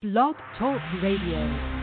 Blog 0.00 0.36
Talk 0.56 0.80
Radio. 1.02 1.77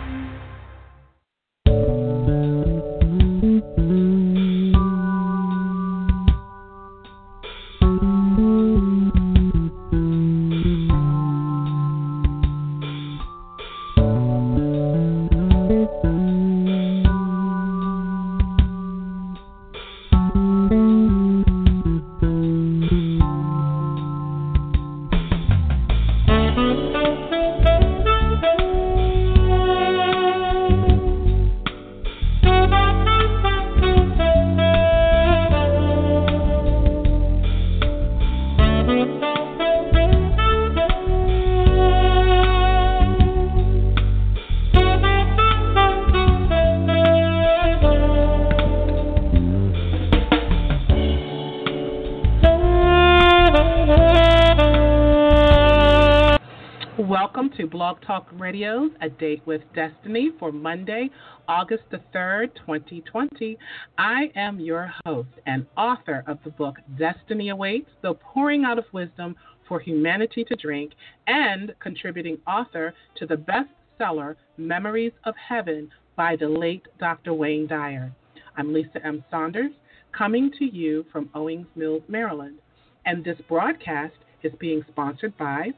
Radio's 58.34 58.90
A 59.02 59.10
Date 59.10 59.44
with 59.46 59.62
Destiny 59.76 60.32
for 60.40 60.52
Monday, 60.52 61.08
August 61.48 61.84
the 61.92 62.02
3rd, 62.16 62.55
2020. 62.55 63.60
I 64.00 64.31
am 64.36 64.59
your 64.59 64.92
host 65.05 65.30
and 65.45 65.67
author 65.77 66.23
of 66.25 66.39
the 66.44 66.50
book 66.50 66.77
Destiny 66.97 67.50
Awaits 67.50 67.92
The 68.02 68.16
Pouring 68.16 68.64
Out 68.66 68.80
of 68.80 68.86
Wisdom 68.92 69.36
for 69.67 69.80
Humanity 69.80 70.44
to 70.45 70.55
Drink, 70.55 70.94
and 71.27 71.75
contributing 71.80 72.39
author 72.47 72.95
to 73.17 73.27
the 73.27 73.36
bestseller 73.38 74.36
Memories 74.58 75.14
of 75.23 75.36
Heaven 75.36 75.92
by 76.16 76.36
the 76.36 76.49
late 76.49 76.88
Dr. 76.99 77.36
Wayne 77.36 77.67
Dyer. 77.67 78.11
I'm 78.58 78.73
Lisa 78.73 79.05
M. 79.05 79.23
Saunders, 79.30 79.73
coming 80.11 80.52
to 80.58 80.66
you 80.66 81.05
from 81.11 81.30
Owings 81.36 81.67
Mills, 81.75 82.02
Maryland. 82.08 82.58
And 83.05 83.23
this 83.23 83.38
broadcast 83.47 84.16
is 84.42 84.53
being 84.59 84.83
sponsored 84.89 85.38
by 85.38 85.70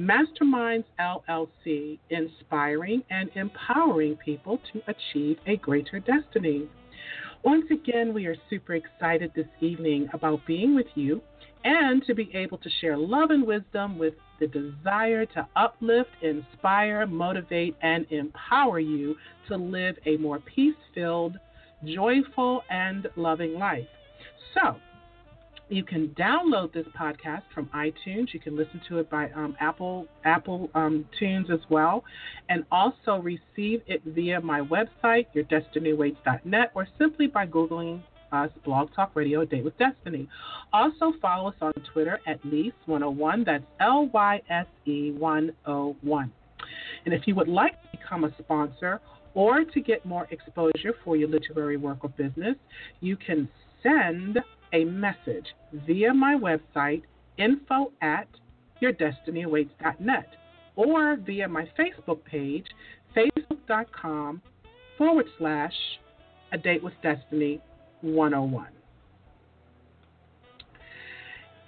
Masterminds 0.00 0.84
LLC, 0.98 1.98
inspiring 2.08 3.02
and 3.10 3.28
empowering 3.34 4.16
people 4.16 4.58
to 4.72 4.80
achieve 4.86 5.36
a 5.46 5.58
greater 5.58 6.00
destiny. 6.00 6.66
Once 7.44 7.66
again, 7.70 8.14
we 8.14 8.24
are 8.24 8.36
super 8.48 8.72
excited 8.76 9.30
this 9.36 9.48
evening 9.60 10.08
about 10.14 10.46
being 10.46 10.74
with 10.74 10.86
you 10.94 11.20
and 11.64 12.02
to 12.06 12.14
be 12.14 12.30
able 12.32 12.56
to 12.56 12.70
share 12.80 12.96
love 12.96 13.28
and 13.28 13.46
wisdom 13.46 13.98
with 13.98 14.14
the 14.38 14.46
desire 14.46 15.26
to 15.26 15.46
uplift, 15.54 16.08
inspire, 16.22 17.06
motivate, 17.06 17.76
and 17.82 18.06
empower 18.10 18.80
you 18.80 19.14
to 19.48 19.56
live 19.56 19.96
a 20.06 20.16
more 20.16 20.38
peace 20.38 20.76
filled, 20.94 21.36
joyful, 21.84 22.62
and 22.70 23.06
loving 23.16 23.58
life. 23.58 23.86
So, 24.54 24.76
you 25.70 25.84
can 25.84 26.08
download 26.18 26.72
this 26.72 26.86
podcast 26.98 27.42
from 27.54 27.66
iTunes. 27.74 28.34
You 28.34 28.40
can 28.40 28.56
listen 28.56 28.80
to 28.88 28.98
it 28.98 29.08
by 29.08 29.30
um, 29.30 29.56
Apple 29.60 30.06
Apple 30.24 30.68
um, 30.74 31.06
Tunes 31.18 31.46
as 31.50 31.60
well, 31.70 32.04
and 32.48 32.64
also 32.72 33.18
receive 33.18 33.82
it 33.86 34.02
via 34.04 34.40
my 34.40 34.60
website, 34.60 35.26
yourdestinyawaits.net, 35.34 36.72
or 36.74 36.88
simply 36.98 37.28
by 37.28 37.46
googling 37.46 38.02
us 38.32 38.50
Blog 38.64 38.92
Talk 38.94 39.12
Radio, 39.14 39.40
A 39.40 39.46
Date 39.46 39.64
with 39.64 39.78
Destiny. 39.78 40.28
Also 40.72 41.12
follow 41.22 41.50
us 41.50 41.56
on 41.60 41.72
Twitter 41.92 42.20
at 42.26 42.42
Lyse101. 42.42 43.44
That's 43.44 43.64
L 43.80 44.10
Y 44.12 44.40
S 44.50 44.66
E 44.86 45.12
101. 45.12 46.32
And 47.04 47.14
if 47.14 47.22
you 47.26 47.34
would 47.36 47.48
like 47.48 47.80
to 47.82 47.98
become 47.98 48.24
a 48.24 48.34
sponsor 48.38 49.00
or 49.34 49.64
to 49.64 49.80
get 49.80 50.04
more 50.04 50.26
exposure 50.30 50.94
for 51.04 51.16
your 51.16 51.28
literary 51.28 51.76
work 51.76 51.98
or 52.02 52.08
business, 52.10 52.56
you 53.00 53.16
can 53.16 53.48
send 53.82 54.38
a 54.72 54.84
message 54.84 55.46
via 55.86 56.12
my 56.12 56.34
website, 56.34 57.02
info 57.38 57.92
at 58.02 58.28
yourdestinyawaits.net, 58.82 60.28
or 60.76 61.16
via 61.16 61.48
my 61.48 61.68
Facebook 61.78 62.24
page, 62.24 62.66
facebook.com 63.16 64.40
forward 64.96 65.26
slash 65.38 65.74
a 66.52 66.58
date 66.58 66.82
with 66.82 66.94
destiny 67.02 67.60
101. 68.02 68.68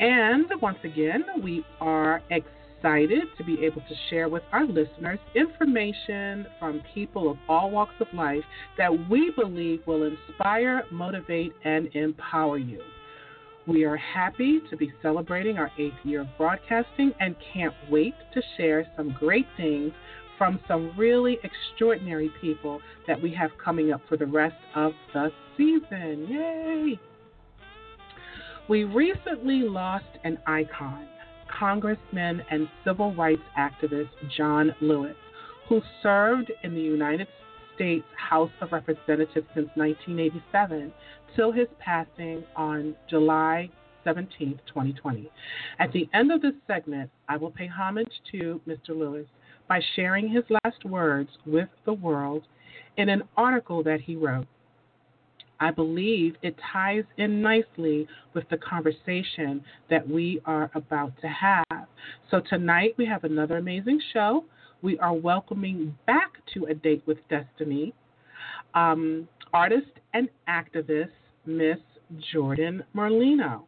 And 0.01 0.47
once 0.61 0.79
again, 0.83 1.25
we 1.43 1.65
are 1.81 2.23
excited 2.31 2.62
excited 2.82 3.22
to 3.38 3.44
be 3.44 3.65
able 3.65 3.81
to 3.82 3.94
share 4.10 4.28
with 4.28 4.43
our 4.53 4.66
listeners 4.66 5.19
information 5.37 6.47
from 6.59 6.82
people 6.94 7.31
of 7.31 7.37
all 7.48 7.70
walks 7.70 7.94
of 8.00 8.09
life 8.12 8.43
that 8.76 8.91
we 9.09 9.32
believe 9.37 9.81
will 9.87 10.03
inspire, 10.03 10.82
motivate, 10.91 11.53
and 11.65 11.88
empower 11.94 12.59
you. 12.59 12.81
We 13.69 13.84
are 13.84 13.97
happy 13.97 14.60
to 14.69 14.76
be 14.76 14.92
celebrating 15.00 15.59
our 15.59 15.71
eighth 15.78 15.94
year 16.03 16.22
of 16.22 16.26
broadcasting 16.37 17.12
and 17.21 17.37
can't 17.54 17.75
wait 17.88 18.15
to 18.34 18.42
share 18.56 18.84
some 18.97 19.15
great 19.19 19.47
things 19.56 19.92
from 20.37 20.59
some 20.66 20.92
really 20.98 21.38
extraordinary 21.44 22.32
people 22.41 22.81
that 23.06 23.21
we 23.22 23.32
have 23.34 23.50
coming 23.65 23.92
up 23.92 24.00
for 24.09 24.16
the 24.16 24.26
rest 24.26 24.56
of 24.75 24.92
the 25.15 25.31
season. 25.56 26.26
Yay! 26.28 26.98
We 28.69 28.84
recently 28.84 29.60
lost 29.60 30.04
an 30.25 30.38
icon 30.47 31.06
Congressman 31.59 32.43
and 32.51 32.69
civil 32.85 33.15
rights 33.15 33.43
activist 33.59 34.11
John 34.37 34.75
Lewis, 34.81 35.17
who 35.69 35.81
served 36.03 36.51
in 36.63 36.75
the 36.75 36.81
United 36.81 37.29
States 37.75 38.05
House 38.17 38.51
of 38.61 38.73
Representatives 38.73 39.47
since 39.55 39.69
1987 39.75 40.93
till 41.37 41.53
his 41.53 41.69
passing 41.79 42.45
on 42.57 42.95
July 43.09 43.71
17, 44.05 44.61
2020. 44.67 45.31
At 45.79 45.93
the 45.93 46.09
end 46.13 46.33
of 46.33 46.43
this 46.43 46.55
segment, 46.67 47.11
I 47.29 47.37
will 47.37 47.51
pay 47.51 47.67
homage 47.67 48.13
to 48.33 48.61
Mr. 48.67 48.91
Lewis 48.91 49.27
by 49.69 49.81
sharing 49.95 50.29
his 50.29 50.45
last 50.65 50.84
words 50.84 51.31
with 51.47 51.69
the 51.84 51.93
world 51.93 52.43
in 52.97 53.09
an 53.09 53.23
article 53.37 53.83
that 53.84 54.01
he 54.01 54.17
wrote. 54.17 54.47
I 55.62 55.71
believe 55.71 56.34
it 56.43 56.56
ties 56.73 57.05
in 57.19 57.41
nicely 57.41 58.09
with 58.34 58.49
the 58.50 58.56
conversation 58.56 59.65
that 59.91 60.06
we 60.09 60.41
are 60.45 60.69
about 60.75 61.12
to 61.21 61.28
have. 61.28 61.87
So, 62.33 62.41
tonight 62.50 62.95
we 62.99 63.06
have 63.06 63.23
another 63.23 63.59
amazing 63.59 64.01
show. 64.12 64.45
We 64.83 64.99
are 64.99 65.15
welcoming 65.15 65.97
back 66.05 66.33
to 66.55 66.65
A 66.65 66.75
Date 66.75 67.05
with 67.06 67.19
Destiny 67.31 67.95
um, 68.75 69.28
artist 69.53 69.93
and 70.15 70.28
activist 70.49 71.11
Miss 71.47 71.78
Jordan 72.33 72.83
Merlino. 72.95 73.62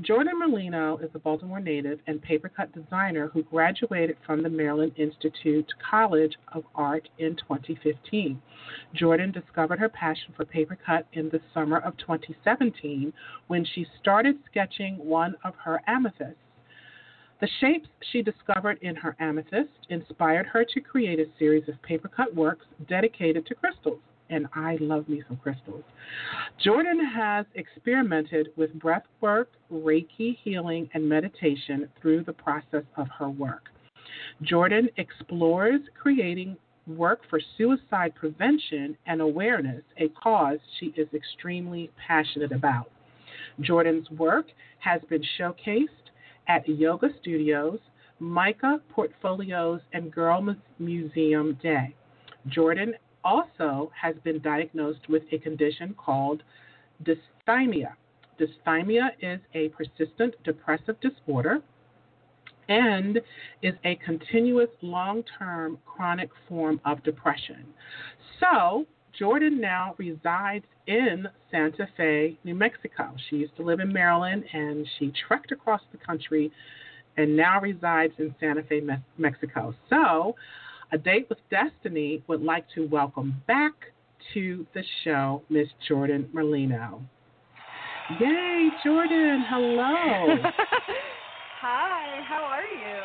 Jordan 0.00 0.40
Merlino 0.40 1.02
is 1.02 1.10
a 1.14 1.18
Baltimore 1.18 1.60
native 1.60 2.00
and 2.06 2.20
paper 2.20 2.48
cut 2.48 2.72
designer 2.72 3.28
who 3.28 3.42
graduated 3.44 4.16
from 4.26 4.42
the 4.42 4.48
Maryland 4.48 4.92
Institute 4.96 5.72
College 5.90 6.34
of 6.52 6.64
Art 6.74 7.08
in 7.18 7.36
2015. 7.36 8.40
Jordan 8.94 9.30
discovered 9.30 9.78
her 9.78 9.88
passion 9.88 10.32
for 10.36 10.44
paper 10.44 10.76
cut 10.84 11.06
in 11.12 11.28
the 11.28 11.40
summer 11.52 11.78
of 11.78 11.96
2017 11.98 13.12
when 13.46 13.64
she 13.64 13.86
started 14.00 14.36
sketching 14.50 14.96
one 14.96 15.36
of 15.44 15.54
her 15.56 15.80
amethysts. 15.86 16.38
The 17.40 17.48
shapes 17.60 17.88
she 18.12 18.22
discovered 18.22 18.78
in 18.80 18.96
her 18.96 19.14
amethyst 19.18 19.86
inspired 19.88 20.46
her 20.46 20.64
to 20.64 20.80
create 20.80 21.20
a 21.20 21.26
series 21.38 21.68
of 21.68 21.82
paper 21.82 22.08
cut 22.08 22.34
works 22.34 22.66
dedicated 22.88 23.46
to 23.46 23.54
crystals 23.54 24.00
and 24.30 24.46
I 24.54 24.76
love 24.80 25.08
me 25.08 25.22
some 25.28 25.36
crystals. 25.36 25.84
Jordan 26.62 27.04
has 27.04 27.46
experimented 27.54 28.48
with 28.56 28.72
breath 28.74 29.04
work, 29.20 29.50
Reiki 29.72 30.36
healing, 30.42 30.88
and 30.94 31.08
meditation 31.08 31.88
through 32.00 32.24
the 32.24 32.32
process 32.32 32.84
of 32.96 33.08
her 33.18 33.28
work. 33.28 33.68
Jordan 34.42 34.88
explores 34.96 35.80
creating 36.00 36.56
work 36.86 37.20
for 37.30 37.40
suicide 37.56 38.14
prevention 38.14 38.96
and 39.06 39.20
awareness, 39.20 39.82
a 39.98 40.08
cause 40.10 40.58
she 40.78 40.86
is 40.96 41.08
extremely 41.14 41.90
passionate 42.06 42.52
about. 42.52 42.90
Jordan's 43.60 44.10
work 44.10 44.46
has 44.80 45.00
been 45.08 45.22
showcased 45.38 45.88
at 46.48 46.68
yoga 46.68 47.08
studios, 47.20 47.78
MICA 48.20 48.80
Portfolios, 48.90 49.80
and 49.92 50.12
Girl 50.12 50.54
Museum 50.78 51.58
Day. 51.62 51.94
Jordan 52.48 52.94
also 53.24 53.90
has 54.00 54.14
been 54.22 54.40
diagnosed 54.40 55.08
with 55.08 55.22
a 55.32 55.38
condition 55.38 55.94
called 55.96 56.42
dysthymia. 57.02 57.94
Dysthymia 58.38 59.10
is 59.20 59.40
a 59.54 59.68
persistent 59.70 60.34
depressive 60.44 60.96
disorder, 61.00 61.60
and 62.68 63.20
is 63.62 63.74
a 63.84 63.96
continuous 63.96 64.70
long 64.82 65.22
term 65.38 65.78
chronic 65.84 66.30
form 66.48 66.80
of 66.84 67.02
depression. 67.02 67.64
So, 68.40 68.86
Jordan 69.18 69.60
now 69.60 69.94
resides 69.98 70.64
in 70.86 71.28
Santa 71.50 71.88
Fe, 71.96 72.36
New 72.44 72.54
Mexico. 72.54 73.14
She 73.28 73.36
used 73.36 73.56
to 73.56 73.62
live 73.62 73.80
in 73.80 73.92
Maryland 73.92 74.44
and 74.52 74.86
she 74.98 75.12
trekked 75.26 75.52
across 75.52 75.80
the 75.92 75.98
country 75.98 76.50
and 77.16 77.36
now 77.36 77.60
resides 77.60 78.12
in 78.18 78.34
Santa 78.40 78.62
Fe, 78.64 78.82
Mexico. 79.18 79.74
So, 79.88 80.34
A 80.94 80.96
Date 80.96 81.26
with 81.28 81.38
Destiny 81.50 82.22
would 82.28 82.40
like 82.40 82.66
to 82.76 82.86
welcome 82.86 83.42
back 83.48 83.72
to 84.32 84.64
the 84.74 84.82
show 85.02 85.42
Miss 85.50 85.66
Jordan 85.88 86.28
Merlino. 86.32 87.00
Yay, 88.20 88.68
Jordan, 88.84 89.44
hello. 89.48 90.36
Hi, 91.60 92.20
how 92.28 92.44
are 92.44 92.62
you? 92.62 93.02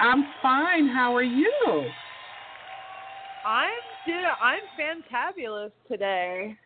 I'm 0.00 0.24
fine. 0.40 0.88
How 0.88 1.14
are 1.14 1.22
you? 1.22 1.84
I'm 3.44 3.68
dude, 4.06 4.16
I'm 4.40 4.62
fantabulous 4.80 5.72
today. 5.86 6.56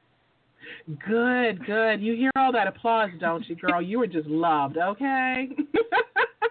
Good, 1.05 1.67
good. 1.67 2.01
You 2.01 2.15
hear 2.15 2.31
all 2.37 2.53
that 2.53 2.69
applause, 2.69 3.11
don't 3.19 3.45
you, 3.49 3.57
girl? 3.57 3.83
You 3.83 3.99
were 3.99 4.07
just 4.07 4.29
loved, 4.29 4.77
okay? 4.77 5.49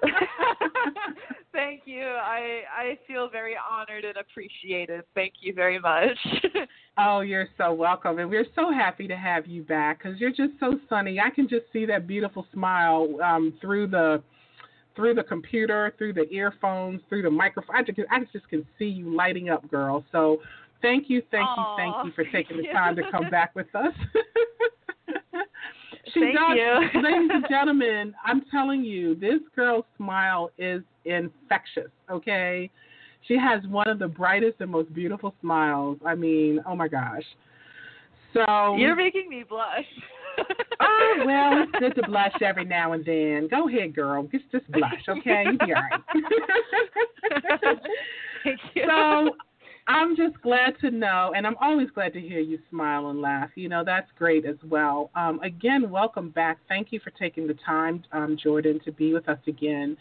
Thank 1.58 1.82
you. 1.86 2.04
I 2.04 2.62
I 2.72 3.00
feel 3.08 3.30
very 3.30 3.56
honored 3.58 4.06
and 4.06 4.16
appreciated. 4.18 5.04
Thank 5.16 5.34
you 5.42 5.54
very 5.56 5.80
much. 5.80 6.16
oh, 7.00 7.22
you're 7.22 7.48
so 7.58 7.74
welcome, 7.74 8.20
and 8.20 8.30
we're 8.30 8.46
so 8.54 8.72
happy 8.72 9.08
to 9.08 9.18
have 9.18 9.48
you 9.48 9.64
back 9.64 9.98
because 9.98 10.20
you're 10.20 10.30
just 10.30 10.54
so 10.60 10.80
sunny. 10.88 11.20
I 11.20 11.32
can 11.32 11.50
just 11.50 11.64
see 11.74 11.88
that 11.88 12.06
beautiful 12.06 12.46
smile 12.54 13.08
um, 13.24 13.58
through 13.60 13.88
the 13.88 14.22
through 14.96 15.16
the 15.16 15.24
computer, 15.24 15.96
through 15.98 16.14
the 16.14 16.30
earphones, 16.30 17.02
through 17.10 17.24
the 17.24 17.32
microphone. 17.32 17.76
I 17.76 17.82
just, 17.82 18.00
I 18.12 18.20
just 18.32 18.48
can 18.50 18.64
see 18.78 18.86
you 18.86 19.16
lighting 19.16 19.50
up, 19.50 19.68
girl. 19.72 20.06
So 20.12 20.38
thank 20.84 21.10
you, 21.10 21.24
thank 21.32 21.50
Aww, 21.50 21.58
you, 21.58 21.76
thank 21.78 22.06
you 22.06 22.12
for 22.12 22.32
taking 22.32 22.58
the 22.58 22.68
time 22.72 22.96
to 22.98 23.02
come 23.10 23.32
back 23.32 23.56
with 23.56 23.74
us. 23.74 23.94
thank 26.14 26.36
you. 26.56 27.02
ladies 27.02 27.30
and 27.34 27.46
gentlemen. 27.50 28.14
I'm 28.26 28.44
telling 28.52 28.84
you, 28.84 29.16
this 29.16 29.40
girl's 29.56 29.86
smile 29.98 30.52
is 30.58 30.82
infectious. 31.06 31.92
Okay, 32.10 32.70
she 33.28 33.38
has 33.38 33.66
one 33.68 33.90
of 33.90 34.00
the 34.00 34.08
brightest 34.08 34.58
and 34.60 34.72
most 34.72 34.94
beautiful 34.94 35.34
smiles. 35.42 35.98
I 36.06 36.16
mean, 36.16 36.62
oh 36.66 36.76
my 36.76 36.88
gosh. 36.88 37.24
So 38.34 38.76
you're 38.78 38.96
making 38.96 39.30
me 39.30 39.44
blush. 39.48 39.86
oh 40.80 41.24
well, 41.26 41.64
it's 41.64 41.72
good 41.80 41.96
to 42.02 42.08
blush 42.08 42.34
every 42.42 42.66
now 42.66 42.94
and 42.94 43.04
then. 43.04 43.48
Go 43.50 43.68
ahead, 43.68 43.96
girl. 43.96 44.28
Just 44.32 44.46
just 44.52 44.72
blush, 44.72 45.04
okay? 45.10 45.46
You'll 45.46 45.68
be 45.68 45.74
all 45.74 45.82
right. 45.82 46.02
Thank 48.44 48.60
you. 48.76 48.84
So 48.88 49.32
I'm 49.90 50.18
just 50.18 50.42
glad 50.42 50.78
to 50.82 50.92
know, 50.92 51.32
and 51.34 51.48
I'm 51.48 51.56
always 51.62 51.90
glad 51.92 52.12
to 52.14 52.20
hear 52.20 52.42
you 52.42 52.60
smile 52.70 53.10
and 53.10 53.22
laugh. 53.22 53.50
You 53.56 53.70
know, 53.70 53.84
that's 53.86 54.10
great 54.18 54.46
as 54.46 54.58
well. 54.68 55.10
Um, 55.16 55.40
again, 55.40 55.90
welcome 55.90 56.30
back. 56.30 56.58
Thank 56.68 56.92
you 56.92 57.00
for 57.00 57.12
taking 57.12 57.48
the 57.48 57.56
time, 57.66 58.04
um, 58.12 58.38
Jordan, 58.42 58.82
to 58.84 58.92
be 58.92 59.14
with 59.14 59.30
us 59.30 59.40
again. 59.48 59.96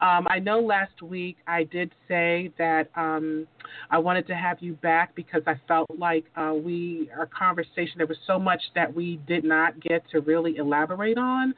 Um, 0.00 0.28
I 0.30 0.38
know 0.38 0.60
last 0.60 1.02
week 1.02 1.36
I 1.48 1.64
did 1.64 1.90
say 2.06 2.52
that 2.58 2.88
um, 2.94 3.48
I 3.90 3.98
wanted 3.98 4.28
to 4.28 4.36
have 4.36 4.58
you 4.60 4.74
back 4.74 5.16
because 5.16 5.42
I 5.48 5.60
felt 5.66 5.90
like 5.98 6.26
uh, 6.36 6.52
we, 6.54 7.10
our 7.16 7.26
conversation, 7.26 7.94
there 7.96 8.06
was 8.06 8.18
so 8.28 8.38
much 8.38 8.62
that 8.76 8.94
we 8.94 9.16
did 9.26 9.42
not 9.42 9.80
get 9.80 10.08
to 10.12 10.20
really 10.20 10.58
elaborate 10.58 11.18
on. 11.18 11.54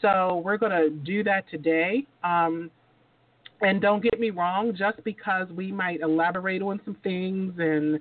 So 0.00 0.40
we're 0.42 0.56
going 0.56 0.72
to 0.72 0.88
do 0.88 1.22
that 1.24 1.50
today. 1.50 2.06
Um, 2.24 2.70
and 3.62 3.80
don't 3.80 4.02
get 4.02 4.18
me 4.18 4.30
wrong, 4.30 4.74
just 4.76 5.02
because 5.04 5.48
we 5.50 5.70
might 5.70 6.00
elaborate 6.00 6.62
on 6.62 6.80
some 6.84 6.96
things 7.02 7.52
and 7.58 7.98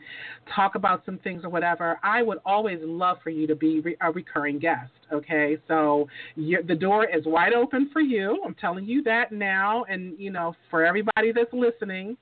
talk 0.56 0.76
about 0.76 1.04
some 1.06 1.18
things 1.20 1.44
or 1.44 1.50
whatever, 1.50 2.00
I 2.04 2.24
would 2.24 2.40
always 2.46 2.80
love 2.82 3.18
for 3.24 3.30
you 3.30 3.46
to 3.48 3.56
be 3.56 3.82
re- 3.82 3.98
a 4.02 4.12
recurring 4.12 4.60
guest. 4.60 4.92
Okay, 5.12 5.58
so 5.68 6.08
the 6.38 6.78
door 6.80 7.06
is 7.06 7.26
wide 7.26 7.54
open 7.54 7.90
for 7.92 8.02
you. 8.02 8.42
I'm 8.46 8.56
telling 8.56 8.86
you 8.86 9.04
that 9.04 9.32
now, 9.32 9.84
and 9.86 10.18
you 10.18 10.32
know, 10.32 10.56
for 10.70 10.86
everybody 10.86 11.32
that's 11.34 11.52
listening, 11.52 12.16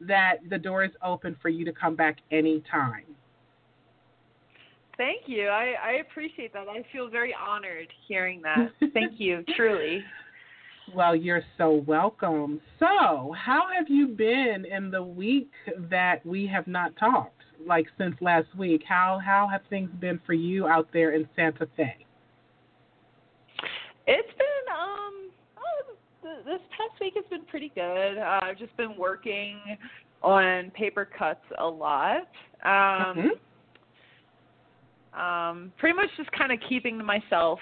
that 0.00 0.36
the 0.48 0.58
door 0.58 0.84
is 0.84 0.92
open 1.04 1.36
for 1.40 1.48
you 1.48 1.64
to 1.64 1.72
come 1.72 1.94
back 1.94 2.18
anytime. 2.30 3.04
Thank 4.96 5.22
you. 5.26 5.48
I, 5.48 5.74
I 5.82 5.92
appreciate 6.02 6.52
that. 6.52 6.68
I 6.68 6.84
feel 6.92 7.08
very 7.08 7.34
honored 7.34 7.88
hearing 8.06 8.42
that. 8.42 8.70
Thank 8.92 9.14
you, 9.18 9.42
truly. 9.56 10.04
Well, 10.94 11.14
you're 11.14 11.42
so 11.56 11.84
welcome. 11.86 12.60
So, 12.78 13.34
how 13.38 13.68
have 13.76 13.88
you 13.88 14.08
been 14.08 14.64
in 14.64 14.90
the 14.90 15.02
week 15.02 15.50
that 15.90 16.24
we 16.26 16.46
have 16.46 16.66
not 16.66 16.96
talked, 16.96 17.42
like 17.64 17.86
since 17.96 18.16
last 18.20 18.48
week? 18.56 18.82
How 18.88 19.20
how 19.24 19.48
have 19.50 19.60
things 19.70 19.90
been 20.00 20.20
for 20.26 20.32
you 20.32 20.66
out 20.66 20.88
there 20.92 21.12
in 21.12 21.28
Santa 21.36 21.68
Fe? 21.76 22.06
It's 24.06 24.28
been 24.28 24.74
um 24.74 25.30
oh, 25.58 25.94
this 26.44 26.60
past 26.70 27.00
week 27.00 27.14
has 27.14 27.24
been 27.30 27.44
pretty 27.44 27.70
good. 27.74 28.18
Uh, 28.18 28.40
I've 28.42 28.58
just 28.58 28.76
been 28.76 28.96
working 28.98 29.58
on 30.22 30.70
paper 30.72 31.08
cuts 31.16 31.44
a 31.58 31.66
lot. 31.66 32.28
Um, 32.64 33.30
mm-hmm. 35.14 35.20
um, 35.20 35.72
pretty 35.78 35.94
much 35.94 36.08
just 36.16 36.30
kind 36.32 36.52
of 36.52 36.58
keeping 36.68 36.98
to 36.98 37.04
myself 37.04 37.60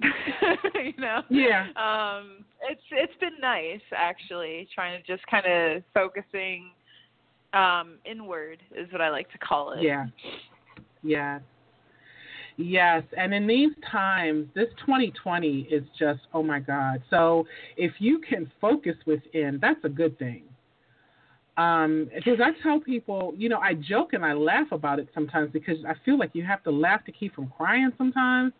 you 0.02 0.92
know. 0.98 1.22
Yeah. 1.30 1.66
Um, 1.76 2.44
it's 2.62 2.82
it's 2.90 3.12
been 3.20 3.38
nice 3.40 3.80
actually, 3.94 4.68
trying 4.74 5.00
to 5.00 5.06
just 5.06 5.26
kind 5.26 5.46
of 5.46 5.82
focusing 5.94 6.70
um, 7.52 7.94
inward 8.04 8.58
is 8.76 8.90
what 8.92 9.00
I 9.00 9.10
like 9.10 9.30
to 9.32 9.38
call 9.38 9.72
it. 9.72 9.82
Yeah. 9.82 10.06
Yes. 11.02 11.40
Yes, 12.58 13.02
and 13.18 13.34
in 13.34 13.46
these 13.46 13.72
times, 13.90 14.48
this 14.54 14.68
2020 14.80 15.68
is 15.70 15.82
just 15.98 16.20
oh 16.32 16.42
my 16.42 16.58
God. 16.58 17.02
So 17.10 17.46
if 17.76 17.92
you 17.98 18.18
can 18.18 18.50
focus 18.60 18.96
within, 19.06 19.58
that's 19.60 19.84
a 19.84 19.90
good 19.90 20.18
thing. 20.18 20.44
Um, 21.58 22.10
because 22.14 22.38
I 22.42 22.50
tell 22.62 22.80
people, 22.80 23.32
you 23.36 23.48
know, 23.48 23.58
I 23.58 23.74
joke 23.74 24.12
and 24.12 24.24
I 24.24 24.34
laugh 24.34 24.68
about 24.72 24.98
it 24.98 25.08
sometimes 25.14 25.50
because 25.52 25.78
I 25.86 25.94
feel 26.04 26.18
like 26.18 26.30
you 26.34 26.44
have 26.44 26.62
to 26.64 26.70
laugh 26.70 27.04
to 27.06 27.12
keep 27.12 27.34
from 27.34 27.50
crying 27.56 27.92
sometimes. 27.96 28.52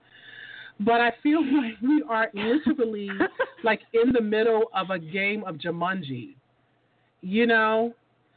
But 0.81 1.01
I 1.01 1.13
feel 1.23 1.41
like 1.45 1.81
we 1.83 2.03
are 2.09 2.31
literally 2.35 3.09
like 3.65 3.81
in 3.93 4.13
the 4.13 4.21
middle 4.21 4.65
of 4.75 4.91
a 4.91 4.99
game 4.99 5.45
of 5.45 5.57
Jumanji. 5.57 6.35
You 7.23 7.47
know, 7.47 7.95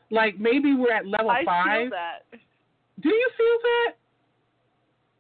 like 0.10 0.40
maybe 0.40 0.74
we're 0.74 0.94
at 0.94 1.06
level 1.06 1.30
I 1.30 1.44
five. 1.44 1.82
Feel 1.82 1.90
that. 1.92 2.40
Do 3.02 3.10
you 3.10 3.30
feel 3.38 3.58
that? 3.64 3.94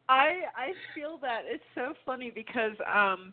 I 0.10 0.26
I 0.56 0.72
feel 0.96 1.20
that 1.22 1.42
it's 1.46 1.64
so 1.76 1.94
funny 2.06 2.32
because 2.34 2.74
um 2.92 3.32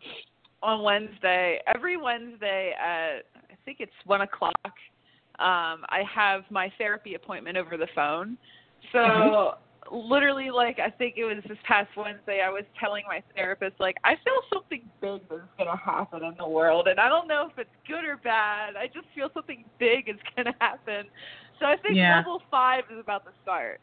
on 0.62 0.82
Wednesday, 0.82 1.60
every 1.72 1.96
Wednesday 1.96 2.72
at 2.78 3.24
I 3.34 3.56
think 3.64 3.78
it's 3.80 3.92
one 4.04 4.22
o'clock, 4.22 4.52
um, 5.38 5.84
I 5.88 6.02
have 6.12 6.42
my 6.50 6.72
therapy 6.78 7.14
appointment 7.14 7.56
over 7.56 7.76
the 7.76 7.88
phone. 7.94 8.36
So 8.92 8.98
mm-hmm 8.98 9.62
literally 9.92 10.50
like 10.50 10.78
I 10.78 10.90
think 10.90 11.14
it 11.16 11.24
was 11.24 11.42
this 11.48 11.58
past 11.66 11.88
Wednesday 11.96 12.40
I 12.44 12.50
was 12.50 12.64
telling 12.78 13.04
my 13.08 13.22
therapist 13.34 13.74
like 13.78 13.96
I 14.04 14.14
feel 14.24 14.40
something 14.52 14.82
big 15.00 15.22
is 15.32 15.40
gonna 15.58 15.76
happen 15.76 16.24
in 16.24 16.34
the 16.38 16.48
world 16.48 16.88
and 16.88 16.98
I 16.98 17.08
don't 17.08 17.28
know 17.28 17.48
if 17.50 17.58
it's 17.58 17.70
good 17.86 18.04
or 18.04 18.16
bad. 18.16 18.76
I 18.76 18.86
just 18.86 19.06
feel 19.14 19.28
something 19.34 19.64
big 19.78 20.08
is 20.08 20.16
gonna 20.36 20.54
happen. 20.60 21.06
So 21.60 21.66
I 21.66 21.76
think 21.76 21.96
yeah. 21.96 22.18
level 22.18 22.42
five 22.50 22.84
is 22.92 23.00
about 23.00 23.24
to 23.24 23.30
start. 23.42 23.80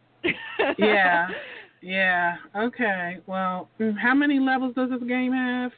yeah. 0.78 1.28
Yeah. 1.86 2.38
Okay. 2.56 3.18
Well, 3.28 3.68
mm, 3.78 4.00
how 4.00 4.16
many 4.16 4.40
levels 4.40 4.74
does 4.74 4.90
this 4.90 5.04
game 5.06 5.34
have? 5.34 5.72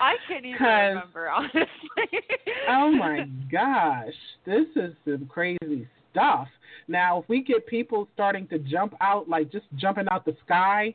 I 0.00 0.14
can't 0.28 0.44
even 0.44 0.62
remember, 0.64 1.28
honestly. 1.28 2.20
oh 2.68 2.92
my 2.92 3.26
gosh. 3.50 4.14
This 4.44 4.66
is 4.76 4.94
some 5.04 5.26
crazy 5.26 5.88
stuff. 6.16 6.48
Now, 6.88 7.20
if 7.20 7.28
we 7.28 7.42
get 7.42 7.66
people 7.66 8.08
starting 8.14 8.46
to 8.48 8.58
jump 8.58 8.94
out, 9.00 9.28
like 9.28 9.50
just 9.50 9.66
jumping 9.76 10.06
out 10.10 10.24
the 10.24 10.36
sky, 10.44 10.94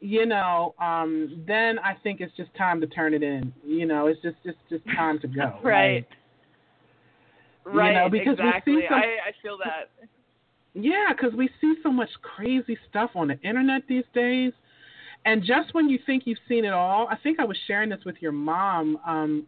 you 0.00 0.26
know, 0.26 0.74
um, 0.80 1.42
then 1.46 1.78
I 1.80 1.94
think 2.02 2.20
it's 2.20 2.34
just 2.36 2.54
time 2.54 2.80
to 2.80 2.86
turn 2.86 3.14
it 3.14 3.22
in. 3.22 3.52
You 3.64 3.86
know, 3.86 4.06
it's 4.06 4.20
just 4.22 4.36
just 4.44 4.58
just 4.68 4.84
time 4.96 5.18
to 5.20 5.28
go. 5.28 5.58
right. 5.64 6.06
Right. 7.64 7.88
You 7.88 7.94
know, 7.94 8.08
because 8.08 8.38
exactly. 8.38 8.76
We 8.76 8.82
see 8.82 8.86
some, 8.88 8.98
I, 8.98 9.28
I 9.28 9.32
feel 9.42 9.58
that. 9.58 10.08
Yeah, 10.74 11.08
because 11.10 11.36
we 11.36 11.48
see 11.60 11.74
so 11.82 11.90
much 11.90 12.10
crazy 12.22 12.78
stuff 12.88 13.10
on 13.14 13.28
the 13.28 13.40
internet 13.40 13.82
these 13.88 14.04
days. 14.14 14.52
And 15.24 15.42
just 15.42 15.74
when 15.74 15.88
you 15.88 15.98
think 16.06 16.22
you've 16.26 16.38
seen 16.48 16.64
it 16.64 16.72
all, 16.72 17.08
I 17.08 17.16
think 17.16 17.40
I 17.40 17.44
was 17.44 17.56
sharing 17.66 17.88
this 17.88 17.98
with 18.04 18.16
your 18.20 18.30
mom 18.30 18.98
um, 19.04 19.46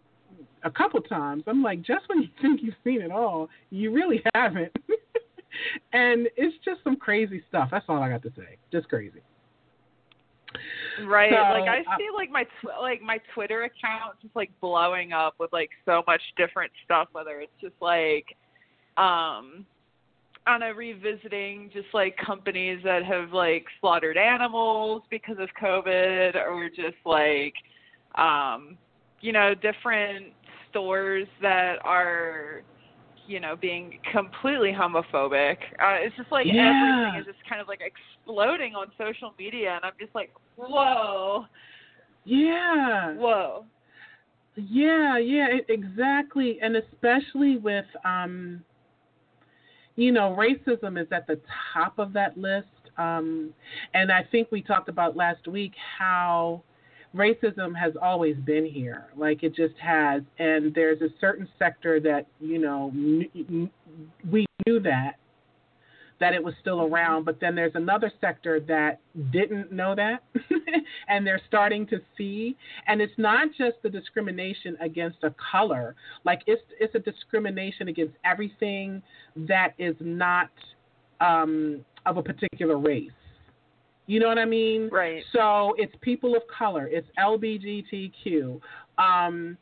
a 0.65 0.71
couple 0.71 1.01
times. 1.01 1.45
I'm 1.47 1.63
like, 1.63 1.83
just 1.83 2.09
when 2.09 2.23
you 2.23 2.29
think 2.43 2.61
you've 2.63 2.75
seen 2.85 3.01
it 3.03 3.11
all, 3.11 3.49
you 3.71 3.93
really 3.93 4.23
haven't. 4.35 4.75
and 5.93 6.29
it's 6.37 6.57
just 6.65 6.83
some 6.85 6.97
crazy 6.97 7.43
stuff. 7.49 7.69
That's 7.71 7.85
all 7.89 8.03
I 8.03 8.09
got 8.09 8.23
to 8.23 8.31
say. 8.37 8.57
Just 8.73 8.89
crazy. 8.89 9.21
Right. 11.07 11.31
So, 11.31 11.37
like 11.37 11.69
I 11.69 11.81
uh, 11.81 11.97
see 11.99 12.09
like 12.15 12.31
my 12.31 12.45
tw- 12.45 12.81
like 12.81 13.03
my 13.03 13.21
Twitter 13.35 13.65
account 13.65 14.15
just 14.23 14.35
like 14.35 14.51
blowing 14.61 15.13
up 15.13 15.35
with 15.39 15.53
like 15.53 15.71
so 15.85 16.03
much 16.07 16.23
different 16.37 16.73
stuff 16.85 17.09
whether 17.13 17.41
it's 17.41 17.53
just 17.61 17.75
like 17.81 18.25
um 18.97 19.67
on 20.47 20.63
a 20.63 20.75
revisiting 20.75 21.71
just 21.73 21.87
like 21.93 22.17
companies 22.17 22.81
that 22.83 23.05
have 23.05 23.33
like 23.33 23.67
slaughtered 23.81 24.17
animals 24.17 25.03
because 25.11 25.37
of 25.39 25.49
COVID 25.61 26.35
or 26.35 26.69
just 26.71 26.97
like 27.05 27.55
um 28.17 28.77
you 29.21 29.33
know 29.33 29.55
different 29.55 30.33
stores 30.71 31.27
that 31.43 31.77
are 31.85 32.63
you 33.27 33.41
know 33.41 33.57
being 33.61 33.99
completely 34.13 34.73
homophobic 34.73 35.57
uh 35.83 35.97
it's 36.01 36.17
just 36.17 36.33
like 36.33 36.47
Yeah. 36.47 37.05
everything 37.05 37.21
is 37.21 37.27
just 37.27 37.49
kind 37.49 37.61
of 37.61 37.69
like 37.69 37.81
exploding 37.81 38.75
on 38.75 38.87
social 38.97 39.35
media 39.39 39.75
and 39.75 39.85
i'm 39.85 39.93
just 40.01 40.15
like 40.15 40.33
whoa 40.57 41.45
Yeah. 42.25 43.15
whoa 43.17 43.65
Yeah, 44.57 45.19
yeah, 45.19 45.49
exactly. 45.69 46.59
And 46.61 46.77
especially 46.77 47.59
with 47.59 47.87
um 48.05 48.65
you 49.97 50.13
know, 50.13 50.37
racism 50.39 51.01
is 51.01 51.09
at 51.11 51.27
the 51.27 51.41
top 51.73 51.99
of 51.99 52.13
that 52.15 52.37
list. 52.37 52.67
Um 52.97 53.53
and 53.95 54.11
I 54.11 54.25
think 54.31 54.49
we 54.51 54.63
talked 54.63 54.89
about 54.89 55.17
last 55.17 55.47
week 55.47 55.73
how 55.99 56.63
racism 57.15 57.75
has 57.77 57.95
always 58.01 58.37
been 58.37 58.67
here. 58.67 59.07
Like 59.17 59.43
it 59.43 59.55
just 59.55 59.75
has 59.81 60.23
and 60.39 60.75
there's 60.75 61.01
a 61.01 61.09
certain 61.21 61.49
sector 61.59 62.01
that, 62.01 62.27
you 62.41 62.59
know, 62.59 62.91
kn- 62.95 63.71
we 64.31 64.47
knew 64.67 64.81
that 64.81 65.15
that 66.21 66.35
it 66.35 66.43
was 66.43 66.53
still 66.61 66.83
around, 66.83 67.25
but 67.25 67.39
then 67.41 67.55
there's 67.55 67.77
another 67.77 68.13
sector 68.21 68.59
that 68.59 68.99
didn't 69.31 69.71
know 69.71 69.95
that 69.95 70.25
and 71.09 71.25
they're 71.25 71.41
starting 71.47 71.87
to 71.87 72.01
see 72.17 72.57
and 72.89 73.01
it's 73.01 73.13
not 73.19 73.49
just 73.57 73.77
the 73.83 73.89
discrimination 73.89 74.77
against 74.81 75.19
a 75.23 75.33
color, 75.51 75.95
like 76.25 76.43
it's 76.47 76.63
it's 76.81 76.95
a 76.95 76.99
discrimination 76.99 77.89
against 77.89 78.15
everything 78.25 79.03
that 79.37 79.75
is 79.79 79.95
not 80.01 80.51
um 81.21 81.85
of 82.05 82.17
a 82.17 82.23
particular 82.23 82.79
race. 82.79 83.11
You 84.09 84.21
know 84.21 84.29
what 84.29 84.39
I 84.39 84.47
mean? 84.47 84.89
right 84.91 85.23
So 85.35 85.75
it's 85.77 85.95
people 86.01 86.35
of 86.35 86.43
color, 86.49 86.89
it's 86.91 87.07
LBGTQ. 87.19 88.59
Um, 88.97 89.59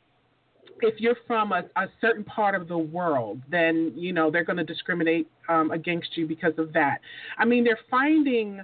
if 0.82 1.00
you're 1.00 1.16
from 1.26 1.50
a, 1.50 1.64
a 1.74 1.86
certain 2.00 2.22
part 2.22 2.54
of 2.54 2.68
the 2.68 2.78
world, 2.78 3.42
then 3.50 3.92
you 3.96 4.12
know 4.12 4.30
they're 4.30 4.44
going 4.44 4.58
to 4.58 4.64
discriminate 4.64 5.28
um, 5.48 5.72
against 5.72 6.16
you 6.16 6.26
because 6.28 6.52
of 6.58 6.72
that. 6.74 6.98
I 7.38 7.44
mean, 7.44 7.64
they're 7.64 7.78
finding 7.90 8.62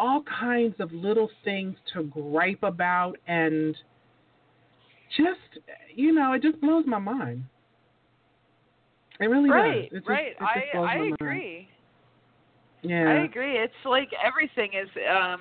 all 0.00 0.22
kinds 0.22 0.74
of 0.80 0.92
little 0.92 1.30
things 1.44 1.76
to 1.92 2.02
gripe 2.02 2.64
about, 2.64 3.16
and 3.28 3.76
just 5.16 5.64
you 5.94 6.12
know, 6.12 6.32
it 6.32 6.42
just 6.42 6.60
blows 6.60 6.86
my 6.88 6.98
mind. 6.98 7.44
It 9.20 9.26
really 9.26 9.50
right 9.50 9.82
does. 9.82 9.92
It 9.92 9.96
just, 9.98 10.08
right 10.08 10.26
it 10.28 10.36
i 10.40 10.76
i 10.76 10.98
my 10.98 11.16
mind. 11.20 11.66
Yeah. 12.84 13.08
I 13.08 13.24
agree. 13.24 13.58
It's 13.58 13.74
like 13.84 14.10
everything 14.24 14.72
is 14.74 14.88
um 15.10 15.40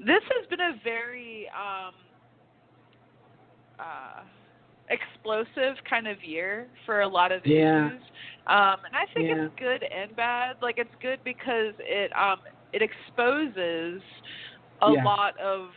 this 0.00 0.22
has 0.24 0.46
been 0.50 0.60
a 0.60 0.80
very 0.84 1.48
um 1.56 1.94
uh 3.78 4.24
explosive 4.88 5.76
kind 5.88 6.06
of 6.06 6.22
year 6.22 6.68
for 6.84 7.00
a 7.02 7.08
lot 7.08 7.32
of 7.32 7.42
Yeah. 7.44 7.88
issues. 7.88 8.02
Um 8.46 8.76
and 8.86 8.94
I 8.94 9.06
think 9.14 9.28
Yeah. 9.28 9.48
it's 9.48 9.54
good 9.58 9.82
and 9.94 10.14
bad. 10.16 10.56
Like 10.62 10.76
it's 10.78 10.94
good 11.00 11.20
because 11.24 11.74
it 11.80 12.10
um 12.16 12.38
it 12.72 12.82
exposes 12.82 14.02
a 14.82 14.90
Yeah. 14.90 15.04
lot 15.04 15.34
of 15.40 15.70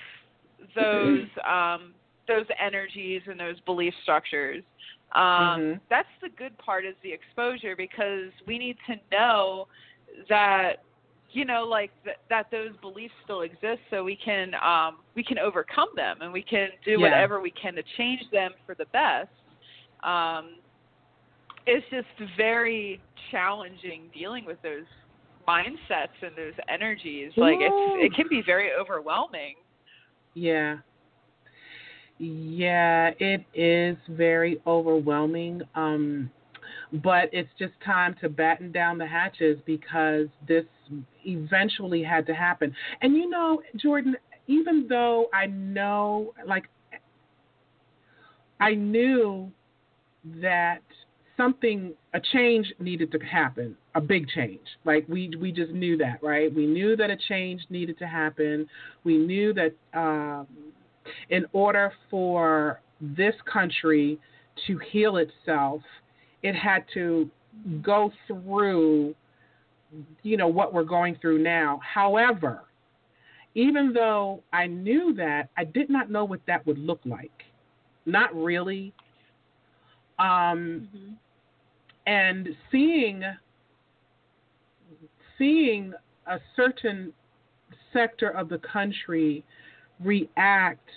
those 0.76 1.26
um 1.48 1.96
those 2.28 2.46
energies 2.64 3.22
and 3.28 3.40
those 3.40 3.60
belief 3.62 3.94
structures. 4.04 4.64
Um 5.16 5.60
Mhm. 5.60 5.80
that's 5.90 6.10
the 6.22 6.30
good 6.38 6.58
part 6.60 6.86
is 6.86 6.96
the 7.04 7.12
exposure 7.12 7.76
because 7.76 8.32
we 8.46 8.60
need 8.60 8.78
to 8.88 8.96
know 9.12 9.68
that 10.30 10.84
you 11.32 11.46
know 11.46 11.64
like 11.64 11.92
th- 12.04 12.18
that 12.30 12.48
those 12.52 12.72
beliefs 12.82 13.14
still 13.24 13.42
exist 13.42 13.80
so 13.90 14.04
we 14.04 14.16
can 14.16 14.54
um 14.64 14.98
we 15.16 15.24
can 15.24 15.38
overcome 15.38 15.90
them 15.96 16.18
and 16.22 16.32
we 16.34 16.42
can 16.42 16.70
do 16.86 16.92
Yeah. 16.92 16.98
whatever 16.98 17.40
we 17.40 17.52
can 17.52 17.76
to 17.76 17.84
change 17.98 18.22
them 18.32 18.52
for 18.66 18.76
the 18.76 18.86
best 18.86 19.30
um 20.04 20.56
it's 21.68 21.86
just 21.92 22.08
very 22.38 23.00
challenging 23.32 24.10
dealing 24.14 24.46
with 24.46 24.62
those 24.64 24.86
mindsets 25.48 26.18
and 26.22 26.36
those 26.36 26.54
energies 26.68 27.32
like 27.38 27.58
it's 27.60 28.06
it 28.06 28.16
can 28.16 28.28
be 28.30 28.42
very 28.46 28.72
overwhelming 28.80 29.56
Yeah. 30.34 30.78
Yeah, 32.22 33.12
it 33.20 33.46
is 33.54 33.98
very 34.10 34.60
overwhelming. 34.68 35.62
Um, 35.74 36.30
but 36.92 37.30
it's 37.32 37.50
just 37.58 37.74
time 37.86 38.16
to 38.22 38.30
batten 38.30 38.72
down 38.72 38.98
the 38.98 39.06
hatches 39.06 39.60
because 39.66 40.28
this 40.48 40.66
eventually 41.26 42.04
had 42.04 42.26
to 42.26 42.34
happen. 42.34 42.74
And 43.02 43.16
you 43.16 43.30
know, 43.30 43.62
Jordan, 43.76 44.16
even 44.48 44.88
though 44.90 45.28
I 45.34 45.46
know, 45.46 46.34
like, 46.48 46.66
I 48.60 48.74
knew 48.74 49.52
that 50.42 50.82
something, 51.38 51.94
a 52.14 52.20
change 52.34 52.74
needed 52.80 53.12
to 53.12 53.20
happen, 53.20 53.78
a 53.96 54.02
big 54.02 54.28
change. 54.28 54.66
Like 54.84 55.06
we 55.08 55.32
we 55.40 55.52
just 55.52 55.72
knew 55.72 55.96
that, 55.98 56.22
right? 56.22 56.54
We 56.54 56.66
knew 56.66 56.98
that 56.98 57.10
a 57.10 57.18
change 57.30 57.62
needed 57.70 57.98
to 58.00 58.08
happen. 58.08 58.68
We 59.04 59.18
knew 59.18 59.54
that 59.54 59.74
um, 59.98 60.48
in 61.30 61.46
order 61.54 61.94
for 62.10 62.82
this 63.00 63.36
country 63.52 64.20
to 64.68 64.78
heal 64.92 65.18
itself, 65.18 65.82
it 66.44 66.56
had 66.56 66.86
to 66.94 67.30
go 67.82 68.12
through, 68.28 69.16
you 70.24 70.38
know, 70.38 70.48
what 70.48 70.74
we're 70.74 70.84
going 70.84 71.18
through 71.22 71.40
now. 71.40 71.80
However, 71.84 72.62
even 73.56 73.94
though 73.94 74.42
I 74.54 74.68
knew 74.68 75.14
that, 75.16 75.50
I 75.58 75.64
did 75.64 75.90
not 75.90 76.10
know 76.10 76.24
what 76.26 76.40
that 76.48 76.66
would 76.66 76.78
look 76.78 77.02
like. 77.06 77.44
Not 78.06 78.34
really. 78.36 78.94
Um, 80.20 80.88
and 82.06 82.50
seeing 82.72 83.24
seeing 85.38 85.94
a 86.28 86.38
certain 86.56 87.14
sector 87.94 88.30
of 88.30 88.50
the 88.50 88.60
country 88.60 89.44
react 90.04 90.90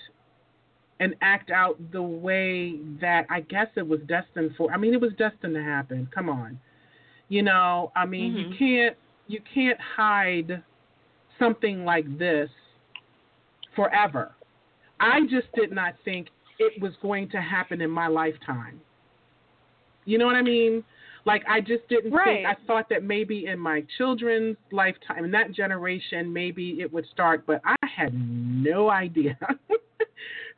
and 1.00 1.14
act 1.20 1.50
out 1.50 1.78
the 1.92 2.02
way 2.02 2.78
that 3.00 3.26
I 3.30 3.40
guess 3.40 3.68
it 3.76 3.87
was 3.87 4.00
destined 4.06 4.52
for. 4.56 4.70
I 4.72 4.76
mean, 4.76 4.94
it 4.94 5.00
was 5.00 5.12
destined 5.18 5.54
to 5.54 5.62
happen. 5.62 6.08
Come 6.14 6.28
on. 6.28 6.58
You 7.28 7.42
know, 7.42 7.90
I 7.96 8.06
mean, 8.06 8.37
you 8.37 8.44
Mhm. 8.46 8.58
can't 8.58 8.96
you 9.28 9.40
can't 9.54 9.80
hide 9.80 10.62
something 11.38 11.84
like 11.84 12.18
this 12.18 12.50
forever. 13.75 14.34
I 15.00 15.22
just 15.26 15.50
did 15.54 15.72
not 15.72 15.94
think 16.04 16.28
it 16.58 16.80
was 16.80 16.94
going 16.96 17.28
to 17.30 17.40
happen 17.40 17.80
in 17.80 17.90
my 17.90 18.08
lifetime. 18.08 18.80
You 20.04 20.18
know 20.18 20.26
what 20.26 20.37
I 20.37 20.42
mean? 20.42 20.84
Like 21.25 21.44
I 21.49 21.61
just 21.61 21.88
didn't 21.88 22.12
Right. 22.12 22.44
think 22.44 22.46
I 22.46 22.54
thought 22.66 22.88
that 22.90 23.04
maybe 23.04 23.46
in 23.46 23.58
my 23.58 23.82
children's 23.96 24.56
lifetime, 24.72 25.25
in 25.25 25.30
that 25.30 25.52
generation, 25.52 26.32
maybe 26.32 26.80
it 26.80 26.92
would 26.92 27.06
start, 27.06 27.46
but 27.46 27.61
I 27.64 27.76
had 27.87 28.12
no 28.12 28.90
idea 28.90 29.38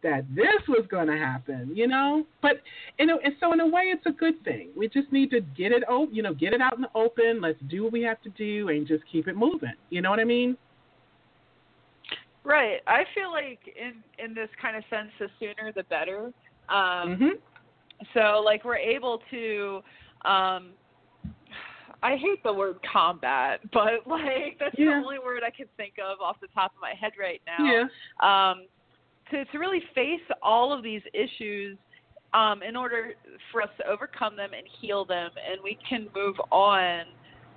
that 0.05 0.25
this 0.35 0.47
was 0.69 0.87
going 0.89 1.09
to 1.09 1.17
happen. 1.17 1.73
You 1.75 1.89
know, 1.89 2.25
but 2.41 2.63
you 3.01 3.07
know, 3.07 3.19
and 3.25 3.35
so 3.41 3.53
in 3.53 3.59
a 3.61 3.67
way, 3.67 3.85
it's 3.87 4.07
a 4.07 4.13
good 4.13 4.43
thing. 4.45 4.69
We 4.77 4.89
just 4.89 5.11
need 5.11 5.31
to 5.31 5.41
get 5.41 5.73
it 5.73 5.83
open, 5.89 6.15
you 6.15 6.23
know, 6.23 6.33
get 6.33 6.53
it 6.53 6.61
out 6.61 6.77
in 6.77 6.83
the 6.83 6.91
open. 6.95 7.41
Let's 7.41 7.59
do 7.69 7.83
what 7.85 7.93
we 7.93 8.03
have 8.03 8.23
to 8.23 8.29
do 8.31 8.69
and 8.69 8.87
just 8.87 9.03
keep 9.11 9.27
it 9.27 9.37
moving. 9.37 9.75
You 9.91 10.01
know 10.03 10.11
what 10.11 10.21
I 10.21 10.25
mean? 10.25 10.57
right 12.47 12.81
i 12.87 13.05
feel 13.15 13.33
like 13.33 13.59
in 13.75 13.95
in 14.23 14.35
this 14.35 14.51
kind 14.61 14.77
of 14.77 14.85
sense 14.91 15.09
the 15.19 15.29
sooner 15.41 15.73
the 15.75 15.83
better 15.85 16.31
um 16.69 17.17
hmm 17.17 17.29
so 18.13 18.43
like 18.45 18.65
we're 18.65 18.77
able 18.77 19.23
to 19.31 19.81
um 20.27 20.73
I 22.03 22.17
hate 22.17 22.43
the 22.43 22.53
word 22.53 22.77
combat, 22.93 23.61
but 23.73 24.07
like 24.07 24.59
that's 24.61 24.75
Yeah. 24.77 25.01
the 25.01 25.07
only 25.07 25.19
word 25.19 25.43
I 25.43 25.51
can 25.51 25.67
think 25.79 25.95
of 25.99 26.21
off 26.21 26.37
the 26.41 26.49
top 26.49 26.73
of 26.77 26.83
my 26.83 26.93
head 26.93 27.13
right 27.19 27.41
now. 27.47 27.65
Yeah. 27.65 28.51
Um 28.53 28.67
to 29.35 29.45
to 29.47 29.59
really 29.59 29.83
face 29.95 30.21
all 30.43 30.73
of 30.73 30.83
these 30.83 31.03
issues 31.12 31.76
um 32.33 32.62
in 32.62 32.76
order 32.76 33.12
for 33.50 33.62
us 33.62 33.69
to 33.79 33.87
overcome 33.87 34.37
them 34.37 34.50
and 34.57 34.67
heal 34.81 35.05
them 35.05 35.31
and 35.50 35.61
we 35.62 35.76
can 35.88 36.09
move 36.14 36.37
on 36.50 37.03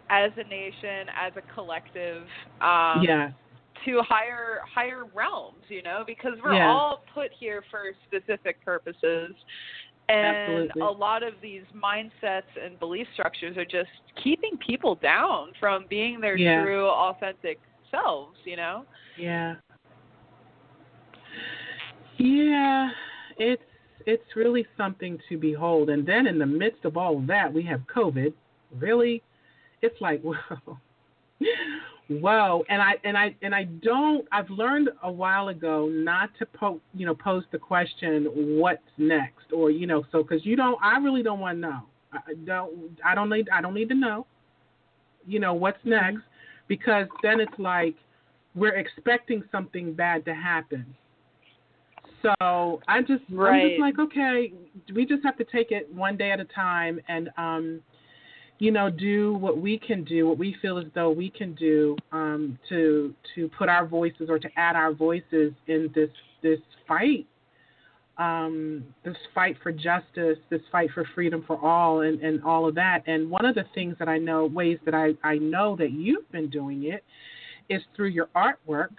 as 0.09 0.31
a 0.37 0.43
nation, 0.47 1.07
as 1.19 1.33
a 1.35 1.53
collective, 1.53 2.23
um 2.61 3.03
yeah. 3.03 3.29
to 3.85 4.01
higher 4.03 4.59
higher 4.73 5.03
realms, 5.13 5.63
you 5.67 5.83
know, 5.83 6.03
because 6.07 6.33
we're 6.43 6.53
Yeah. 6.55 6.71
all 6.71 7.03
put 7.13 7.29
here 7.39 7.63
for 7.69 7.81
specific 8.07 8.63
purposes. 8.63 9.35
And 10.09 10.37
Absolutely. 10.37 10.81
a 10.83 10.85
lot 10.89 11.21
of 11.21 11.33
these 11.41 11.63
mindsets 11.75 12.43
and 12.63 12.79
belief 12.79 13.07
structures 13.13 13.57
are 13.57 13.65
just 13.65 13.89
keeping 14.23 14.57
people 14.65 14.95
down 14.95 15.51
from 15.59 15.85
being 15.89 16.21
their 16.21 16.37
Yeah. 16.37 16.63
true 16.63 16.87
authentic 16.87 17.59
selves, 17.91 18.37
you 18.45 18.55
know? 18.55 18.85
Yeah. 19.17 19.55
Yeah, 22.17 22.89
it's 23.37 23.61
it's 24.05 24.35
really 24.35 24.65
something 24.77 25.19
to 25.29 25.37
behold. 25.37 25.89
And 25.89 26.05
then 26.05 26.27
in 26.27 26.39
the 26.39 26.45
midst 26.45 26.85
of 26.85 26.97
all 26.97 27.17
of 27.17 27.27
that, 27.27 27.53
we 27.53 27.63
have 27.63 27.81
COVID. 27.93 28.33
Really, 28.79 29.21
it's 29.81 29.99
like 30.01 30.21
whoa, 30.23 30.77
whoa. 32.09 32.63
And 32.69 32.81
I 32.81 32.93
and 33.03 33.17
I 33.17 33.35
and 33.41 33.53
I 33.53 33.65
don't. 33.65 34.25
I've 34.31 34.49
learned 34.49 34.89
a 35.03 35.11
while 35.11 35.49
ago 35.49 35.87
not 35.91 36.29
to 36.39 36.45
po- 36.45 36.81
you 36.93 37.05
know 37.05 37.15
pose 37.15 37.43
the 37.51 37.59
question 37.59 38.25
what's 38.33 38.81
next 38.97 39.51
or 39.53 39.69
you 39.71 39.87
know 39.87 40.03
so 40.11 40.23
because 40.23 40.45
you 40.45 40.55
don't. 40.55 40.77
I 40.83 40.97
really 40.97 41.23
don't 41.23 41.39
want 41.39 41.57
to 41.57 41.61
know. 41.61 41.81
I 42.13 42.33
don't. 42.45 42.97
I 43.05 43.13
don't 43.15 43.29
need. 43.29 43.49
I 43.53 43.61
don't 43.61 43.73
need 43.73 43.89
to 43.89 43.95
know. 43.95 44.25
You 45.25 45.39
know 45.39 45.53
what's 45.53 45.77
Mm-hmm. 45.79 45.89
next 45.89 46.23
because 46.67 47.07
then 47.23 47.39
it's 47.39 47.57
like 47.59 47.95
we're 48.55 48.75
expecting 48.75 49.43
something 49.51 49.93
bad 49.93 50.25
to 50.25 50.33
happen. 50.33 50.85
So 52.21 52.81
I 52.87 53.01
just 53.01 53.23
I'm 53.61 53.69
just 53.69 53.79
like 53.79 53.99
okay, 53.99 54.53
we 54.93 55.05
just 55.05 55.23
have 55.23 55.37
to 55.37 55.45
take 55.45 55.71
it 55.71 55.93
one 55.93 56.17
day 56.17 56.31
at 56.31 56.39
a 56.39 56.45
time 56.45 56.99
and 57.07 57.29
um 57.37 57.81
you 58.59 58.71
know 58.71 58.89
do 58.89 59.35
what 59.35 59.59
we 59.59 59.77
can 59.77 60.03
do, 60.03 60.27
what 60.27 60.37
we 60.37 60.55
feel 60.61 60.77
as 60.77 60.85
though 60.95 61.11
we 61.11 61.29
can 61.29 61.53
do 61.55 61.95
um 62.11 62.57
to 62.69 63.13
to 63.35 63.49
put 63.57 63.69
our 63.69 63.85
voices 63.85 64.29
or 64.29 64.39
to 64.39 64.49
add 64.57 64.75
our 64.75 64.93
voices 64.93 65.53
in 65.67 65.91
this 65.93 66.09
this 66.41 66.59
fight 66.87 67.27
um, 68.17 68.83
this 69.03 69.15
fight 69.35 69.57
for 69.61 69.71
justice, 69.71 70.37
this 70.49 70.61
fight 70.71 70.89
for 70.93 71.07
freedom 71.13 71.43
for 71.45 71.63
all, 71.63 72.01
and, 72.01 72.19
and 72.21 72.43
all 72.43 72.67
of 72.67 72.75
that. 72.75 73.03
And 73.05 73.29
one 73.29 73.45
of 73.45 73.55
the 73.55 73.65
things 73.75 73.95
that 73.99 74.07
I 74.07 74.17
know, 74.17 74.45
ways 74.45 74.79
that 74.85 74.95
I, 74.95 75.13
I 75.23 75.37
know 75.37 75.75
that 75.75 75.91
you've 75.91 76.29
been 76.31 76.49
doing 76.49 76.85
it, 76.85 77.03
is 77.69 77.81
through 77.95 78.09
your 78.09 78.29
artwork. 78.35 78.93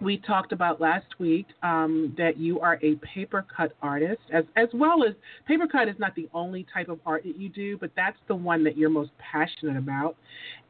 We 0.00 0.16
talked 0.16 0.52
about 0.52 0.80
last 0.80 1.06
week 1.18 1.46
um, 1.62 2.14
that 2.16 2.38
you 2.38 2.58
are 2.60 2.78
a 2.82 2.94
paper 2.96 3.44
cut 3.54 3.72
artist, 3.82 4.20
as 4.32 4.44
as 4.56 4.68
well 4.72 5.04
as 5.04 5.14
paper 5.46 5.66
cut 5.66 5.88
is 5.88 5.96
not 5.98 6.14
the 6.14 6.28
only 6.32 6.66
type 6.72 6.88
of 6.88 6.98
art 7.04 7.22
that 7.24 7.38
you 7.38 7.50
do, 7.50 7.76
but 7.76 7.90
that's 7.96 8.16
the 8.26 8.34
one 8.34 8.64
that 8.64 8.78
you're 8.78 8.90
most 8.90 9.10
passionate 9.18 9.76
about, 9.76 10.16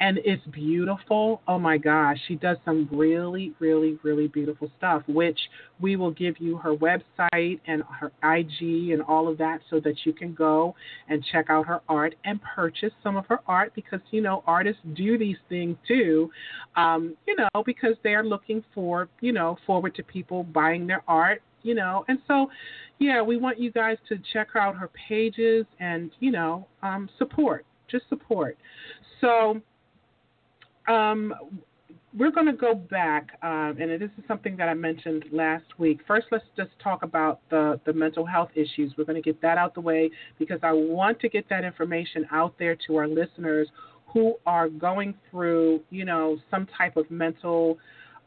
and 0.00 0.18
it's 0.24 0.44
beautiful. 0.48 1.42
Oh 1.46 1.58
my 1.58 1.78
gosh, 1.78 2.18
she 2.26 2.34
does 2.34 2.56
some 2.64 2.88
really, 2.90 3.52
really, 3.60 3.98
really 4.02 4.26
beautiful 4.26 4.70
stuff. 4.78 5.02
Which 5.06 5.38
we 5.80 5.94
will 5.94 6.10
give 6.10 6.34
you 6.38 6.56
her 6.56 6.74
website 6.74 7.60
and 7.66 7.84
her 8.00 8.10
IG 8.24 8.90
and 8.90 9.02
all 9.02 9.28
of 9.28 9.38
that, 9.38 9.60
so 9.70 9.78
that 9.80 9.94
you 10.04 10.12
can 10.12 10.34
go 10.34 10.74
and 11.08 11.24
check 11.30 11.46
out 11.50 11.66
her 11.66 11.80
art 11.88 12.16
and 12.24 12.40
purchase 12.42 12.92
some 13.02 13.16
of 13.16 13.26
her 13.26 13.38
art 13.46 13.72
because 13.76 14.00
you 14.10 14.22
know 14.22 14.42
artists 14.46 14.82
do 14.94 15.16
these 15.16 15.38
things 15.48 15.76
too 15.86 16.30
um, 16.76 17.16
you 17.26 17.36
know, 17.36 17.62
because 17.64 17.94
they're 18.02 18.24
looking 18.24 18.62
for, 18.74 19.08
you 19.20 19.32
know, 19.32 19.58
forward 19.66 19.94
to 19.96 20.02
people 20.02 20.44
buying 20.44 20.86
their 20.86 21.02
art, 21.08 21.42
you 21.62 21.74
know. 21.74 22.04
And 22.08 22.18
so, 22.26 22.50
yeah, 22.98 23.22
we 23.22 23.36
want 23.36 23.58
you 23.58 23.70
guys 23.70 23.96
to 24.08 24.18
check 24.32 24.48
out 24.56 24.76
her 24.76 24.90
pages 25.08 25.66
and, 25.78 26.10
you 26.20 26.30
know, 26.30 26.66
um, 26.82 27.08
support, 27.18 27.64
just 27.90 28.08
support. 28.08 28.58
So, 29.20 29.60
um, 30.88 31.34
we're 32.16 32.32
going 32.32 32.46
to 32.46 32.52
go 32.52 32.74
back, 32.74 33.38
um, 33.42 33.76
and 33.80 34.00
this 34.00 34.10
is 34.18 34.24
something 34.26 34.56
that 34.56 34.68
I 34.68 34.74
mentioned 34.74 35.26
last 35.30 35.64
week. 35.78 36.00
First, 36.08 36.26
let's 36.32 36.44
just 36.56 36.70
talk 36.82 37.04
about 37.04 37.40
the, 37.50 37.80
the 37.86 37.92
mental 37.92 38.26
health 38.26 38.50
issues. 38.54 38.92
We're 38.98 39.04
going 39.04 39.22
to 39.22 39.22
get 39.22 39.40
that 39.42 39.58
out 39.58 39.74
the 39.74 39.80
way 39.80 40.10
because 40.38 40.58
I 40.64 40.72
want 40.72 41.20
to 41.20 41.28
get 41.28 41.48
that 41.50 41.62
information 41.62 42.26
out 42.32 42.54
there 42.58 42.76
to 42.88 42.96
our 42.96 43.06
listeners 43.06 43.68
who 44.12 44.34
are 44.44 44.68
going 44.68 45.14
through, 45.30 45.82
you 45.90 46.04
know, 46.04 46.36
some 46.50 46.66
type 46.76 46.96
of 46.96 47.08
mental 47.12 47.78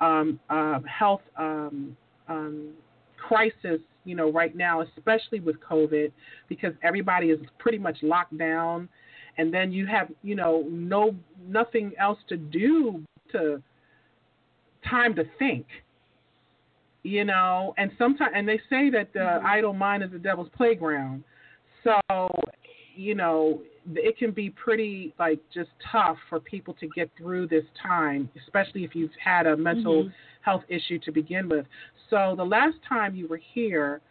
um, 0.03 0.39
uh, 0.49 0.79
health 0.99 1.21
um, 1.37 1.95
um, 2.27 2.69
crisis, 3.17 3.79
you 4.03 4.15
know, 4.15 4.29
right 4.31 4.55
now, 4.55 4.81
especially 4.81 5.39
with 5.39 5.55
COVID, 5.71 6.11
because 6.49 6.73
everybody 6.83 7.27
is 7.27 7.39
pretty 7.57 7.77
much 7.77 7.97
locked 8.01 8.37
down, 8.37 8.89
and 9.37 9.53
then 9.55 9.71
you 9.71 9.85
have, 9.85 10.07
you 10.21 10.35
know, 10.35 10.65
no 10.69 11.15
nothing 11.47 11.87
else 11.97 12.19
to 12.27 12.37
do 12.37 13.01
to 13.31 13.61
time 14.89 15.15
to 15.15 15.23
think, 15.39 15.65
you 17.03 17.23
know, 17.23 17.73
and 17.77 17.89
sometimes, 17.97 18.33
and 18.35 18.45
they 18.47 18.59
say 18.69 18.89
that 18.89 19.07
the 19.13 19.19
Mhm. 19.19 19.45
idle 19.57 19.73
mind 19.73 20.03
is 20.03 20.11
the 20.11 20.19
devil's 20.19 20.49
playground, 20.49 21.23
so 21.83 21.99
you 22.95 23.15
know 23.15 23.61
it 23.95 24.17
can 24.17 24.31
be 24.31 24.49
pretty 24.49 25.13
like 25.19 25.39
just 25.53 25.69
tough 25.91 26.17
for 26.29 26.39
people 26.39 26.73
to 26.75 26.87
get 26.87 27.09
through 27.17 27.47
this 27.47 27.65
time, 27.81 28.29
especially 28.41 28.83
if 28.83 28.95
you've 28.95 29.13
had 29.15 29.45
a 29.45 29.57
mental 29.57 30.05
Mhm. 30.05 30.13
health 30.41 30.63
issue 30.69 30.99
to 30.99 31.11
begin 31.11 31.49
with. 31.49 31.67
So 32.09 32.35
the 32.35 32.45
last 32.45 32.81
time 32.83 33.15
you 33.15 33.27
were 33.27 33.37
here 33.37 34.01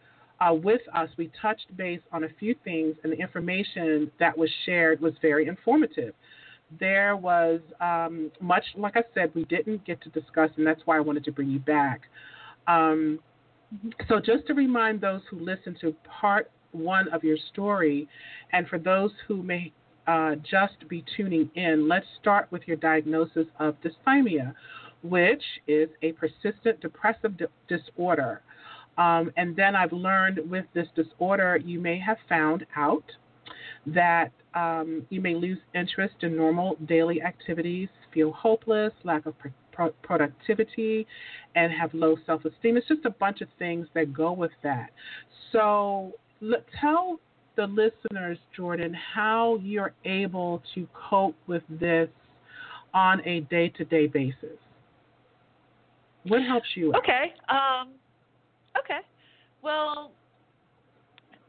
uh, 0.40 0.52
with 0.52 0.82
us, 0.92 1.08
we 1.16 1.28
touched 1.40 1.74
base 1.76 2.00
on 2.10 2.24
a 2.24 2.28
few 2.28 2.54
things, 2.64 2.96
and 3.04 3.12
the 3.12 3.16
information 3.16 4.10
that 4.18 4.36
was 4.36 4.50
shared 4.64 5.00
was 5.00 5.16
very 5.18 5.46
informative. 5.46 6.14
There 6.80 7.16
was 7.16 7.60
um, 7.80 8.32
much, 8.40 8.64
like 8.76 8.96
I 8.96 9.04
said, 9.14 9.32
we 9.34 9.44
didn't 9.44 9.84
get 9.84 10.00
to 10.02 10.08
discuss, 10.08 10.50
and 10.56 10.66
that's 10.66 10.84
why 10.84 10.96
I 10.96 11.00
wanted 11.00 11.24
to 11.24 11.32
bring 11.32 11.48
you 11.48 11.60
back. 11.60 12.02
Um, 12.66 13.20
so, 14.08 14.20
just 14.20 14.46
to 14.48 14.54
remind 14.54 15.00
those 15.00 15.20
who 15.30 15.38
listen 15.38 15.76
to 15.80 15.94
part 16.20 16.50
one 16.72 17.08
of 17.12 17.22
your 17.22 17.36
story, 17.52 18.08
and 18.52 18.66
for 18.68 18.78
those 18.78 19.12
who 19.28 19.42
may 19.42 19.72
uh, 20.06 20.34
just 20.36 20.88
be 20.88 21.04
tuning 21.16 21.50
in, 21.54 21.88
let's 21.88 22.06
start 22.20 22.48
with 22.50 22.62
your 22.66 22.76
diagnosis 22.76 23.46
of 23.60 23.76
dysthymia, 23.82 24.54
which 25.02 25.42
is 25.66 25.88
a 26.02 26.12
persistent 26.12 26.80
depressive 26.80 27.36
di- 27.36 27.46
disorder. 27.68 28.42
Um, 28.98 29.32
and 29.36 29.56
then 29.56 29.74
I've 29.74 29.92
learned 29.92 30.40
with 30.50 30.66
this 30.74 30.88
disorder, 30.94 31.56
you 31.56 31.80
may 31.80 31.98
have 31.98 32.18
found 32.28 32.66
out 32.76 33.04
that 33.86 34.32
um, 34.54 35.06
you 35.08 35.20
may 35.20 35.34
lose 35.34 35.58
interest 35.74 36.14
in 36.22 36.36
normal 36.36 36.76
daily 36.86 37.22
activities, 37.22 37.88
feel 38.12 38.32
hopeless, 38.32 38.92
lack 39.02 39.26
of 39.26 39.38
pro- 39.38 39.50
pro- 39.72 39.94
productivity, 40.02 41.06
and 41.54 41.72
have 41.72 41.92
low 41.94 42.16
self 42.26 42.44
esteem. 42.44 42.76
It's 42.76 42.86
just 42.86 43.04
a 43.06 43.10
bunch 43.10 43.40
of 43.40 43.48
things 43.58 43.86
that 43.94 44.12
go 44.12 44.32
with 44.32 44.52
that. 44.62 44.90
So 45.52 46.12
tell 46.80 47.18
the 47.56 47.66
listeners, 47.66 48.38
Jordan, 48.56 48.94
how 49.14 49.58
you're 49.62 49.92
able 50.04 50.62
to 50.74 50.86
cope 51.10 51.36
with 51.46 51.62
this 51.68 52.08
on 52.94 53.26
a 53.26 53.40
day 53.40 53.68
to 53.70 53.84
day 53.84 54.06
basis. 54.06 54.58
What 56.24 56.42
helps 56.42 56.68
you? 56.74 56.92
Okay. 56.94 57.32
Um, 57.48 57.94
okay. 58.78 59.00
Well, 59.62 60.12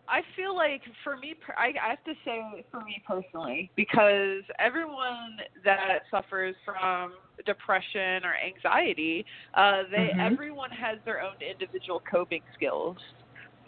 I 0.07 0.21
feel 0.35 0.55
like 0.55 0.81
for 1.03 1.15
me, 1.17 1.35
I, 1.57 1.73
I 1.81 1.89
have 1.89 2.03
to 2.03 2.13
say 2.25 2.65
for 2.69 2.81
me 2.81 3.01
personally, 3.07 3.71
because 3.75 4.43
everyone 4.59 5.37
that 5.63 6.01
suffers 6.11 6.55
from 6.65 7.13
depression 7.45 8.23
or 8.25 8.35
anxiety, 8.35 9.25
uh, 9.55 9.83
they 9.89 10.13
Mhm. 10.13 10.31
everyone 10.33 10.69
has 10.71 10.99
their 11.05 11.21
own 11.21 11.35
individual 11.41 12.01
coping 12.09 12.41
skills. 12.53 12.97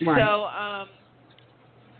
Right. 0.01 0.19
So, 0.19 0.45
um, 0.45 0.89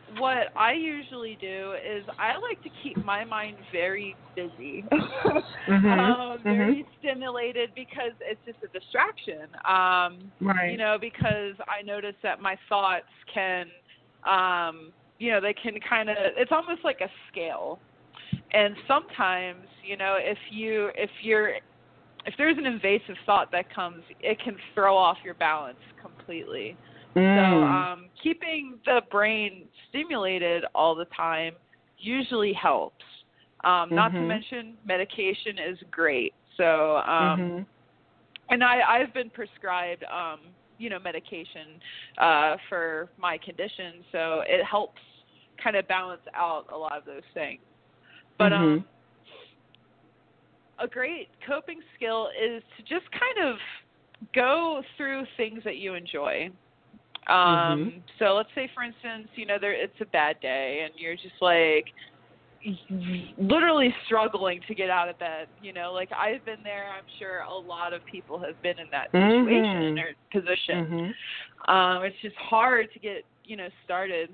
what 0.08 0.48
I 0.56 0.74
usually 0.74 1.38
do 1.40 1.74
is 1.74 2.06
I 2.20 2.34
like 2.34 2.62
to 2.64 2.70
keep 2.84 3.04
my 3.04 3.24
mind 3.26 3.58
very 3.72 4.18
busy, 4.36 4.86
Mhm. 5.68 5.86
um, 6.00 6.44
very 6.44 6.86
stimulated 6.98 7.74
because 7.76 8.12
it's 8.22 8.44
just 8.46 8.60
a 8.64 8.68
distraction. 8.68 9.48
Um, 9.68 10.32
right. 10.42 10.72
you 10.72 10.78
know, 10.78 10.98
because 11.00 11.56
I 11.68 11.82
notice 11.84 12.16
that 12.22 12.40
my 12.40 12.58
thoughts 12.70 13.06
can, 13.34 13.68
um, 14.28 14.94
you 15.18 15.32
know, 15.32 15.42
they 15.42 15.54
can 15.54 15.80
kind 15.88 16.10
of. 16.10 16.18
It's 16.20 16.52
almost 16.52 16.84
like 16.84 17.02
a 17.02 17.10
scale, 17.32 17.82
and 18.54 18.76
sometimes, 18.88 19.68
you 19.84 19.98
know, 19.98 20.18
if 20.20 20.38
you 20.52 20.92
if 20.96 21.10
you're 21.22 21.54
if 22.26 22.34
there's 22.38 22.58
an 22.58 22.66
invasive 22.66 23.16
thought 23.26 23.52
that 23.52 23.74
comes, 23.74 24.04
it 24.20 24.40
can 24.44 24.58
throw 24.74 24.96
off 24.96 25.18
your 25.24 25.36
balance 25.36 25.80
completely. 26.02 26.78
So 27.16 27.22
Mm. 27.22 27.64
um, 27.64 28.10
keeping 28.22 28.80
the 28.86 29.02
brain 29.10 29.68
stimulated 29.90 30.66
all 30.76 30.96
the 30.96 31.06
time 31.06 31.56
usually 31.98 32.54
helps. 32.54 33.04
Um, 33.64 33.96
Not 33.96 34.14
to 34.14 34.20
Mhm. 34.20 34.28
mention 34.28 34.78
medication 34.86 35.58
is 35.58 35.82
great. 35.92 36.34
So 36.58 36.98
um, 36.98 37.40
Mhm. 37.40 37.66
and 38.50 38.64
I 38.64 38.82
I've 38.82 39.14
been 39.14 39.30
prescribed 39.30 40.04
um, 40.06 40.56
you 40.78 40.90
know 40.90 41.00
medication 41.00 41.82
uh, 42.18 42.58
for 42.70 43.10
my 43.18 43.38
condition, 43.38 44.04
so 44.12 44.42
it 44.46 44.64
helps 44.64 45.02
kind 45.58 45.76
of 45.78 45.88
balance 45.88 46.22
out 46.34 46.66
a 46.72 46.78
lot 46.78 46.98
of 46.98 47.06
those 47.06 47.24
things. 47.34 47.62
But 48.38 48.52
um, 48.54 48.62
Mhm. 48.62 48.86
a 50.80 50.88
great 50.88 51.30
coping 51.48 51.82
skill 51.96 52.30
is 52.40 52.62
to 52.78 52.84
just 52.84 53.10
kind 53.12 53.48
of 53.50 53.60
go 54.34 54.84
through 54.98 55.26
things 55.38 55.64
that 55.64 55.78
you 55.78 55.94
enjoy. 55.96 56.52
Um, 57.28 57.92
Mhm. 57.92 58.04
So 58.20 58.36
let's 58.36 58.54
say, 58.54 58.68
for 58.74 58.84
instance, 58.84 59.30
you 59.36 59.46
know, 59.46 59.58
there 59.60 59.74
it's 59.74 60.00
a 60.02 60.06
bad 60.06 60.40
day, 60.42 60.82
and 60.82 60.94
you're 60.96 61.16
just 61.16 61.42
like, 61.42 61.92
literally 63.38 63.94
struggling 64.06 64.60
to 64.68 64.74
get 64.76 64.90
out 64.90 65.10
of 65.10 65.18
bed. 65.20 65.48
You 65.60 65.74
know, 65.74 65.94
like 65.94 66.12
I've 66.12 66.44
been 66.46 66.64
there. 66.64 66.92
I'm 66.92 67.06
sure 67.20 67.40
a 67.42 67.54
lot 67.54 67.94
of 67.94 68.04
people 68.06 68.40
have 68.40 68.60
been 68.62 68.80
in 68.80 68.90
that 68.92 69.12
situation 69.12 69.96
Mhm. 69.96 70.04
or 70.04 70.16
position. 70.32 70.86
Mhm. 70.86 71.16
Um, 71.68 72.04
it's 72.04 72.20
just 72.22 72.36
hard 72.38 72.92
to 72.94 73.00
get 73.00 73.26
you 73.44 73.56
know 73.56 73.70
started. 73.84 74.30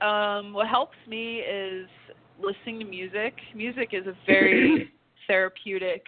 Um, 0.00 0.52
what 0.52 0.66
helps 0.66 0.96
me 1.06 1.40
is 1.40 1.88
listening 2.38 2.78
to 2.80 2.84
music. 2.86 3.38
Music 3.54 3.92
is 3.92 4.06
a 4.06 4.16
very 4.26 4.90
therapeutic, 5.26 6.06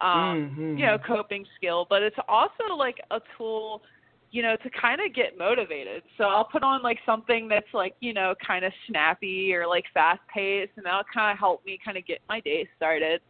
um, 0.00 0.56
Mhm. 0.56 0.78
you 0.78 0.86
know, 0.86 0.98
coping 0.98 1.46
skill, 1.56 1.86
but 1.88 2.02
it's 2.02 2.18
also 2.28 2.74
like 2.76 3.00
a 3.10 3.20
tool, 3.36 3.82
you 4.30 4.42
know, 4.42 4.56
to 4.56 4.70
kind 4.70 5.00
of 5.00 5.14
get 5.14 5.38
motivated. 5.38 6.02
So 6.18 6.24
I'll 6.24 6.44
put 6.44 6.62
on 6.62 6.82
like 6.82 6.98
something 7.06 7.48
that's 7.48 7.72
like, 7.72 7.94
you 8.00 8.12
know, 8.12 8.34
kind 8.46 8.64
of 8.64 8.72
snappy 8.88 9.54
or 9.54 9.66
like 9.66 9.84
fast 9.94 10.20
paced, 10.32 10.72
and 10.76 10.84
that'll 10.84 11.02
kind 11.12 11.32
of 11.32 11.38
help 11.38 11.64
me 11.64 11.78
kind 11.84 11.96
of 11.96 12.04
get 12.06 12.20
my 12.28 12.40
day 12.40 12.68
started, 12.76 13.20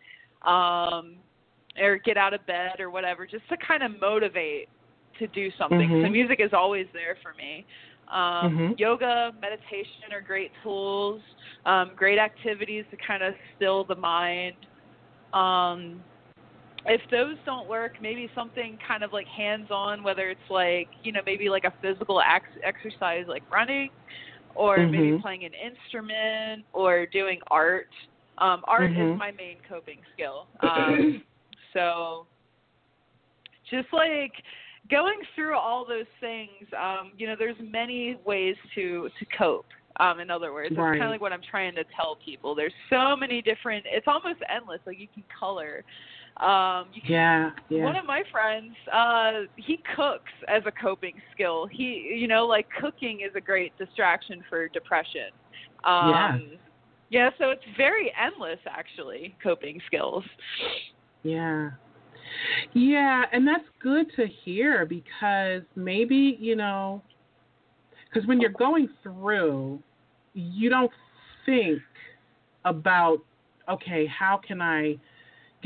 um, 0.43 1.17
or 1.79 1.99
get 1.99 2.17
out 2.17 2.33
of 2.35 2.45
bed 2.47 2.81
or 2.81 2.91
whatever, 2.91 3.27
just 3.27 3.49
to 3.49 3.57
kind 3.59 3.83
of 3.83 3.93
motivate 4.01 4.69
to 5.19 5.27
do 5.29 5.51
something. 5.59 5.89
So 6.03 6.09
Mhm. 6.09 6.13
music 6.13 6.41
is 6.41 6.53
always 6.53 6.87
there 6.93 7.17
for 7.23 7.35
me. 7.35 7.67
Um, 8.09 8.57
Mhm. 8.57 8.79
Yoga, 8.79 9.33
meditation 9.41 10.13
are 10.13 10.21
great 10.21 10.53
tools, 10.63 11.23
um, 11.65 11.95
great 11.95 12.19
activities 12.19 12.85
to 12.91 12.97
kind 12.97 13.23
of 13.23 13.35
still 13.55 13.85
the 13.85 13.97
mind. 13.97 14.57
Um, 15.33 16.05
if 16.89 17.01
those 17.11 17.37
don't 17.45 17.69
work, 17.69 17.93
maybe 18.01 18.31
something 18.35 18.79
kind 18.87 19.03
of 19.03 19.13
like 19.13 19.27
hands-on, 19.27 20.03
whether 20.03 20.31
it's 20.31 20.51
like 20.51 20.89
you 21.03 21.13
know 21.13 21.21
maybe 21.27 21.49
like 21.49 21.65
a 21.65 21.73
physical 21.83 22.21
ex- 22.21 22.47
exercise 22.65 23.25
like 23.29 23.43
running, 23.51 23.91
or 24.55 24.79
maybe 24.79 25.13
Mhm. 25.13 25.21
playing 25.21 25.45
an 25.45 25.53
instrument 25.55 26.65
or 26.73 27.07
doing 27.07 27.41
art. 27.51 27.89
Um, 28.39 28.65
art 28.69 28.91
Mhm. 28.91 29.13
is 29.15 29.19
my 29.19 29.31
main 29.33 29.59
coping 29.69 30.01
skill. 30.13 30.47
Um, 30.61 31.23
so 31.73 32.27
just 33.71 33.93
like 33.93 34.33
going 34.89 35.19
through 35.35 35.57
all 35.57 35.85
those 35.85 36.07
things, 36.21 36.51
um, 36.79 37.13
you 37.17 37.27
know, 37.27 37.35
there's 37.37 37.59
many 37.61 38.17
ways 38.25 38.57
to 38.75 39.11
to 39.19 39.25
cope. 39.37 39.67
Um, 39.99 40.21
in 40.21 40.31
other 40.31 40.53
words, 40.53 40.75
that's 40.77 40.79
Right. 40.79 40.99
kind 40.99 41.05
of 41.05 41.11
like 41.11 41.21
what 41.23 41.33
I'm 41.33 41.43
trying 41.43 41.75
to 41.75 41.85
tell 41.97 42.17
people. 42.25 42.55
There's 42.55 42.75
so 42.91 43.17
many 43.17 43.41
different. 43.43 43.87
It's 43.89 44.07
almost 44.07 44.41
endless. 44.55 44.81
Like 44.87 44.99
you 44.99 45.09
can 45.13 45.25
color. 45.39 45.85
Um, 46.39 46.91
can 46.93 47.03
Yeah, 47.07 47.51
yeah. 47.71 47.85
one 47.85 47.97
of 47.97 48.05
my 48.05 48.23
friends, 48.31 48.75
uh, 48.93 49.47
he 49.57 49.81
cooks 49.97 50.33
as 50.49 50.63
a 50.67 50.73
coping 50.73 51.15
skill. 51.33 51.67
He, 51.67 52.15
you 52.15 52.29
know, 52.29 52.47
like 52.47 52.67
cooking 52.81 53.21
is 53.21 53.35
a 53.37 53.41
great 53.41 53.77
distraction 53.79 54.45
for 54.49 54.69
depression. 54.69 55.31
Um, 55.85 56.11
Yeah. 56.11 56.39
Yeah, 57.09 57.31
so 57.39 57.51
it's 57.51 57.63
very 57.77 58.13
endless, 58.21 58.59
actually, 58.69 59.37
coping 59.41 59.81
skills. 59.87 60.25
Yeah. 61.23 61.71
Yeah, 62.75 63.25
and 63.33 63.47
that's 63.47 63.65
good 63.81 64.07
to 64.17 64.27
hear 64.27 64.85
because 64.85 65.63
maybe, 65.77 66.37
you 66.41 66.57
know, 66.57 67.03
because 68.09 68.27
when 68.27 68.41
you're 68.41 68.51
going 68.51 68.89
through, 69.03 69.81
you 70.35 70.69
don't 70.69 70.91
think 71.45 71.81
about, 72.65 73.19
okay, 73.69 74.07
how 74.07 74.41
can 74.47 74.61
I 74.61 74.97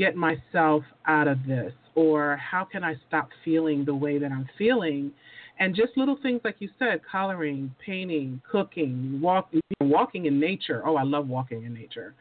get 0.01 0.15
myself 0.15 0.83
out 1.05 1.27
of 1.27 1.37
this? 1.45 1.73
Or 1.93 2.37
how 2.37 2.63
can 2.63 2.83
I 2.83 2.95
stop 3.07 3.29
feeling 3.45 3.85
the 3.85 3.93
way 3.93 4.17
that 4.17 4.31
I'm 4.31 4.49
feeling? 4.57 5.11
And 5.59 5.75
just 5.75 5.95
little 5.95 6.17
things 6.23 6.41
like 6.43 6.55
you 6.57 6.69
said, 6.79 7.01
coloring, 7.09 7.73
painting, 7.85 8.41
cooking, 8.49 9.19
walk, 9.21 9.51
walking 9.79 10.25
in 10.25 10.39
nature. 10.39 10.81
Oh, 10.87 10.95
I 10.95 11.03
love 11.03 11.27
walking 11.27 11.65
in 11.65 11.73
nature. 11.73 12.15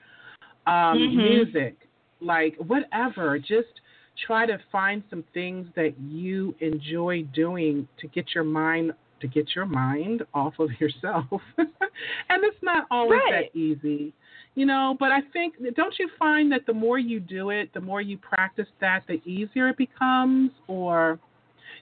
Um, 0.66 0.98
Mhm. 0.98 1.14
Music, 1.14 1.76
like 2.20 2.54
whatever. 2.56 3.38
Just 3.38 3.80
try 4.26 4.44
to 4.44 4.58
find 4.70 5.02
some 5.08 5.24
things 5.32 5.66
that 5.74 5.98
you 6.00 6.54
enjoy 6.60 7.22
doing 7.32 7.88
to 8.00 8.06
get 8.08 8.34
your 8.34 8.44
mind 8.44 8.92
to 9.20 9.26
get 9.26 9.54
your 9.54 9.66
mind 9.66 10.22
off 10.34 10.58
of 10.58 10.68
yourself. 10.80 11.40
and 11.56 12.38
it's 12.48 12.62
not 12.62 12.86
always 12.90 13.20
Right. 13.30 13.50
that 13.52 13.58
easy. 13.58 14.12
You 14.56 14.66
know, 14.66 14.96
but 14.98 15.12
I 15.12 15.20
think 15.32 15.54
don't 15.76 15.94
you 15.98 16.10
find 16.18 16.50
that 16.52 16.66
the 16.66 16.72
more 16.72 16.98
you 16.98 17.20
do 17.20 17.50
it, 17.50 17.72
the 17.72 17.80
more 17.80 18.00
you 18.00 18.18
practice 18.18 18.66
that, 18.80 19.04
the 19.06 19.22
easier 19.24 19.68
it 19.68 19.76
becomes 19.76 20.50
or 20.66 21.18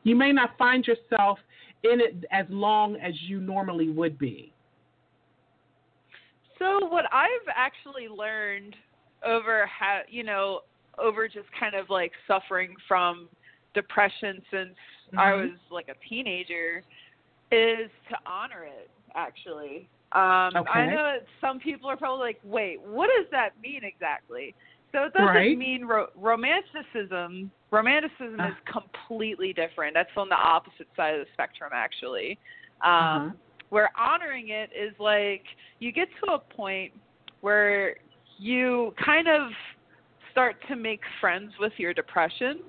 you 0.02 0.14
may 0.14 0.32
not 0.32 0.56
find 0.58 0.86
yourself 0.86 1.38
in 1.82 2.00
it 2.00 2.24
as 2.30 2.46
long 2.50 2.96
as 2.96 3.14
you 3.22 3.40
normally 3.40 3.90
would 3.90 4.18
be. 4.18 4.52
So 6.58 6.86
what 6.86 7.06
I've 7.12 7.48
actually 7.54 8.08
learned 8.08 8.74
over 9.24 9.66
ha- 9.66 10.02
you 10.08 10.24
know 10.24 10.60
over 10.98 11.28
just 11.28 11.48
kind 11.58 11.74
of 11.74 11.88
like 11.88 12.12
suffering 12.26 12.74
from 12.86 13.28
depression 13.74 14.42
since 14.50 14.76
I 15.16 15.30
Mhm. 15.30 15.50
was 15.50 15.58
like 15.70 15.88
a 15.88 15.94
teenager 16.08 16.82
is 17.50 17.90
to 18.08 18.18
honor 18.26 18.64
it 18.64 18.90
actually. 19.14 19.88
Um 20.12 20.64
I 20.72 20.86
know 20.86 21.02
that 21.02 21.26
some 21.40 21.58
people 21.60 21.90
are 21.90 21.96
probably 21.96 22.24
like, 22.26 22.40
"Wait, 22.42 22.80
what 22.80 23.08
does 23.16 23.26
that 23.30 23.50
mean 23.60 23.82
exactly?" 23.84 24.54
So 24.92 25.04
it 25.04 25.12
doesn't 25.12 25.26
Right. 25.26 25.58
mean 25.58 25.84
ro- 25.84 26.08
romanticism. 26.14 27.50
Romanticism 27.70 28.40
Uh. 28.40 28.48
is 28.48 28.54
completely 28.64 29.52
different. 29.52 29.92
That's 29.94 30.16
on 30.16 30.28
the 30.30 30.36
opposite 30.36 30.88
side 30.96 31.14
of 31.14 31.26
the 31.26 31.32
spectrum 31.34 31.70
actually. 31.74 32.38
Um 32.82 32.90
Uh-huh. 32.90 33.30
where 33.70 33.90
honoring 33.98 34.48
it 34.48 34.70
is 34.74 34.98
like 34.98 35.44
you 35.78 35.92
get 35.92 36.08
to 36.24 36.32
a 36.32 36.38
point 36.38 36.92
where 37.42 37.96
you 38.38 38.94
kind 39.04 39.28
of 39.28 39.50
start 40.30 40.56
to 40.68 40.76
make 40.76 41.02
friends 41.20 41.52
with 41.60 41.72
your 41.76 41.92
depression. 41.92 42.60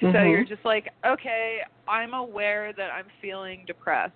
So 0.00 0.06
Mhm. 0.06 0.30
you're 0.30 0.44
just 0.44 0.64
like, 0.64 0.88
okay, 1.04 1.60
I'm 1.86 2.14
aware 2.14 2.72
that 2.72 2.90
I'm 2.90 3.08
feeling 3.20 3.64
depressed. 3.66 4.14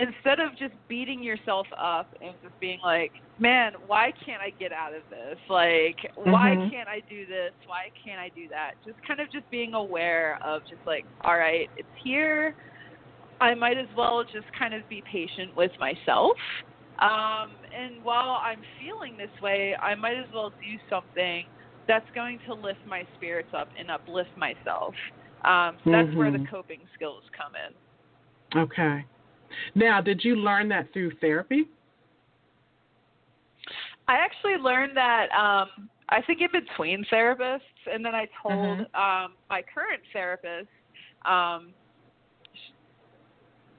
Instead 0.00 0.40
of 0.40 0.56
just 0.58 0.72
beating 0.88 1.22
yourself 1.22 1.66
up 1.78 2.14
and 2.22 2.32
just 2.42 2.58
being 2.60 2.78
like, 2.82 3.12
man, 3.38 3.72
why 3.86 4.12
can't 4.24 4.40
I 4.40 4.50
get 4.58 4.72
out 4.72 4.94
of 4.94 5.02
this? 5.10 5.38
Like, 5.50 5.96
why 6.14 6.56
Mhm. 6.56 6.70
can't 6.70 6.88
I 6.88 7.00
do 7.00 7.26
this? 7.26 7.52
Why 7.66 7.90
can't 8.02 8.20
I 8.20 8.30
do 8.30 8.48
that? 8.48 8.74
Just 8.84 9.02
kind 9.02 9.20
of 9.20 9.30
just 9.30 9.48
being 9.50 9.74
aware 9.74 10.38
of 10.42 10.64
just 10.66 10.80
like, 10.86 11.04
all 11.22 11.36
right, 11.36 11.68
it's 11.76 11.94
here. 12.02 12.54
I 13.40 13.54
might 13.54 13.76
as 13.76 13.88
well 13.94 14.24
just 14.24 14.50
kind 14.52 14.72
of 14.72 14.88
be 14.88 15.02
patient 15.02 15.54
with 15.56 15.72
myself. 15.78 16.38
Um, 17.00 17.56
and 17.76 18.02
while 18.02 18.40
I'm 18.42 18.62
feeling 18.78 19.16
this 19.16 19.40
way, 19.42 19.76
I 19.76 19.94
might 19.94 20.16
as 20.16 20.30
well 20.32 20.50
do 20.50 20.78
something 20.88 21.44
that's 21.88 22.08
going 22.14 22.38
to 22.46 22.54
lift 22.54 22.86
my 22.86 23.04
spirits 23.16 23.52
up 23.52 23.68
and 23.76 23.90
uplift 23.90 24.36
myself. 24.36 24.94
Um, 25.44 25.76
so 25.84 25.90
that's 25.90 26.14
where 26.14 26.30
the 26.30 26.38
Mhm. 26.38 26.48
coping 26.48 26.88
skills 26.94 27.24
come 27.36 27.56
in. 27.56 27.74
Okay. 28.60 29.04
Now, 29.74 30.00
did 30.00 30.24
you 30.24 30.36
learn 30.36 30.68
that 30.68 30.92
through 30.92 31.12
therapy? 31.20 31.68
I 34.08 34.16
actually 34.16 34.56
learned 34.56 34.96
that 34.96 35.30
um, 35.32 35.88
I 36.08 36.20
think 36.22 36.40
in 36.40 36.48
between 36.52 37.04
therapists, 37.10 37.60
and 37.90 38.04
then 38.04 38.14
I 38.14 38.28
told 38.42 38.80
Mhm. 38.80 38.80
um, 38.94 39.32
my 39.48 39.62
current 39.62 40.02
therapist, 40.12 40.68
um, 41.24 41.72
sh- 42.54 42.72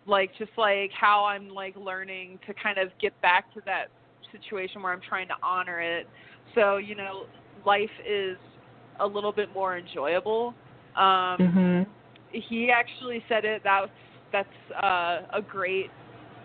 like 0.06 0.32
just 0.38 0.52
like 0.58 0.92
how 0.94 1.26
I'm 1.26 1.50
like 1.50 1.76
learning 1.76 2.40
to 2.48 2.54
kind 2.54 2.78
of 2.78 2.90
get 3.00 3.20
back 3.22 3.54
to 3.54 3.62
that 3.66 3.90
situation 4.32 4.82
where 4.82 4.94
I'm 4.94 5.02
trying 5.02 5.28
to 5.28 5.36
honor 5.44 5.80
it. 5.82 6.08
So 6.56 6.78
you 6.78 6.96
know, 6.96 7.26
life 7.66 7.92
is 8.08 8.38
a 9.00 9.06
little 9.06 9.32
bit 9.32 9.54
more 9.54 9.78
enjoyable. 9.78 10.54
Um, 10.96 11.38
Mhm. 11.40 11.86
he 12.32 12.72
actually 12.72 13.24
said 13.28 13.46
it 13.46 13.64
that 13.64 13.90
that's 14.34 14.84
uh, 14.84 15.22
a 15.32 15.42
great 15.42 15.90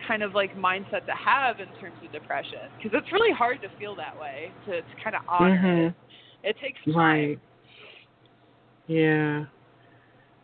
kind 0.07 0.23
of 0.23 0.33
like 0.33 0.55
mindset 0.55 1.05
to 1.05 1.11
have 1.11 1.59
in 1.59 1.67
terms 1.81 1.97
of 2.05 2.11
depression 2.13 2.59
because 2.81 2.97
it's 2.97 3.11
really 3.11 3.33
hard 3.33 3.61
to 3.61 3.67
feel 3.77 3.95
that 3.95 4.17
way 4.17 4.49
to, 4.65 4.81
to 4.81 5.03
kind 5.03 5.15
of 5.15 5.21
honor 5.27 5.57
Mhm. 5.57 5.87
it. 5.87 5.95
It 6.43 6.57
takes 6.61 6.79
time. 6.85 6.95
Right. 6.95 7.39
Yeah. 8.87 9.45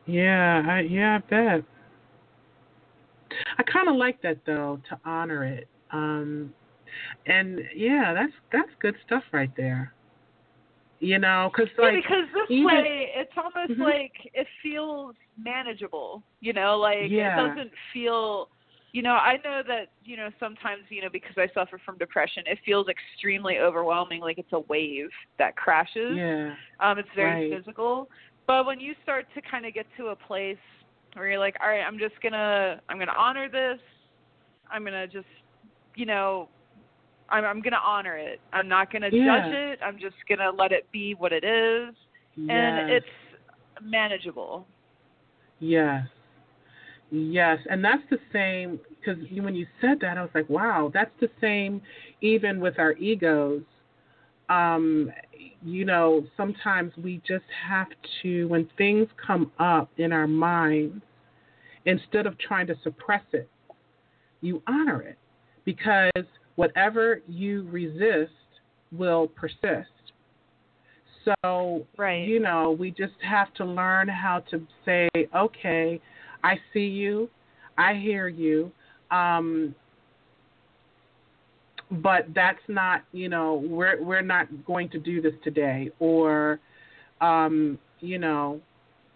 Yeah, 0.05 0.62
I 0.67 0.79
yeah, 0.81 1.15
I 1.15 1.29
bet. 1.29 1.63
I 3.58 3.63
kind 3.63 3.88
of 3.88 3.95
like 3.95 4.21
that 4.21 4.38
though 4.45 4.81
to 4.89 4.99
honor 5.05 5.45
it. 5.45 5.67
Um 5.91 6.53
and 7.25 7.62
yeah, 7.75 8.13
that's 8.13 8.34
that's 8.51 8.69
good 8.79 8.95
stuff 9.05 9.23
right 9.31 9.51
there. 9.55 9.94
You 11.05 11.19
know, 11.19 11.51
cuz 11.55 11.69
like 11.77 11.93
Yeah, 11.93 12.01
because 12.01 12.25
this 12.33 12.49
even- 12.49 12.65
way 12.65 13.11
it's 13.15 13.37
almost 13.37 13.73
Mhm. 13.73 13.79
like 13.79 14.31
it 14.33 14.47
feels 14.63 15.15
manageable. 15.37 16.23
You 16.39 16.53
know, 16.53 16.77
like 16.77 17.09
Yeah. 17.09 17.33
it 17.33 17.47
doesn't 17.47 17.71
feel. 17.93 18.49
You 18.91 19.01
know, 19.01 19.13
I 19.15 19.37
know 19.43 19.61
that 19.63 19.89
you 20.03 20.15
know 20.17 20.31
sometimes 20.39 20.89
you 20.89 21.01
know 21.01 21.09
because 21.09 21.37
I 21.37 21.47
suffer 21.49 21.77
from 21.77 21.97
depression, 21.97 22.43
it 22.47 22.59
feels 22.65 22.87
extremely 22.87 23.59
overwhelming, 23.59 24.21
like 24.21 24.37
it's 24.39 24.53
a 24.53 24.59
wave 24.61 25.11
that 25.37 25.55
crashes. 25.57 26.15
yeah. 26.15 26.55
Um, 26.79 26.97
it's 26.97 27.09
very 27.11 27.49
Right. 27.49 27.51
physical. 27.51 28.09
But 28.47 28.65
when 28.65 28.79
you 28.79 28.95
start 29.03 29.27
to 29.33 29.41
kind 29.41 29.65
of 29.65 29.73
get 29.73 29.85
to 29.97 30.07
a 30.09 30.15
place 30.15 30.57
where 31.13 31.27
you're 31.29 31.39
like, 31.39 31.57
all 31.61 31.69
right, 31.69 31.81
I'm 31.85 31.99
just 31.99 32.19
gonna 32.21 32.81
I'm 32.89 32.97
gonna 32.97 33.11
honor 33.17 33.47
this. 33.49 33.79
I'm 34.71 34.83
gonna 34.83 35.07
just 35.07 35.27
you 35.95 36.05
know 36.05 36.49
I'm 37.29 37.43
I'm 37.45 37.61
gonna 37.61 37.79
honor 37.83 38.17
it. 38.17 38.39
I'm 38.53 38.67
not 38.67 38.91
gonna 38.91 39.09
Yeah. 39.11 39.41
judge 39.41 39.53
it. 39.53 39.79
I'm 39.83 39.97
just 39.97 40.15
gonna 40.29 40.51
let 40.51 40.71
it 40.71 40.89
be 40.91 41.13
what 41.15 41.33
it 41.33 41.43
is, 41.43 41.95
and 42.38 42.89
it's 42.89 43.05
manageable. 43.81 44.67
Yes. 45.59 46.07
Yes, 47.11 47.59
and 47.69 47.85
that's 47.85 48.01
the 48.09 48.17
same 48.33 48.79
because 48.99 49.21
when 49.39 49.55
you 49.55 49.67
said 49.79 49.99
that, 50.01 50.17
I 50.17 50.21
was 50.21 50.31
like, 50.33 50.49
wow, 50.49 50.91
that's 50.93 51.11
the 51.21 51.29
same 51.39 51.81
even 52.21 52.59
with 52.59 52.79
our 52.79 52.93
egos. 52.93 53.61
Um, 54.49 55.11
you 55.63 55.85
know, 55.85 56.25
sometimes 56.35 56.91
we 56.97 57.21
just 57.25 57.45
have 57.67 57.88
to, 58.21 58.47
when 58.47 58.69
things 58.77 59.07
come 59.25 59.51
up 59.59 59.89
in 59.97 60.11
our 60.11 60.27
minds, 60.27 61.01
instead 61.85 62.25
of 62.25 62.38
trying 62.38 62.67
to 62.67 62.75
suppress 62.83 63.23
it, 63.33 63.49
you 64.41 64.61
honor 64.67 65.01
it 65.01 65.17
because 65.63 66.11
whatever 66.55 67.21
you 67.27 67.67
resist 67.69 68.31
will 68.91 69.27
persist. 69.27 69.89
So, 71.43 71.85
Right. 71.97 72.27
you 72.27 72.39
know, 72.39 72.71
we 72.71 72.91
just 72.91 73.19
have 73.21 73.53
to 73.55 73.65
learn 73.65 74.07
how 74.07 74.39
to 74.51 74.61
say, 74.85 75.09
okay, 75.35 75.99
I 76.43 76.59
see 76.71 76.85
you, 76.85 77.29
I 77.77 77.95
hear 77.95 78.27
you, 78.27 78.71
um, 79.09 79.73
but 81.89 82.33
that's 82.33 82.61
not, 82.67 83.03
you 83.11 83.29
know, 83.29 83.55
we're 83.55 84.01
we're 84.01 84.21
not 84.21 84.47
going 84.65 84.89
to 84.89 84.99
do 84.99 85.21
this 85.21 85.33
today, 85.43 85.89
or, 85.99 86.59
um, 87.21 87.79
you 87.99 88.17
know, 88.19 88.61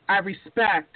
I 0.08 0.18
respect, 0.20 0.96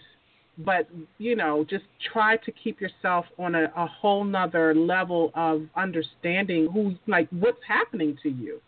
but 0.59 0.87
you 1.17 1.35
know, 1.35 1.65
just 1.69 1.85
try 2.11 2.37
to 2.37 2.51
keep 2.51 2.79
yourself 2.79 3.25
on 3.39 3.55
a, 3.55 3.71
a 3.75 3.87
whole 3.87 4.23
nother 4.23 4.73
level 4.75 5.31
of 5.35 5.63
understanding 5.75 6.69
who, 6.71 6.95
like, 7.07 7.27
what's 7.31 7.61
happening 7.67 8.17
to 8.23 8.29
you, 8.29 8.61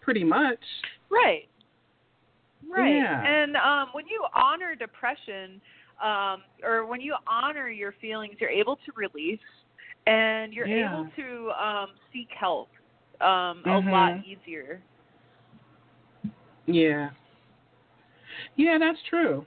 pretty 0.00 0.24
much. 0.24 0.60
Right. 1.10 1.48
Right. 2.68 2.96
Yeah. 2.96 3.24
And 3.26 3.56
um, 3.56 3.88
when 3.92 4.06
you 4.06 4.24
honor 4.34 4.74
depression, 4.74 5.60
um, 6.02 6.42
or 6.62 6.86
when 6.86 7.00
you 7.00 7.14
honor 7.26 7.68
your 7.68 7.94
feelings, 8.00 8.34
you're 8.38 8.50
able 8.50 8.76
to 8.76 8.92
release, 8.94 9.40
and 10.06 10.52
you're 10.52 10.66
Yeah. 10.66 10.92
able 10.92 11.08
to 11.16 11.50
um, 11.52 11.88
seek 12.12 12.28
help 12.38 12.68
um, 13.20 13.62
a 13.66 13.78
lot 13.90 14.24
easier. 14.24 14.80
Yeah. 16.66 17.10
Yeah, 18.56 18.78
that's 18.78 18.98
true. 19.08 19.46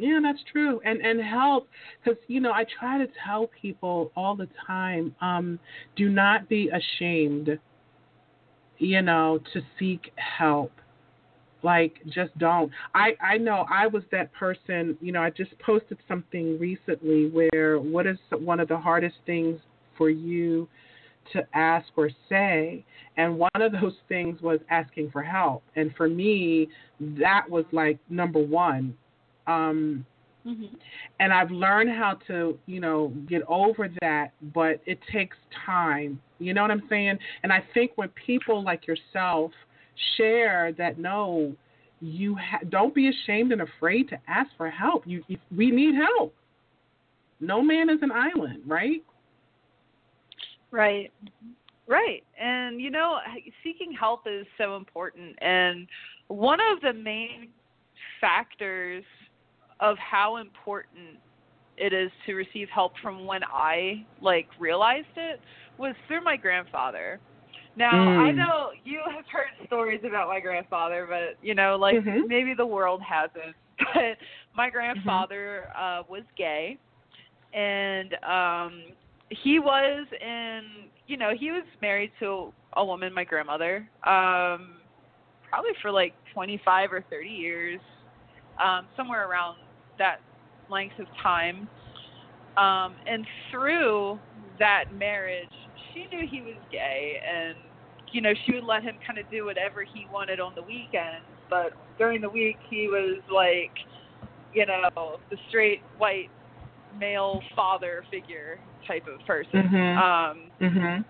Yeah, 0.00 0.18
that's 0.22 0.42
true. 0.50 0.80
And 0.84 1.04
and 1.04 1.20
help 1.20 1.68
cuz 2.04 2.16
you 2.26 2.40
know, 2.40 2.52
I 2.52 2.64
try 2.64 2.96
to 2.96 3.06
tell 3.22 3.48
people 3.48 4.10
all 4.16 4.34
the 4.34 4.48
time 4.66 5.14
um 5.20 5.58
do 5.94 6.08
not 6.08 6.48
be 6.48 6.70
ashamed 6.70 7.58
you 8.78 9.02
know 9.02 9.38
to 9.52 9.60
seek 9.78 10.10
help. 10.16 10.72
Like 11.62 11.96
just 12.06 12.36
don't. 12.38 12.72
I 12.94 13.14
I 13.20 13.36
know 13.36 13.66
I 13.70 13.86
was 13.86 14.02
that 14.10 14.32
person, 14.32 14.96
you 15.02 15.12
know, 15.12 15.22
I 15.22 15.28
just 15.28 15.56
posted 15.58 15.98
something 16.08 16.58
recently 16.58 17.28
where 17.28 17.78
what 17.78 18.06
is 18.06 18.18
one 18.30 18.58
of 18.58 18.68
the 18.68 18.78
hardest 18.78 19.16
things 19.26 19.60
for 19.98 20.08
you 20.08 20.66
to 21.32 21.46
ask 21.54 21.86
or 21.96 22.10
say 22.28 22.84
and 23.16 23.38
one 23.38 23.50
of 23.60 23.72
those 23.72 23.94
things 24.08 24.40
was 24.40 24.58
asking 24.70 25.10
for 25.10 25.22
help 25.22 25.62
and 25.76 25.94
for 25.94 26.08
me 26.08 26.68
that 27.00 27.44
was 27.48 27.64
like 27.72 27.98
number 28.08 28.40
1 28.42 28.96
um 29.50 30.06
Mm-hmm. 30.46 30.74
and 31.18 31.32
I've 31.34 31.50
learned 31.50 31.90
how 31.90 32.18
to, 32.26 32.58
you 32.64 32.80
know, 32.80 33.12
get 33.28 33.42
over 33.46 33.90
that, 34.00 34.28
but 34.54 34.80
it 34.86 34.98
takes 35.12 35.36
time. 35.66 36.18
You 36.38 36.54
know 36.54 36.62
what 36.62 36.70
I'm 36.70 36.82
saying? 36.88 37.18
And 37.42 37.52
I 37.52 37.62
think 37.74 37.92
when 37.96 38.08
people 38.26 38.64
like 38.64 38.86
yourself 38.86 39.52
share 40.16 40.72
that 40.78 40.98
no, 40.98 41.54
you 42.00 42.36
ha- 42.36 42.64
don't 42.70 42.94
be 42.94 43.08
ashamed 43.10 43.52
and 43.52 43.60
afraid 43.60 44.08
to 44.08 44.18
ask 44.28 44.48
for 44.56 44.70
help. 44.70 45.02
You, 45.06 45.22
you 45.28 45.36
we 45.54 45.70
need 45.70 45.94
help. 45.94 46.34
No 47.40 47.60
man 47.60 47.90
is 47.90 47.98
an 48.00 48.10
island, 48.10 48.62
right? 48.66 49.04
Right. 50.70 51.12
Right. 51.86 52.24
And 52.40 52.80
you 52.80 52.90
know, 52.90 53.18
seeking 53.62 53.92
help 53.92 54.22
is 54.26 54.46
so 54.56 54.76
important 54.76 55.36
and 55.42 55.86
one 56.28 56.60
of 56.72 56.80
the 56.80 56.94
main 56.94 57.48
factors 58.20 59.04
of 59.80 59.96
how 59.98 60.36
important 60.36 61.18
it 61.76 61.92
is 61.92 62.10
to 62.26 62.34
receive 62.34 62.68
help 62.72 62.92
from 63.02 63.26
when 63.26 63.42
I 63.52 64.04
like 64.20 64.46
realized 64.58 65.06
it 65.16 65.40
was 65.78 65.94
through 66.06 66.22
my 66.22 66.36
grandfather. 66.36 67.20
Now, 67.76 68.08
I 68.18 68.32
Mm. 68.32 68.36
know 68.36 68.70
you 68.84 69.00
have 69.06 69.24
heard 69.32 69.48
stories 69.66 70.00
about 70.06 70.28
my 70.28 70.40
grandfather, 70.40 71.06
but 71.08 71.36
you 71.42 71.54
know, 71.54 71.76
like 71.76 71.96
Mhm. 71.96 72.28
maybe 72.28 72.54
the 72.54 72.66
world 72.66 73.00
hasn't. 73.02 73.56
But 73.94 74.18
my 74.54 74.68
grandfather 74.70 75.64
uh 75.76 76.02
was 76.08 76.22
gay 76.36 76.76
and 77.52 78.14
um 78.24 78.82
he 79.30 79.58
was 79.58 80.06
in 80.20 80.90
you 81.06 81.16
know 81.16 81.32
he 81.38 81.50
was 81.50 81.64
married 81.80 82.12
to 82.20 82.52
a 82.76 82.84
woman 82.84 83.12
my 83.12 83.24
grandmother 83.24 83.88
um 84.06 84.80
probably 85.48 85.70
for 85.82 85.90
like 85.90 86.14
25 86.34 86.92
or 86.92 87.04
30 87.10 87.28
years 87.28 87.80
um 88.62 88.86
somewhere 88.96 89.28
around 89.28 89.56
that 90.00 90.18
length 90.68 90.98
of 90.98 91.06
time 91.22 91.68
um 92.56 92.96
and 93.06 93.24
through 93.50 94.18
that 94.58 94.86
marriage 94.92 95.54
she 95.94 96.06
knew 96.10 96.26
he 96.28 96.42
was 96.42 96.56
gay 96.72 97.14
and 97.32 97.54
you 98.10 98.20
know 98.20 98.32
she 98.44 98.52
would 98.52 98.64
let 98.64 98.82
him 98.82 98.98
kind 99.06 99.18
of 99.18 99.30
do 99.30 99.44
whatever 99.44 99.84
he 99.84 100.08
wanted 100.12 100.40
on 100.40 100.52
the 100.56 100.62
weekends 100.62 101.30
but 101.48 101.72
during 101.96 102.20
the 102.20 102.28
week 102.28 102.56
he 102.68 102.88
was 102.88 103.22
like 103.32 103.70
you 104.52 104.66
know 104.66 105.16
the 105.30 105.36
straight 105.48 105.82
white 105.96 106.30
male 106.98 107.40
father 107.54 108.04
figure 108.10 108.60
type 108.86 109.06
of 109.06 109.24
person. 109.26 109.68
Mhm. 109.68 109.96
Um, 109.96 110.52
Mhm. 110.60 111.04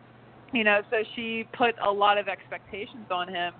you 0.52 0.64
know, 0.64 0.82
so 0.90 1.04
she 1.14 1.44
put 1.52 1.76
a 1.80 1.90
lot 1.90 2.18
of 2.18 2.28
expectations 2.28 3.10
on 3.10 3.28
him. 3.28 3.54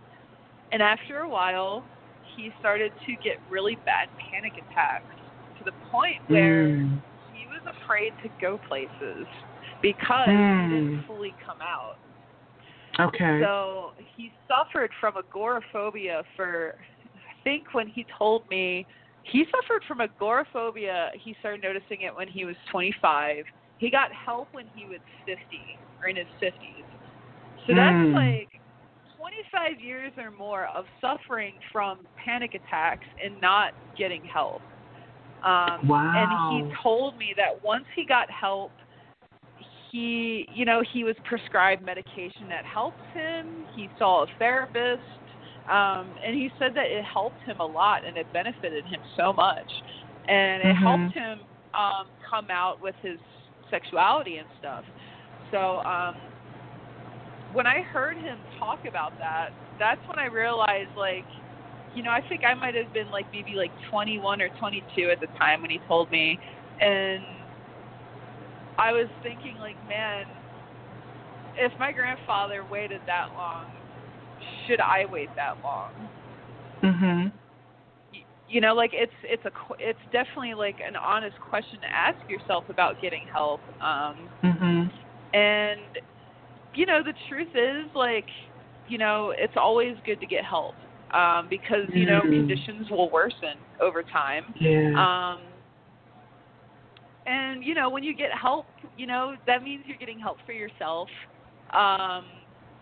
And 0.72 0.82
after 0.82 1.20
a 1.20 1.28
while, 1.28 1.88
he 2.34 2.52
started 2.58 2.92
to 3.06 3.16
get 3.16 3.40
really 3.48 3.76
bad 3.76 4.08
panic 4.18 4.56
attacks 4.58 5.14
to 5.60 5.64
the 5.64 5.72
point 5.90 6.16
where 6.26 6.68
Mm. 6.68 7.02
he 7.30 7.46
was 7.46 7.60
afraid 7.66 8.14
to 8.22 8.30
go 8.40 8.56
places 8.56 9.28
because 9.82 10.28
Mm. 10.28 10.70
he 10.70 10.74
didn't 10.74 11.04
fully 11.06 11.32
come 11.44 11.60
out. 11.60 11.98
Okay. 12.98 13.40
So 13.40 13.94
he 13.98 14.34
suffered 14.48 14.92
from 14.94 15.16
agoraphobia 15.16 16.24
for, 16.34 16.76
I 17.14 17.42
think 17.44 17.72
when 17.74 17.88
he 17.88 18.04
told 18.04 18.48
me, 18.48 18.86
he 19.22 19.44
suffered 19.50 19.84
from 19.84 20.00
agoraphobia. 20.00 21.10
He 21.14 21.34
started 21.34 21.62
noticing 21.62 22.00
it 22.02 22.14
when 22.14 22.26
he 22.26 22.46
was 22.46 22.56
25. 22.70 23.44
He 23.76 23.90
got 23.90 24.10
help 24.12 24.48
when 24.52 24.66
he 24.66 24.86
was 24.86 25.00
50 25.26 25.78
or 26.02 26.08
in 26.08 26.16
his 26.16 26.28
50s. 26.40 26.84
So 27.66 27.74
that's 27.74 27.96
Mm. 27.96 28.14
like 28.14 28.60
25 29.16 29.78
years 29.80 30.16
or 30.16 30.30
more 30.30 30.66
of 30.68 30.86
suffering 31.00 31.58
from 31.70 32.06
panic 32.16 32.54
attacks 32.54 33.06
and 33.22 33.38
not 33.40 33.74
getting 33.94 34.24
help. 34.24 34.62
Um, 35.44 35.88
Wow. 35.88 36.12
And 36.14 36.30
he 36.68 36.74
told 36.82 37.16
me 37.16 37.34
that 37.36 37.62
once 37.64 37.84
he 37.96 38.04
got 38.04 38.30
help, 38.30 38.72
he, 39.90 40.46
you 40.54 40.64
know, 40.64 40.82
he 40.92 41.04
was 41.04 41.16
prescribed 41.24 41.82
medication 41.82 42.48
that 42.48 42.64
helped 42.64 43.00
him. 43.12 43.66
He 43.74 43.88
saw 43.98 44.22
a 44.24 44.26
therapist, 44.38 45.02
um, 45.68 46.06
and 46.24 46.34
he 46.34 46.50
said 46.58 46.74
that 46.74 46.86
it 46.86 47.04
helped 47.04 47.40
him 47.42 47.58
a 47.60 47.66
lot 47.66 48.04
and 48.06 48.16
it 48.16 48.26
benefited 48.32 48.84
him 48.86 49.00
so 49.16 49.32
much, 49.32 49.70
and 50.28 50.62
it 50.62 50.76
Mhm. 50.76 50.82
helped 50.82 51.14
him 51.14 51.40
um, 51.74 52.06
come 52.28 52.50
out 52.50 52.80
with 52.80 52.94
his 53.02 53.18
sexuality 53.70 54.38
and 54.38 54.48
stuff. 54.58 54.84
So 55.50 55.82
um, 55.84 56.16
when 57.52 57.66
I 57.66 57.82
heard 57.82 58.16
him 58.16 58.38
talk 58.58 58.84
about 58.86 59.18
that, 59.18 59.50
that's 59.78 60.00
when 60.08 60.18
I 60.18 60.26
realized, 60.26 60.90
like, 60.96 61.24
you 61.92 62.02
know, 62.02 62.10
I 62.10 62.20
think 62.28 62.42
I 62.44 62.54
might 62.54 62.74
have 62.74 62.92
been 62.92 63.10
like 63.10 63.26
maybe 63.32 63.54
like 63.56 63.72
21 63.90 64.40
or 64.40 64.48
22 64.58 65.10
at 65.10 65.20
the 65.20 65.28
time 65.38 65.60
when 65.62 65.70
he 65.70 65.80
told 65.86 66.10
me, 66.10 66.38
and 66.80 67.22
I 68.78 68.92
was 68.92 69.08
thinking, 69.22 69.58
like, 69.58 69.76
man, 69.86 70.24
if 71.56 71.72
my 71.78 71.92
grandfather 71.92 72.64
waited 72.64 73.02
that 73.06 73.26
long, 73.34 73.66
should 74.66 74.80
I 74.80 75.04
wait 75.10 75.30
that 75.36 75.54
long? 75.62 76.10
Mhm. 76.82 77.32
You 78.48 78.60
know, 78.60 78.74
like 78.74 78.90
it's 78.92 79.12
it's 79.22 79.44
a 79.44 79.52
it's 79.78 80.00
definitely 80.10 80.54
like 80.54 80.80
an 80.86 80.96
honest 80.96 81.38
question 81.40 81.78
to 81.80 81.86
ask 81.94 82.18
yourself 82.28 82.64
about 82.68 82.98
getting 83.00 83.26
help. 83.32 83.62
Um, 83.80 84.30
Mhm. 84.42 84.90
and 85.34 85.98
you 86.74 86.86
know, 86.86 87.02
the 87.02 87.14
truth 87.28 87.54
is, 87.54 87.92
like, 87.94 88.28
you 88.86 88.98
know, 88.98 89.30
it's 89.36 89.56
always 89.56 90.00
good 90.04 90.20
to 90.20 90.26
get 90.26 90.44
help 90.44 90.76
um, 91.12 91.48
because 91.48 91.88
you 91.92 92.06
know 92.06 92.22
Mm. 92.22 92.48
conditions 92.48 92.90
will 92.90 93.10
worsen 93.10 93.58
over 93.80 94.02
time. 94.02 94.44
Yeah. 94.54 94.92
Um, 94.96 95.40
and 97.26 97.64
you 97.64 97.74
know, 97.74 97.90
when 97.90 98.02
you 98.02 98.14
get 98.14 98.32
help, 98.32 98.66
you 98.96 99.06
know 99.06 99.36
that 99.46 99.62
means 99.62 99.84
you're 99.86 99.98
getting 99.98 100.18
help 100.18 100.38
for 100.46 100.52
yourself, 100.52 101.08
um, 101.74 102.26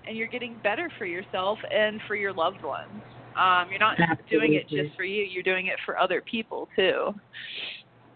and 0.07 0.17
you're 0.17 0.29
getting 0.29 0.57
better 0.63 0.91
for 0.99 1.07
yourself 1.07 1.59
and 1.75 2.01
for 2.07 2.17
your 2.17 2.33
loved 2.33 2.63
ones. 2.63 3.03
Um, 3.37 3.69
you're 3.71 3.79
not 3.79 3.99
Absolutely. 4.01 4.31
doing 4.31 4.55
it 4.55 4.69
just 4.69 4.97
for 4.97 5.05
you; 5.05 5.23
you're 5.23 5.43
doing 5.43 5.67
it 5.67 5.77
for 5.85 5.99
other 5.99 6.23
people 6.23 6.69
too. 6.77 7.15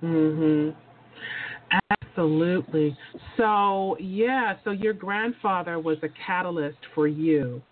Mhm. 0.02 0.74
Absolutely. 2.12 2.96
So 3.36 3.96
yeah, 3.98 4.56
so 4.64 4.70
your 4.70 4.92
grandfather 4.92 5.78
was 5.78 5.98
a 6.02 6.08
catalyst 6.08 6.78
for 6.94 7.08
you. 7.08 7.62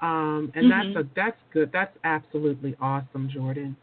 Um, 0.00 0.50
and 0.54 0.66
Mhm. 0.66 0.94
that's 0.94 0.96
a 0.96 1.08
that's 1.14 1.40
good. 1.52 1.70
That's 1.72 1.96
absolutely 2.04 2.74
awesome, 2.80 3.28
Jordan. 3.28 3.76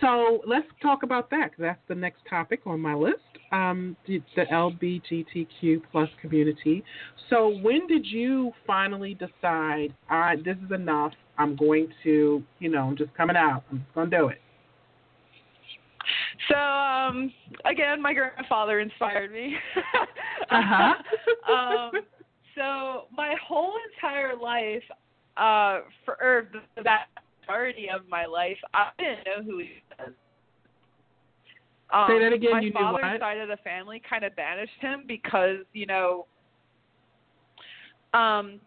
So 0.00 0.42
let's 0.44 0.66
talk 0.82 1.04
about 1.04 1.30
that 1.30 1.52
that's 1.58 1.80
the 1.86 1.94
next 1.94 2.26
topic 2.28 2.66
on 2.66 2.80
my 2.80 2.94
list. 2.94 3.20
Um, 3.52 3.96
the, 4.06 4.20
the 4.34 4.46
LBGTQ 4.46 5.82
plus 5.92 6.08
community. 6.20 6.82
So 7.28 7.48
when 7.62 7.86
did 7.86 8.04
you 8.04 8.52
finally 8.66 9.14
decide, 9.14 9.94
all 10.10 10.18
right, 10.20 10.42
this 10.44 10.56
is 10.64 10.72
enough. 10.72 11.12
I'm 11.38 11.54
going 11.56 11.88
to, 12.02 12.42
you 12.58 12.68
know, 12.68 12.88
I'm 12.88 12.96
just 12.96 13.14
coming 13.14 13.36
out. 13.36 13.62
I'm 13.70 13.78
just 13.78 13.94
gonna 13.94 14.10
do 14.10 14.28
it. 14.28 14.40
So 16.48 16.56
um, 16.56 17.32
again, 17.64 18.00
my 18.02 18.12
grandfather 18.12 18.80
inspired 18.80 19.32
me. 19.32 19.56
Uh-huh. 20.50 20.94
um, 21.52 21.92
so 22.56 23.04
my 23.16 23.36
whole 23.46 23.74
entire 23.94 24.34
life, 24.36 24.82
uh, 25.40 25.80
for 26.04 26.16
or 26.20 26.48
the 26.76 26.82
vast 26.82 27.08
majority 27.40 27.88
of 27.88 28.02
my 28.08 28.26
life, 28.26 28.58
I 28.74 28.90
didn't 28.98 29.26
know 29.26 29.42
who 29.42 29.58
he 29.58 29.70
was. 29.98 30.12
Um, 31.92 32.06
Say 32.08 32.20
that 32.20 32.32
again, 32.32 32.52
My 32.52 32.60
you 32.60 32.72
father's 32.72 33.20
side 33.20 33.38
of 33.38 33.48
the 33.48 33.56
family 33.64 34.00
kind 34.08 34.24
of 34.24 34.36
banished 34.36 34.78
him 34.80 35.04
because 35.08 35.56
you 35.72 35.86
know, 35.86 36.26
um, 38.14 38.60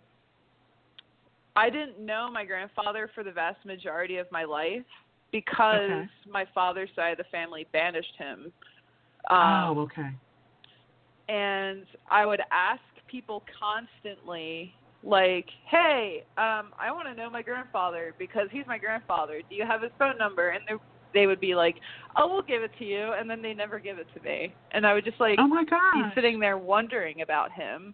I 1.56 1.70
didn't 1.70 2.00
know 2.06 2.30
my 2.32 2.44
grandfather 2.44 3.10
for 3.14 3.24
the 3.24 3.32
vast 3.32 3.64
majority 3.66 4.18
of 4.18 4.28
my 4.32 4.44
life 4.44 4.84
because 5.32 5.90
Okay. 5.90 6.10
my 6.30 6.46
father's 6.54 6.90
side 6.96 7.12
of 7.12 7.18
the 7.18 7.24
family 7.32 7.66
banished 7.72 8.16
him. 8.18 8.52
Um, 9.30 9.78
oh, 9.78 9.80
okay. 9.84 10.10
and 11.30 11.86
I 12.12 12.26
would 12.26 12.42
ask 12.52 12.82
people 13.08 13.44
constantly, 13.58 14.76
like, 15.04 15.48
"Hey, 15.70 16.24
um, 16.38 16.72
I 16.80 16.92
want 16.92 17.08
to 17.10 17.16
know 17.16 17.30
my 17.30 17.42
grandfather 17.42 18.16
because 18.18 18.48
he's 18.52 18.66
my 18.68 18.78
grandfather. 18.78 19.42
Do 19.50 19.56
you 19.56 19.66
have 19.66 19.82
his 19.82 19.92
phone 20.00 20.18
number?" 20.18 20.50
And 20.50 20.62
they 20.68 20.76
they 21.14 21.28
would 21.28 21.40
be 21.40 21.56
like, 21.56 21.78
"Oh, 22.18 22.28
we'll 22.28 22.42
give 22.44 22.64
it 22.64 22.72
to 22.80 22.86
you," 22.86 23.14
and 23.14 23.30
then 23.30 23.42
they 23.42 23.54
never 23.54 23.80
give 23.80 24.00
it 24.00 24.08
to 24.14 24.22
me, 24.24 24.56
and 24.72 24.86
I 24.88 24.94
would 24.94 25.06
just 25.06 25.20
like 25.20 25.40
Oh 25.40 25.48
my 25.48 25.64
be 25.64 25.70
gosh. 25.70 26.16
sitting 26.16 26.40
there 26.40 26.58
wondering 26.58 27.22
about 27.22 27.52
him, 27.52 27.94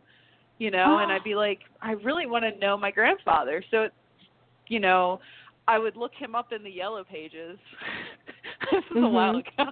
you 0.59 0.71
know, 0.71 0.99
and 0.99 1.11
I'd 1.11 1.23
be 1.23 1.35
like, 1.45 1.59
"I 1.81 1.91
really 1.93 2.27
want 2.27 2.45
to 2.45 2.57
know 2.59 2.77
my 2.77 2.91
grandfather," 2.91 3.63
so, 3.71 3.83
it, 3.83 3.93
you 4.69 4.79
know. 4.79 5.19
I 5.67 5.77
would 5.77 5.95
look 5.95 6.13
him 6.17 6.33
up 6.33 6.51
in 6.51 6.63
the 6.63 6.71
yellow 6.71 7.03
pages. 7.03 7.59
this 8.71 8.83
is 8.89 9.03
a 9.03 9.07
while 9.07 9.35
Mhm. 9.35 9.45
ago. 9.57 9.71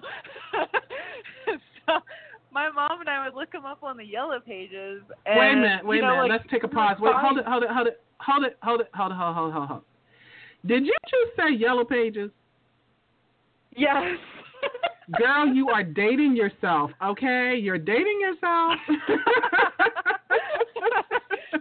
My 2.58 2.70
mom 2.88 3.00
and 3.00 3.08
I 3.08 3.24
would 3.24 3.34
look 3.36 3.52
him 3.54 3.64
up 3.64 3.82
on 3.82 3.96
the 3.96 4.04
yellow 4.04 4.40
pages. 4.40 5.02
And, 5.26 5.38
wait 5.38 5.52
a 5.52 5.56
minute, 5.56 5.86
wait 5.86 5.96
you 5.98 6.04
a 6.04 6.08
minute. 6.08 6.22
like, 6.22 6.30
Let's 6.30 6.44
take 6.50 6.64
a 6.64 6.68
pause. 6.68 6.96
Wait, 7.00 7.14
hold 7.14 7.38
it, 7.38 7.44
hold 7.46 7.62
it, 7.62 7.70
hold 7.70 7.86
it, 7.86 8.00
hold 8.20 8.44
it, 8.44 8.56
hold 8.62 8.80
it, 8.80 8.88
hold 8.94 9.10
it, 9.12 9.16
hold 9.16 9.22
it, 9.30 9.34
hold 9.34 9.52
it, 9.64 9.68
hold 9.68 9.80
it. 9.80 10.66
Did 10.68 10.84
you 10.86 10.94
just 11.04 11.36
say 11.36 11.54
yellow 11.54 11.84
pages? 11.84 12.30
Yes. 13.76 14.16
Girl, 15.18 15.46
you 15.46 15.68
are 15.70 15.82
dating 15.84 16.34
yourself, 16.36 16.90
okay? 17.02 17.54
You're 17.56 17.78
dating 17.78 18.18
yourself. 18.20 18.72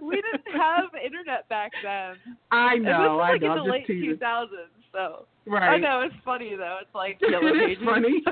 we 0.01 0.15
didn't 0.15 0.59
have 0.59 0.85
internet 1.03 1.47
back 1.47 1.71
then. 1.83 2.15
I 2.51 2.73
And 2.75 2.83
know, 2.83 3.17
this 3.17 3.23
I 3.23 3.35
is 3.35 3.41
like 3.41 3.41
know. 3.41 3.53
in 3.53 3.59
I'm 3.59 3.65
the 3.67 3.71
late 3.71 3.87
2000s, 3.87 4.47
so 4.91 5.25
right. 5.45 5.75
I 5.75 5.77
know 5.77 6.01
it's 6.01 6.15
funny 6.25 6.55
though. 6.57 6.79
It's 6.81 6.93
like 6.95 7.19
yellow 7.29 7.47
it 7.47 7.53
pages. 7.53 7.77
is 7.81 7.85
funny. 7.87 8.23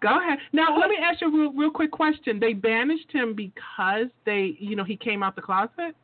Go 0.00 0.20
ahead. 0.20 0.38
Now, 0.52 0.78
let 0.78 0.88
me 0.90 0.96
ask 1.02 1.20
you 1.20 1.28
a 1.28 1.30
real, 1.38 1.52
real 1.52 1.70
quick 1.70 1.90
question. 1.90 2.38
They 2.38 2.52
banished 2.52 3.10
him 3.10 3.34
because 3.34 4.06
they, 4.24 4.56
you 4.60 4.76
know, 4.76 4.84
he 4.84 4.96
came 4.96 5.22
out 5.24 5.34
the 5.34 5.42
closet. 5.42 5.96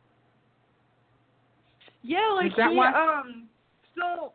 Yeah, 2.02 2.32
like 2.34 2.52
he, 2.54 2.76
why- 2.76 2.92
um 2.92 3.44
so 3.96 4.32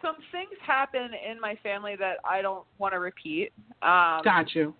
some 0.00 0.16
things 0.32 0.50
happen 0.66 1.10
in 1.30 1.40
my 1.40 1.56
family 1.62 1.94
that 1.96 2.16
I 2.28 2.42
don't 2.42 2.64
want 2.78 2.94
to 2.94 2.98
repeat. 2.98 3.50
Um 3.82 4.22
Got 4.24 4.54
you. 4.54 4.74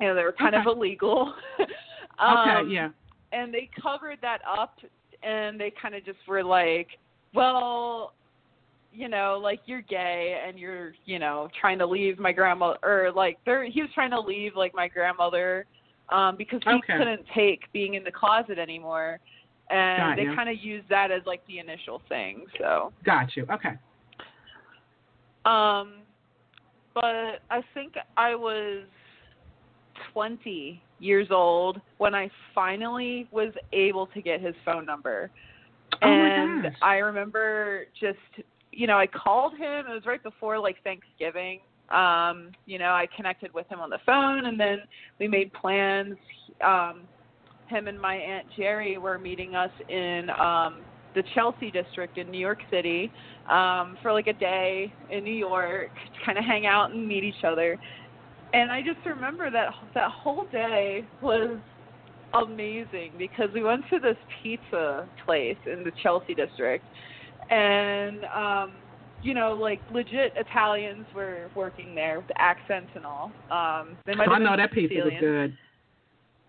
you 0.00 0.06
know, 0.08 0.14
they 0.14 0.22
were 0.22 0.32
kind 0.32 0.54
Okay. 0.54 0.70
of 0.70 0.76
illegal. 0.76 1.34
Okay. 2.22 2.50
um, 2.50 2.68
yeah. 2.70 2.90
and 3.32 3.52
they 3.52 3.68
covered 3.82 4.18
that 4.20 4.42
up 4.46 4.76
and 5.24 5.58
they 5.58 5.72
kind 5.80 5.94
of 5.94 6.04
just 6.04 6.18
were 6.28 6.44
like, 6.44 6.86
well, 7.34 8.12
you 8.92 9.08
know, 9.08 9.40
like 9.42 9.60
you're 9.66 9.80
gay 9.82 10.40
and 10.46 10.58
you're, 10.58 10.92
you 11.06 11.18
know, 11.18 11.48
trying 11.58 11.78
to 11.78 11.86
leave 11.86 12.18
my 12.18 12.32
grandma 12.32 12.74
or 12.82 13.10
like 13.14 13.38
they're 13.46 13.64
he 13.64 13.80
was 13.80 13.90
trying 13.94 14.10
to 14.10 14.20
leave 14.20 14.54
like 14.54 14.74
my 14.74 14.88
grandmother 14.88 15.66
um 16.10 16.36
because 16.36 16.60
he 16.64 16.70
Okay. 16.70 16.96
couldn't 16.96 17.22
take 17.34 17.60
being 17.72 17.94
in 17.94 18.04
the 18.04 18.12
closet 18.12 18.58
anymore. 18.58 19.18
And 19.70 19.98
Got 19.98 20.16
they 20.16 20.26
kind 20.36 20.50
of 20.50 20.62
used 20.62 20.88
that 20.90 21.10
as 21.10 21.22
like 21.24 21.40
the 21.46 21.58
initial 21.58 22.02
thing. 22.08 22.44
So, 22.58 22.92
Got 23.04 23.34
you. 23.36 23.46
Okay. 23.50 23.70
um 25.44 25.94
but 26.94 27.40
I 27.50 27.62
think 27.72 27.94
I 28.18 28.34
was 28.34 28.82
20 30.12 30.82
years 30.98 31.28
old 31.30 31.80
when 31.96 32.14
I 32.14 32.30
finally 32.54 33.26
was 33.30 33.52
able 33.72 34.06
to 34.08 34.20
get 34.20 34.40
his 34.42 34.54
phone 34.64 34.84
number. 34.84 35.30
Oh 36.02 36.08
and. 36.08 36.66
I 36.82 36.96
remember 36.96 37.86
just 37.98 38.18
you 38.72 38.86
know, 38.86 38.98
I 38.98 39.06
called 39.06 39.52
him, 39.52 39.86
it 39.86 39.92
was 39.92 40.02
right 40.06 40.22
before 40.22 40.58
like 40.58 40.76
Thanksgiving. 40.82 41.60
Um, 41.90 42.52
you 42.64 42.78
know, 42.78 42.90
I 42.90 43.06
connected 43.14 43.52
with 43.52 43.66
him 43.68 43.80
on 43.80 43.90
the 43.90 43.98
phone 44.06 44.46
and 44.46 44.58
then 44.58 44.78
we 45.20 45.28
made 45.28 45.52
plans. 45.52 46.16
Um 46.64 47.02
him 47.68 47.88
and 47.88 47.98
my 47.98 48.16
Aunt 48.16 48.46
Jerry 48.56 48.98
were 48.98 49.18
meeting 49.18 49.54
us 49.54 49.70
in 49.88 50.28
um 50.30 50.80
the 51.14 51.22
Chelsea 51.34 51.70
district 51.70 52.18
in 52.18 52.30
New 52.30 52.38
York 52.38 52.58
City 52.70 53.12
um 53.50 53.98
for 54.02 54.12
like 54.12 54.26
a 54.26 54.32
day 54.32 54.92
in 55.10 55.24
New 55.24 55.34
York 55.34 55.90
to 55.94 56.24
kind 56.24 56.38
of 56.38 56.44
hang 56.44 56.66
out 56.66 56.92
and 56.92 57.06
meet 57.06 57.24
each 57.24 57.44
other. 57.44 57.78
And 58.54 58.70
I 58.70 58.80
just 58.80 59.04
remember 59.06 59.50
that 59.50 59.68
that 59.94 60.10
whole 60.10 60.46
day 60.52 61.04
was 61.20 61.58
amazing 62.34 63.12
because 63.18 63.48
we 63.54 63.62
went 63.62 63.84
to 63.90 63.98
this 63.98 64.16
pizza 64.42 65.06
place 65.24 65.56
in 65.66 65.84
the 65.84 65.92
Chelsea 66.02 66.34
district 66.34 66.84
and 67.50 68.24
um 68.26 68.72
you 69.22 69.34
know 69.34 69.52
like 69.52 69.80
legit 69.92 70.32
Italians 70.36 71.06
were 71.14 71.48
working 71.54 71.94
there 71.94 72.20
with 72.20 72.30
accents 72.36 72.90
and 72.94 73.04
all. 73.04 73.30
Um 73.50 73.96
they 74.06 74.14
might 74.14 74.26
So 74.26 74.32
I 74.32 74.38
know 74.38 74.56
that 74.56 74.72
pizza 74.72 74.94
was 75.04 75.12
good. 75.20 75.56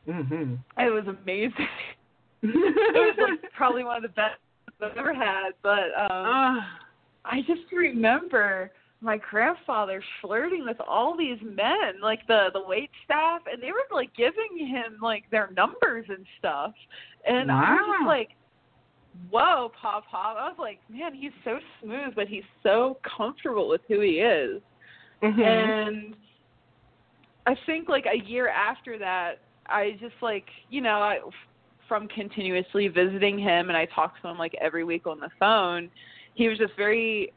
Mhm. 0.07 0.57
It 0.77 0.89
was 0.89 1.05
amazing. 1.07 1.67
it 2.43 2.93
was 2.93 3.15
like 3.19 3.51
probably 3.53 3.83
one 3.83 3.97
of 3.97 4.03
the 4.03 4.09
best 4.09 4.39
I've 4.81 4.97
ever 4.97 5.13
had, 5.13 5.51
but 5.61 5.91
um 5.97 6.09
Ah, 6.09 6.79
I 7.25 7.41
just 7.41 7.71
remember 7.71 8.71
my 9.01 9.17
grandfather 9.17 10.01
flirting 10.21 10.63
with 10.65 10.79
all 10.87 11.15
these 11.17 11.37
men, 11.41 11.99
like 12.01 12.25
the 12.27 12.47
the 12.53 12.61
wait 12.65 12.89
staff, 13.03 13.41
and 13.51 13.61
they 13.61 13.71
were 13.71 13.85
like 13.93 14.15
giving 14.15 14.65
him 14.67 14.97
like 15.01 15.29
their 15.29 15.49
numbers 15.55 16.05
and 16.09 16.25
stuff. 16.39 16.73
And 17.27 17.51
I 17.51 17.73
was 17.75 17.97
just 17.99 18.07
like, 18.07 18.29
"Whoa, 19.29 19.71
Pop 19.79 20.05
Pop!" 20.09 20.37
I 20.37 20.47
was 20.47 20.57
like, 20.59 20.79
"Man, 20.89 21.13
he's 21.13 21.31
so 21.43 21.59
smooth, 21.81 22.15
but 22.15 22.27
he's 22.27 22.43
so 22.63 22.97
comfortable 23.17 23.67
with 23.67 23.81
who 23.87 23.99
he 23.99 24.19
is." 24.19 24.61
mhm. 25.21 25.41
And 25.41 26.15
I 27.45 27.55
think 27.65 27.89
like 27.89 28.05
a 28.05 28.17
year 28.17 28.47
after 28.49 28.97
that, 28.99 29.39
I 29.67 29.97
just 29.99 30.15
like 30.21 30.45
you 30.69 30.81
know 30.81 31.01
I 31.01 31.19
from 31.87 32.07
continuously 32.07 32.87
visiting 32.87 33.37
him 33.37 33.69
and 33.69 33.77
I 33.77 33.85
talked 33.85 34.21
to 34.21 34.29
him 34.29 34.37
like 34.37 34.55
every 34.61 34.83
week 34.83 35.05
on 35.05 35.19
the 35.19 35.29
phone. 35.39 35.89
He 36.35 36.47
was 36.47 36.57
just 36.57 36.75
very 36.77 37.31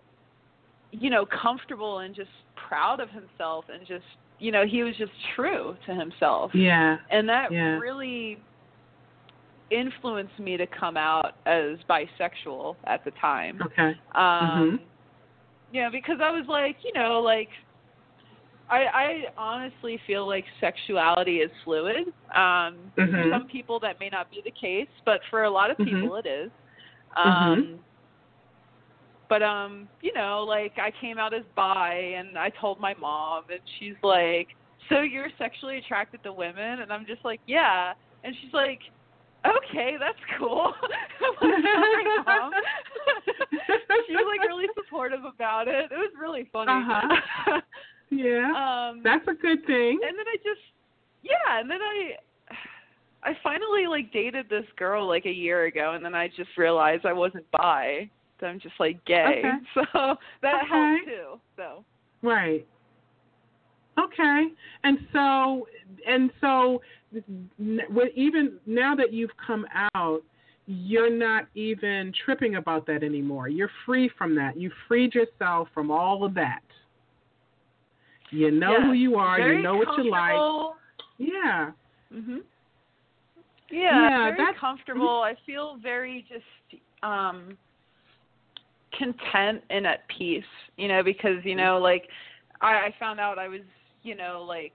you 0.92 1.10
know 1.10 1.26
comfortable 1.26 1.98
and 2.00 2.14
just 2.14 2.30
proud 2.68 3.00
of 3.00 3.10
himself 3.10 3.66
and 3.72 3.86
just 3.86 4.04
you 4.38 4.52
know 4.52 4.64
he 4.66 4.82
was 4.82 4.96
just 4.96 5.12
true 5.34 5.76
to 5.86 5.94
himself. 5.94 6.50
yeah. 6.54 6.98
And 7.10 7.28
that 7.28 7.50
Yeah. 7.52 7.76
really 7.78 8.38
influenced 9.70 10.38
me 10.38 10.56
to 10.56 10.66
come 10.66 10.96
out 10.96 11.36
as 11.46 11.78
bisexual 11.88 12.76
at 12.86 13.04
the 13.04 13.10
time. 13.20 13.60
Okay. 13.62 13.94
Um 14.14 14.78
Mhm. 14.78 14.80
Yeah, 15.72 15.88
because 15.90 16.20
I 16.22 16.30
was 16.30 16.46
like, 16.48 16.76
you 16.84 16.92
know, 16.94 17.20
like 17.20 17.48
I 18.70 18.84
I 18.86 19.24
honestly 19.36 19.98
feel 20.06 20.26
like 20.26 20.44
sexuality 20.60 21.38
is 21.38 21.50
fluid. 21.64 22.08
Um 22.34 22.92
for 22.94 23.06
Mhm. 23.06 23.30
some 23.30 23.48
people 23.48 23.80
that 23.80 23.98
may 24.00 24.08
not 24.08 24.30
be 24.30 24.40
the 24.44 24.52
case, 24.52 24.88
but 25.04 25.20
for 25.30 25.44
a 25.44 25.50
lot 25.50 25.70
of 25.70 25.78
Mhm. 25.78 25.84
people 25.84 26.16
it 26.16 26.26
is. 26.26 26.50
Mhm. 27.18 27.24
Um 27.24 27.84
but 29.28 29.42
um, 29.42 29.88
you 30.02 30.12
know, 30.14 30.44
like 30.44 30.78
I 30.78 30.92
came 31.00 31.18
out 31.18 31.34
as 31.34 31.42
bi 31.56 31.94
and 32.16 32.38
I 32.38 32.50
told 32.50 32.78
my 32.78 32.94
mom 32.94 33.42
and 33.50 33.60
she's 33.78 33.96
like, 34.02 34.48
"So 34.88 35.00
you're 35.00 35.30
sexually 35.36 35.78
attracted 35.78 36.22
to 36.22 36.32
women?" 36.32 36.80
And 36.80 36.92
I'm 36.92 37.04
just 37.06 37.24
like, 37.24 37.40
"Yeah." 37.46 37.92
And 38.22 38.34
she's 38.40 38.52
like, 38.52 38.80
okay, 39.58 39.96
that's 39.98 40.18
cool. 40.38 40.72
she 44.06 44.12
was 44.14 44.26
like 44.38 44.46
really 44.48 44.66
supportive 44.74 45.24
about 45.24 45.68
it. 45.68 45.90
It 45.90 45.96
was 45.96 46.12
really 46.20 46.48
funny. 46.52 46.72
Uh-huh. 46.72 47.60
Yeah. 48.08 48.52
um, 48.90 49.00
That's 49.02 49.26
a 49.26 49.34
good 49.34 49.66
thing. 49.66 49.98
and 50.00 50.16
then 50.16 50.26
I 50.32 50.36
just 50.36 50.60
yeah, 51.22 51.58
and 51.58 51.68
then 51.68 51.80
I 51.82 52.12
I 53.28 53.36
finally 53.42 53.88
like 53.88 54.12
dated 54.12 54.48
this 54.48 54.64
girl 54.76 55.08
like 55.08 55.26
a 55.26 55.32
year 55.32 55.64
ago, 55.64 55.94
and 55.94 56.04
then 56.04 56.14
I 56.14 56.28
just 56.28 56.50
realized 56.56 57.04
I 57.04 57.12
wasn't 57.12 57.50
bi. 57.50 58.08
So 58.38 58.46
I'm 58.46 58.60
just 58.60 58.76
like 58.78 59.04
gay. 59.06 59.42
Okay. 59.42 59.50
So 59.74 60.16
that 60.42 60.54
Okay. 60.62 60.68
helped 60.70 61.04
too. 61.06 61.40
So 61.56 61.84
Right. 62.22 62.64
Okay. 63.98 64.46
And 64.84 64.98
so 65.12 65.66
and 66.06 66.30
so 66.40 66.80
even 68.14 68.58
now 68.66 68.94
that 68.94 69.12
you've 69.12 69.30
come 69.44 69.66
out, 69.94 70.22
you're 70.66 71.10
not 71.10 71.46
even 71.54 72.12
tripping 72.24 72.56
about 72.56 72.86
that 72.86 73.02
anymore. 73.02 73.48
You're 73.48 73.70
free 73.84 74.10
from 74.18 74.34
that. 74.36 74.56
You 74.56 74.70
freed 74.88 75.14
yourself 75.14 75.68
from 75.72 75.90
all 75.90 76.24
of 76.24 76.34
that. 76.34 76.62
You 78.30 78.50
know 78.50 78.72
yeah, 78.78 78.84
who 78.86 78.92
you 78.92 79.14
are, 79.16 79.36
very 79.36 79.56
you 79.56 79.62
know 79.62 79.76
what 79.76 79.96
you 79.96 80.10
like. 80.10 80.74
Yeah. 81.18 81.70
Mhm. 82.12 82.42
Yeah, 83.70 83.80
Yeah, 83.80 84.24
very 84.24 84.36
that's- 84.36 84.58
comfortable. 84.58 85.22
I 85.22 85.34
feel 85.46 85.76
very 85.76 86.26
just 86.28 86.82
um 87.02 87.56
content 88.98 89.62
and 89.70 89.86
at 89.86 90.06
peace, 90.08 90.44
you 90.76 90.88
know, 90.88 91.02
because 91.02 91.44
you 91.44 91.54
know, 91.54 91.78
like 91.78 92.08
I, 92.60 92.86
I 92.86 92.94
found 92.98 93.20
out 93.20 93.38
I 93.38 93.48
was, 93.48 93.60
you 94.02 94.14
know, 94.14 94.44
like 94.46 94.72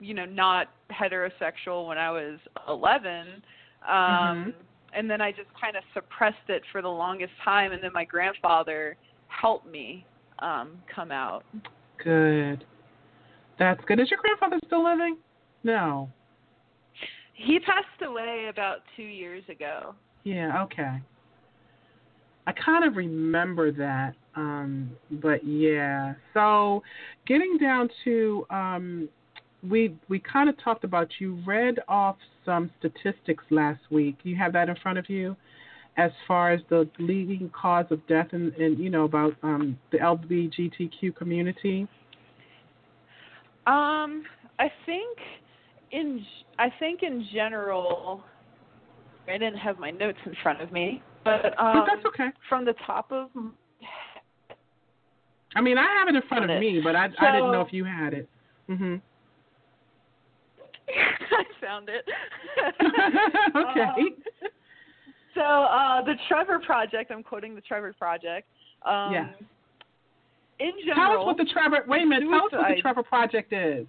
you 0.00 0.14
know, 0.14 0.24
not 0.24 0.68
heterosexual 0.90 1.86
when 1.86 1.98
I 1.98 2.10
was 2.10 2.38
11. 2.68 3.42
Um 3.82 3.92
Mhm. 3.92 4.54
and 4.92 5.08
then 5.08 5.20
I 5.20 5.30
just 5.30 5.48
kind 5.60 5.76
of 5.76 5.84
suppressed 5.94 6.48
it 6.48 6.64
for 6.72 6.82
the 6.82 6.88
longest 6.88 7.32
time 7.44 7.70
and 7.72 7.82
then 7.82 7.92
my 7.92 8.04
grandfather 8.04 8.96
helped 9.28 9.66
me 9.66 10.04
um 10.40 10.82
come 10.88 11.12
out. 11.12 11.44
Good. 11.98 12.64
That's 13.58 13.84
good. 13.84 14.00
Is 14.00 14.10
your 14.10 14.20
grandfather 14.20 14.58
still 14.66 14.82
living? 14.82 15.18
No. 15.62 16.10
He 17.34 17.58
passed 17.60 18.02
away 18.02 18.48
about 18.48 18.78
2 18.96 19.02
years 19.02 19.44
ago. 19.48 19.94
Yeah, 20.24 20.62
okay. 20.64 21.00
I 22.46 22.52
kind 22.52 22.84
of 22.84 22.96
remember 22.96 23.70
that. 23.72 24.14
Um, 24.34 24.90
but 25.10 25.44
yeah. 25.44 26.14
So 26.34 26.82
getting 27.26 27.58
down 27.58 27.88
to 28.04 28.46
um 28.50 29.08
we 29.68 29.94
we 30.08 30.18
kind 30.18 30.48
of 30.48 30.62
talked 30.62 30.84
about 30.84 31.08
you 31.18 31.38
read 31.46 31.78
off 31.88 32.16
some 32.44 32.70
statistics 32.78 33.44
last 33.50 33.80
week. 33.90 34.16
You 34.22 34.36
have 34.36 34.52
that 34.54 34.68
in 34.68 34.76
front 34.76 34.98
of 34.98 35.08
you 35.08 35.36
as 35.96 36.10
far 36.26 36.52
as 36.52 36.60
the 36.70 36.88
leading 36.98 37.50
cause 37.50 37.86
of 37.90 38.06
death 38.06 38.28
and, 38.32 38.52
you 38.78 38.90
know 38.90 39.04
about 39.04 39.34
um 39.42 39.78
the 39.92 39.98
LGBTQ 39.98 41.14
community. 41.16 41.86
Um, 43.66 44.24
I 44.58 44.70
think 44.86 45.18
in 45.92 46.24
I 46.58 46.68
think 46.78 47.02
in 47.02 47.26
general, 47.32 48.22
I 49.28 49.32
didn't 49.32 49.58
have 49.58 49.78
my 49.78 49.90
notes 49.90 50.18
in 50.24 50.34
front 50.42 50.62
of 50.62 50.72
me, 50.72 51.02
but 51.24 51.46
um, 51.58 51.74
but 51.74 51.86
that's 51.86 52.06
okay. 52.06 52.28
from 52.48 52.64
the 52.64 52.74
top 52.86 53.12
of 53.12 53.28
I 55.56 55.60
mean, 55.60 55.78
I 55.78 55.86
have 55.98 56.08
it 56.08 56.14
in 56.14 56.22
front 56.28 56.50
of 56.50 56.60
me, 56.60 56.80
but 56.82 56.96
I 56.96 57.08
I 57.18 57.32
didn't 57.32 57.52
know 57.52 57.60
if 57.60 57.72
you 57.72 57.84
had 57.84 58.14
it. 58.14 58.28
Mhm. 58.68 59.00
I 61.30 61.44
found 61.60 61.88
it. 61.88 62.04
okay. 63.56 63.80
Um, 63.80 64.16
so 65.34 65.40
uh, 65.42 66.02
the 66.04 66.14
Trevor 66.28 66.58
Project. 66.60 67.10
I'm 67.10 67.22
quoting 67.22 67.54
the 67.54 67.60
Trevor 67.60 67.92
Project. 67.98 68.46
Um, 68.84 69.12
Yeah. 69.12 69.28
In 70.58 70.72
general, 70.84 71.06
Tell 71.08 71.20
us 71.20 71.26
what 71.26 71.36
the 71.38 71.50
Trevor. 71.50 71.84
Wait 71.88 72.02
a 72.02 72.06
minute. 72.06 72.28
Tell 72.28 72.44
us 72.44 72.52
what 72.52 72.74
the 72.76 72.82
Trevor 72.82 73.02
Project 73.02 73.52
is. 73.52 73.86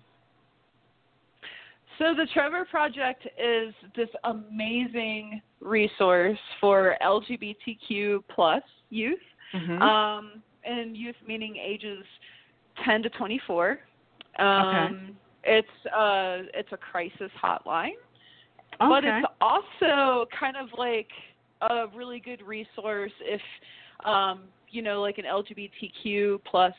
So 2.00 2.16
the 2.16 2.26
Trevor 2.34 2.66
Project 2.66 3.28
is 3.38 3.74
this 3.96 4.08
amazing 4.24 5.42
resource 5.60 6.40
for 6.62 6.96
LGBTQ 7.02 8.24
plus 8.30 8.64
youth, 8.90 9.20
Mhm. 9.54 9.82
um, 9.82 10.42
and 10.64 10.96
youth 10.96 11.18
meaning 11.28 11.58
ages 11.58 12.06
10 12.86 13.04
to 13.04 13.10
24. 13.10 13.80
Um, 14.40 15.18
It's 15.44 15.68
uh, 15.86 16.50
it's 16.54 16.72
a 16.72 16.78
crisis 16.78 17.32
hotline, 17.42 17.98
but 18.80 19.04
it's 19.04 19.28
also 19.40 20.26
kind 20.40 20.56
of 20.56 20.68
like 20.78 21.10
a 21.62 21.86
really 21.96 22.20
good 22.20 22.42
resource 22.42 23.12
if 23.22 23.42
um, 24.06 24.44
you 24.70 24.82
know, 24.82 25.02
like 25.02 25.18
an 25.18 25.26
LGBTQ 25.26 26.42
plus 26.46 26.74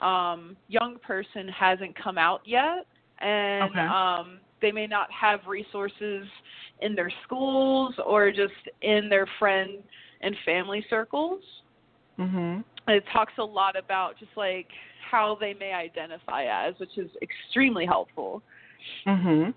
um, 0.00 0.56
young 0.68 0.98
person 1.06 1.48
hasn't 1.48 1.96
come 2.00 2.18
out 2.18 2.42
yet, 2.44 2.86
and 3.20 3.70
Okay. 3.70 3.80
um, 3.80 4.40
they 4.60 4.72
may 4.72 4.86
not 4.86 5.10
have 5.12 5.40
resources 5.46 6.26
in 6.80 6.94
their 6.94 7.12
schools 7.24 7.94
or 8.04 8.30
just 8.30 8.52
in 8.82 9.08
their 9.08 9.26
friend 9.38 9.82
and 10.20 10.34
family 10.44 10.84
circles. 10.88 11.42
Mhm. 12.18 12.64
It 12.86 13.04
talks 13.12 13.32
a 13.38 13.44
lot 13.44 13.76
about 13.76 14.18
just 14.18 14.32
like 14.36 14.68
how 15.10 15.36
they 15.40 15.54
may 15.54 15.72
identify 15.72 16.44
as, 16.44 16.74
which 16.78 16.98
is 16.98 17.10
extremely 17.22 17.86
helpful. 17.86 18.42
Mhm. 19.06 19.54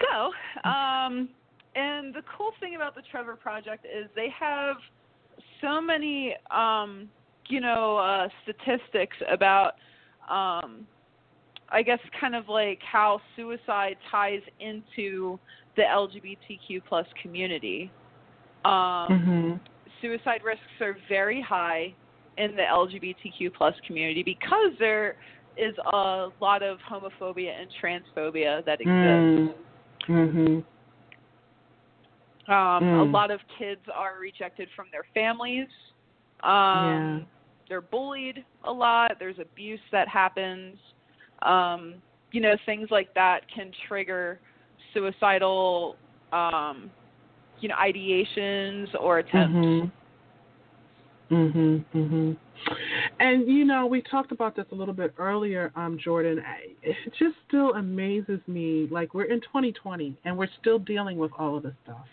So, 0.00 0.32
um, 0.64 1.28
and 1.74 2.14
the 2.14 2.22
cool 2.22 2.52
thing 2.60 2.76
about 2.76 2.94
the 2.94 3.02
Trevor 3.02 3.36
Project 3.36 3.84
is 3.84 4.10
they 4.14 4.30
have 4.30 4.76
so 5.60 5.80
many, 5.80 6.34
um, 6.50 7.10
you 7.48 7.60
know, 7.60 7.98
uh, 7.98 8.28
statistics 8.42 9.16
about, 9.28 9.74
um, 10.28 10.86
I 11.68 11.82
guess, 11.82 12.00
kind 12.18 12.34
of 12.34 12.48
like 12.48 12.82
how 12.82 13.20
suicide 13.36 13.98
ties 14.10 14.42
into 14.58 15.38
the 15.76 15.82
LGBTQ 15.82 16.80
plus 16.88 17.06
community. 17.22 17.90
Um, 18.64 18.70
Mhm. 19.08 19.60
Suicide 20.00 20.42
risks 20.44 20.64
are 20.80 20.96
very 21.08 21.40
high 21.40 21.94
in 22.38 22.56
the 22.56 22.62
LGBTQ 22.62 23.52
plus 23.54 23.74
community 23.86 24.22
because 24.22 24.72
there 24.78 25.16
is 25.56 25.74
a 25.92 26.28
lot 26.40 26.62
of 26.62 26.78
homophobia 26.88 27.52
and 27.60 27.68
transphobia 27.82 28.64
that 28.64 28.80
exists. 28.80 29.56
Mhm. 30.06 30.64
Um, 32.48 32.84
A 32.84 33.04
Mm. 33.04 33.12
lot 33.12 33.30
of 33.30 33.40
kids 33.58 33.86
are 33.88 34.18
rejected 34.18 34.68
from 34.74 34.88
their 34.90 35.04
families. 35.14 35.68
Um, 36.42 36.86
Yeah. 36.86 37.20
They're 37.68 37.80
bullied 37.80 38.44
a 38.64 38.72
lot. 38.72 39.20
There's 39.20 39.38
abuse 39.38 39.80
that 39.92 40.08
happens. 40.08 40.76
Um, 41.42 42.02
you 42.32 42.40
know, 42.40 42.56
things 42.66 42.90
like 42.90 43.14
that 43.14 43.46
can 43.46 43.70
trigger 43.86 44.40
suicidal, 44.92 45.96
um, 46.32 46.90
you 47.60 47.68
know, 47.68 47.76
ideations 47.76 48.88
or 48.98 49.18
attempts. 49.18 49.54
Mhm. 49.54 49.92
Mhm. 51.30 51.84
Mhm. 51.94 52.36
And 53.20 53.48
you 53.48 53.64
know, 53.64 53.86
we 53.86 54.02
talked 54.02 54.32
about 54.32 54.54
this 54.56 54.66
a 54.72 54.74
little 54.74 54.94
bit 54.94 55.14
earlier, 55.18 55.72
um, 55.76 55.98
Jordan. 55.98 56.40
I, 56.40 56.74
it 56.82 56.96
just 57.18 57.36
still 57.46 57.74
amazes 57.74 58.40
me. 58.46 58.88
Like 58.90 59.14
we're 59.14 59.24
in 59.24 59.40
2020 59.40 60.16
and 60.24 60.36
we're 60.36 60.48
still 60.60 60.78
dealing 60.78 61.18
with 61.18 61.30
all 61.38 61.56
of 61.56 61.62
this 61.62 61.74
stuff. 61.84 62.06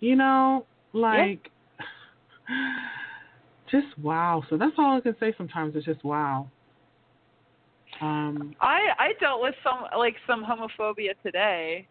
You 0.00 0.16
know, 0.16 0.66
like 0.92 1.50
just 3.70 3.86
wow. 3.98 4.42
So 4.50 4.56
that's 4.56 4.74
all 4.78 4.96
I 4.98 5.00
can 5.00 5.16
say. 5.18 5.34
Sometimes 5.38 5.74
it's 5.76 5.86
just 5.86 6.04
wow. 6.04 6.48
Um. 8.00 8.54
I 8.60 8.80
I 8.98 9.12
dealt 9.20 9.40
with 9.40 9.54
some 9.62 9.86
like 9.96 10.16
some 10.26 10.44
homophobia 10.44 11.14
today. 11.22 11.86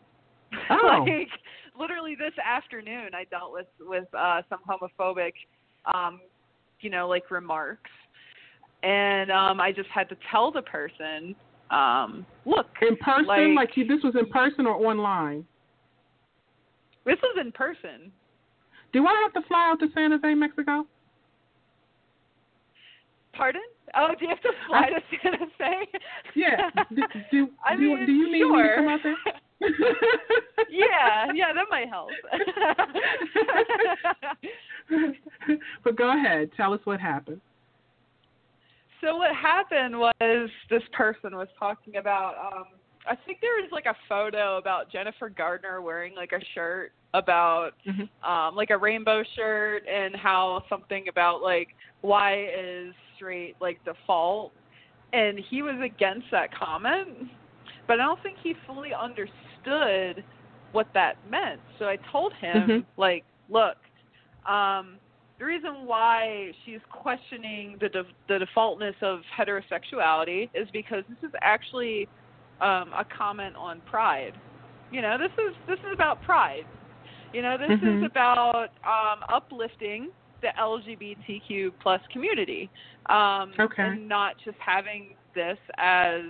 Oh. 0.69 1.05
like 1.07 1.29
literally 1.77 2.15
this 2.15 2.33
afternoon 2.43 3.09
I 3.15 3.23
dealt 3.25 3.51
with 3.51 3.67
with 3.79 4.05
uh 4.17 4.41
some 4.49 4.59
homophobic 4.69 5.33
um 5.93 6.21
you 6.81 6.89
know 6.89 7.07
like 7.07 7.29
remarks. 7.31 7.91
And 8.83 9.31
um 9.31 9.59
I 9.61 9.71
just 9.71 9.89
had 9.89 10.09
to 10.09 10.17
tell 10.31 10.51
the 10.51 10.61
person 10.61 11.35
um 11.71 12.25
look, 12.45 12.67
In 12.81 12.95
person, 12.97 13.25
Like- 13.27 13.55
like, 13.69 13.77
you, 13.77 13.85
this 13.87 14.03
was 14.03 14.15
in 14.19 14.27
person 14.29 14.67
or 14.67 14.75
online. 14.75 15.45
this 17.05 17.17
was 17.23 17.37
in 17.39 17.51
person. 17.51 18.11
Do 18.91 19.07
I 19.07 19.19
have 19.23 19.33
to 19.41 19.47
fly 19.47 19.69
out 19.71 19.79
to 19.79 19.87
San 19.95 20.11
Jose, 20.11 20.33
Mexico? 20.35 20.85
Pardon? 23.33 23.61
Oh, 23.95 24.09
do 24.19 24.25
you 24.25 24.29
have 24.29 24.41
to 24.41 24.51
fly 24.67 24.89
to 24.89 25.01
San 25.23 25.33
Jose? 25.39 25.87
Yeah. 26.35 26.69
Do, 26.95 27.01
do, 27.31 27.49
I 27.65 27.75
do, 27.75 27.81
mean, 27.81 28.05
do 28.05 28.11
you 28.11 28.25
need 28.31 28.33
me 28.33 28.39
to 28.39 28.45
sure. 28.63 28.75
come 28.75 28.87
out 28.87 28.99
there? 29.03 29.15
yeah, 30.69 31.31
yeah, 31.33 31.53
that 31.53 31.65
might 31.69 31.89
help. 31.89 32.09
but 35.83 35.95
go 35.95 36.17
ahead. 36.17 36.49
Tell 36.55 36.73
us 36.73 36.79
what 36.83 36.99
happened. 36.99 37.41
So 39.01 39.17
what 39.17 39.35
happened 39.35 39.99
was 39.99 40.49
this 40.69 40.83
person 40.93 41.35
was 41.35 41.47
talking 41.59 41.97
about 41.97 42.35
um 42.53 42.65
I 43.05 43.17
think 43.25 43.39
there 43.41 43.51
was 43.61 43.69
like 43.73 43.85
a 43.85 43.95
photo 44.07 44.57
about 44.57 44.89
Jennifer 44.89 45.27
Gardner 45.29 45.81
wearing 45.81 46.15
like 46.15 46.31
a 46.31 46.39
shirt 46.53 46.91
about 47.13 47.71
Mm-hmm. 47.87 48.29
um 48.29 48.55
like 48.55 48.69
a 48.69 48.77
rainbow 48.77 49.23
shirt 49.35 49.83
and 49.87 50.15
how 50.15 50.63
something 50.69 51.07
about 51.09 51.41
like 51.41 51.67
why 52.01 52.45
is 52.45 52.93
straight 53.15 53.55
like 53.61 53.83
default 53.85 54.51
and 55.11 55.39
he 55.49 55.61
was 55.61 55.75
against 55.83 56.25
that 56.31 56.49
comment 56.57 57.09
but 57.87 57.99
I 57.99 58.03
don't 58.05 58.21
think 58.23 58.37
he 58.41 58.53
fully 58.65 58.91
understood 58.93 60.23
what 60.71 60.87
that 60.93 61.17
meant. 61.29 61.59
So 61.79 61.85
I 61.85 61.97
told 62.11 62.33
him 62.33 62.69
Mhm. 62.69 62.85
like, 62.97 63.23
look, 63.49 63.77
um 64.47 64.99
the 65.39 65.45
reason 65.45 65.85
why 65.85 66.51
she's 66.63 66.79
questioning 66.89 67.77
the 67.81 67.89
de- 67.89 68.13
the 68.27 68.39
defaultness 68.39 68.95
of 69.01 69.21
heterosexuality 69.37 70.49
is 70.53 70.67
because 70.71 71.03
this 71.09 71.17
is 71.27 71.33
actually 71.41 72.07
um, 72.61 72.93
a 72.93 73.05
comment 73.17 73.55
on 73.55 73.81
pride. 73.81 74.33
You 74.91 75.01
know, 75.01 75.17
this 75.17 75.31
is 75.33 75.55
this 75.67 75.79
is 75.79 75.91
about 75.93 76.21
pride. 76.21 76.65
You 77.33 77.41
know, 77.41 77.57
this 77.57 77.77
Mhm. 77.79 77.97
is 77.97 78.03
about 78.11 78.69
um, 78.85 79.23
uplifting 79.29 80.09
the 80.41 80.49
LGBTQ 80.59 81.73
plus 81.81 82.01
community, 82.11 82.69
um, 83.07 83.53
Okay. 83.59 83.83
and 83.83 84.07
not 84.07 84.35
just 84.45 84.57
having 84.59 85.15
this 85.33 85.57
as 85.77 86.21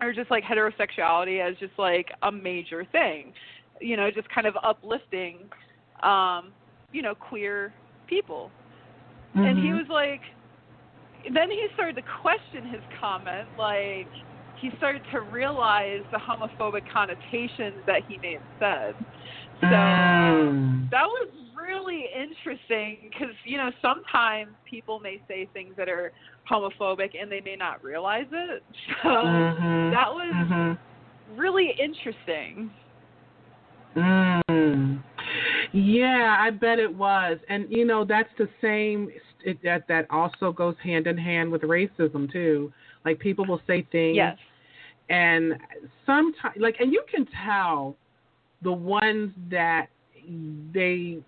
or 0.00 0.12
just 0.12 0.30
like 0.30 0.44
heterosexuality 0.44 1.40
as 1.40 1.56
just 1.58 1.78
like 1.78 2.08
a 2.22 2.32
major 2.32 2.84
thing. 2.92 3.32
You 3.80 3.96
know, 3.96 4.10
just 4.10 4.28
kind 4.30 4.46
of 4.46 4.56
uplifting, 4.62 5.48
um, 6.02 6.52
you 6.92 7.02
know, 7.02 7.14
queer 7.14 7.72
people 8.08 8.50
and 9.34 9.58
he 9.58 9.68
Mhm. 9.68 9.78
was 9.78 9.88
like 9.88 10.22
then 11.32 11.50
he 11.50 11.68
started 11.74 11.96
to 11.96 12.02
question 12.02 12.64
his 12.64 12.82
comment 12.98 13.46
like 13.58 14.08
he 14.56 14.70
started 14.76 15.02
to 15.10 15.20
realize 15.20 16.02
the 16.10 16.18
homophobic 16.18 16.82
connotations 16.88 17.84
that 17.86 18.02
he 18.06 18.18
may 18.18 18.32
have 18.34 18.42
said 18.58 18.94
so 19.60 19.66
Mm. 19.68 20.90
that 20.90 21.06
was 21.06 21.28
really 21.68 22.06
interesting 22.14 23.10
because 23.10 23.34
you 23.44 23.58
know 23.58 23.70
sometimes 23.82 24.50
people 24.68 24.98
may 24.98 25.20
say 25.28 25.48
things 25.52 25.74
that 25.76 25.88
are 25.88 26.12
homophobic 26.50 27.10
and 27.20 27.30
they 27.30 27.40
may 27.40 27.56
not 27.56 27.82
realize 27.84 28.26
it 28.32 28.62
so 29.02 29.08
Mhm. 29.08 29.90
that 29.92 30.08
was 30.12 30.34
Mhm. 30.34 30.78
really 31.36 31.70
interesting 31.78 32.70
Mm. 33.96 35.02
Yeah, 35.72 36.36
I 36.38 36.50
bet 36.50 36.78
it 36.78 36.94
was, 36.94 37.38
and 37.48 37.66
you 37.68 37.84
know 37.84 38.04
that's 38.04 38.32
the 38.36 38.48
same. 38.60 39.10
It, 39.44 39.60
that 39.64 39.88
that 39.88 40.06
also 40.10 40.52
goes 40.52 40.76
hand 40.82 41.06
in 41.06 41.16
hand 41.16 41.50
with 41.50 41.62
racism 41.62 42.30
too. 42.30 42.72
Like 43.04 43.18
people 43.18 43.44
will 43.44 43.60
say 43.66 43.82
things, 43.90 44.16
yes 44.16 44.38
and 45.08 45.54
sometimes, 46.04 46.56
like, 46.58 46.76
and 46.80 46.92
you 46.92 47.02
can 47.10 47.26
tell 47.46 47.96
the 48.62 48.72
ones 48.72 49.32
that 49.50 49.86
they 50.74 51.18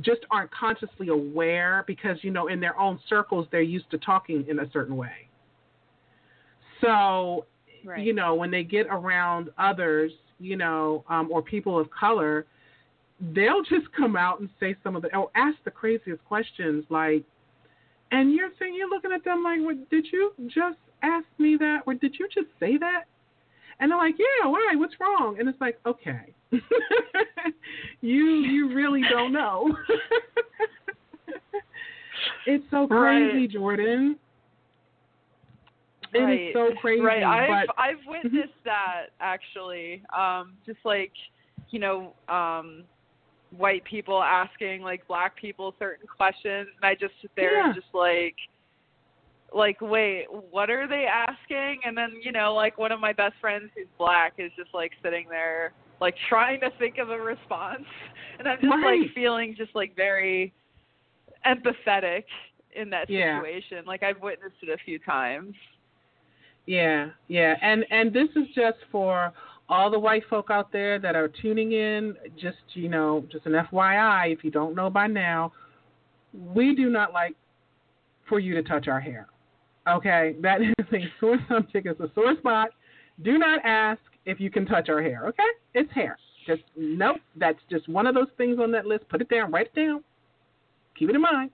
just 0.00 0.20
aren't 0.30 0.50
consciously 0.50 1.08
aware 1.08 1.84
because 1.86 2.18
you 2.22 2.30
know 2.30 2.48
in 2.48 2.60
their 2.60 2.78
own 2.78 2.98
circles 3.08 3.46
they're 3.50 3.60
used 3.60 3.90
to 3.90 3.98
talking 3.98 4.44
in 4.48 4.60
a 4.60 4.70
certain 4.72 4.96
way. 4.96 5.28
So 6.80 7.46
right 7.84 8.04
you 8.04 8.12
know, 8.12 8.34
when 8.34 8.50
they 8.50 8.64
get 8.64 8.86
around 8.90 9.50
others, 9.58 10.12
you 10.38 10.56
know, 10.56 11.04
um, 11.08 11.30
or 11.30 11.42
people 11.42 11.78
of 11.78 11.88
color, 11.90 12.46
they'll 13.20 13.62
just 13.62 13.90
come 13.96 14.16
out 14.16 14.40
and 14.40 14.48
say 14.60 14.76
some 14.82 14.96
of 14.96 15.02
the, 15.02 15.14
or 15.16 15.30
ask 15.34 15.56
the 15.64 15.70
craziest 15.70 16.24
questions, 16.24 16.84
like, 16.88 17.24
and 18.10 18.32
you're 18.32 18.50
saying 18.58 18.74
you're 18.74 18.88
looking 18.88 19.12
at 19.12 19.24
them 19.24 19.42
like, 19.42 19.60
what, 19.60 19.90
did 19.90 20.06
you 20.10 20.32
just 20.46 20.78
ask 21.02 21.26
me 21.38 21.56
that, 21.58 21.80
or 21.86 21.94
did 21.94 22.16
you 22.18 22.26
just 22.32 22.48
say 22.58 22.78
that? 22.78 23.04
And 23.80 23.90
they're 23.90 23.98
like, 23.98 24.16
yeah, 24.18 24.48
why? 24.48 24.72
What's 24.74 24.94
wrong? 25.00 25.36
And 25.38 25.48
it's 25.48 25.60
like, 25.60 25.78
okay, 25.86 26.34
you 28.00 28.24
you 28.24 28.74
really 28.74 29.02
don't 29.10 29.32
know. 29.32 29.76
it's 32.46 32.64
so 32.70 32.86
crazy, 32.88 33.38
Right. 33.40 33.50
Jordan. 33.50 34.16
It 36.14 36.18
is 36.18 36.22
right. 36.24 36.50
so 36.54 36.70
crazy, 36.80 37.02
Right. 37.02 37.22
I've 37.22 37.66
but 37.66 37.74
I've 37.78 37.98
witnessed 38.06 38.52
that 38.64 39.06
actually. 39.20 40.02
Um, 40.16 40.54
just 40.66 40.78
like, 40.84 41.12
you 41.70 41.78
know, 41.78 42.14
um 42.28 42.84
white 43.56 43.82
people 43.84 44.22
asking 44.22 44.82
like 44.82 45.06
black 45.08 45.34
people 45.36 45.74
certain 45.78 46.06
questions 46.06 46.68
and 46.76 46.84
I 46.84 46.94
just 46.94 47.14
sit 47.22 47.30
there 47.36 47.56
Yeah. 47.56 47.66
and 47.66 47.74
just 47.74 47.86
like 47.94 48.34
like 49.54 49.80
wait, 49.80 50.26
what 50.28 50.70
are 50.70 50.86
they 50.86 51.06
asking? 51.06 51.80
And 51.84 51.96
then, 51.96 52.12
you 52.22 52.32
know, 52.32 52.54
like 52.54 52.78
one 52.78 52.92
of 52.92 53.00
my 53.00 53.12
best 53.12 53.34
friends 53.40 53.70
who's 53.74 53.86
black 53.96 54.34
is 54.38 54.50
just 54.56 54.74
like 54.74 54.92
sitting 55.02 55.26
there 55.28 55.72
like 56.00 56.14
trying 56.28 56.60
to 56.60 56.70
think 56.78 56.98
of 56.98 57.10
a 57.10 57.18
response. 57.18 57.84
And 58.38 58.46
I'm 58.46 58.60
just 58.60 58.70
Right. 58.70 59.00
like 59.02 59.14
feeling 59.14 59.54
just 59.56 59.74
like 59.74 59.96
very 59.96 60.52
empathetic 61.46 62.24
in 62.72 62.90
that 62.90 63.08
Yeah. 63.10 63.40
situation. 63.40 63.84
Like 63.84 64.02
I've 64.02 64.20
witnessed 64.20 64.56
it 64.62 64.68
a 64.68 64.78
few 64.78 64.98
times. 64.98 65.54
Yeah, 66.66 67.10
yeah, 67.28 67.56
and 67.62 67.86
and 67.90 68.12
this 68.12 68.28
is 68.36 68.46
just 68.54 68.76
for 68.92 69.32
all 69.70 69.90
the 69.90 69.98
white 69.98 70.24
folk 70.26 70.50
out 70.50 70.70
there 70.70 70.98
that 70.98 71.16
are 71.16 71.26
tuning 71.26 71.72
in. 71.72 72.14
Just 72.36 72.58
you 72.74 72.90
know, 72.90 73.24
just 73.32 73.46
an 73.46 73.52
FYI, 73.52 74.32
if 74.32 74.44
you 74.44 74.50
don't 74.50 74.74
know 74.74 74.90
by 74.90 75.06
now, 75.06 75.52
we 76.34 76.74
do 76.74 76.90
not 76.90 77.14
like 77.14 77.34
for 78.28 78.38
you 78.38 78.54
to 78.54 78.62
touch 78.62 78.86
our 78.86 79.00
hair. 79.00 79.28
Okay, 79.96 80.34
that 80.42 80.60
is 80.62 80.74
a 80.92 81.04
sore 81.20 81.38
subject. 81.48 81.86
It's 81.86 82.00
a 82.00 82.10
sore 82.14 82.36
spot. 82.38 82.70
Do 83.22 83.38
not 83.38 83.60
ask 83.64 84.00
if 84.26 84.38
you 84.40 84.50
can 84.50 84.66
touch 84.66 84.88
our 84.88 85.02
hair. 85.02 85.26
Okay, 85.28 85.42
it's 85.74 85.92
hair. 85.92 86.18
Just 86.46 86.62
nope. 86.76 87.16
That's 87.36 87.58
just 87.70 87.88
one 87.88 88.06
of 88.06 88.14
those 88.14 88.28
things 88.36 88.58
on 88.62 88.70
that 88.72 88.86
list. 88.86 89.08
Put 89.08 89.20
it 89.20 89.28
down. 89.28 89.50
Write 89.50 89.70
it 89.74 89.80
down. 89.86 90.02
Keep 90.98 91.10
it 91.10 91.14
in 91.16 91.20
mind. 91.22 91.50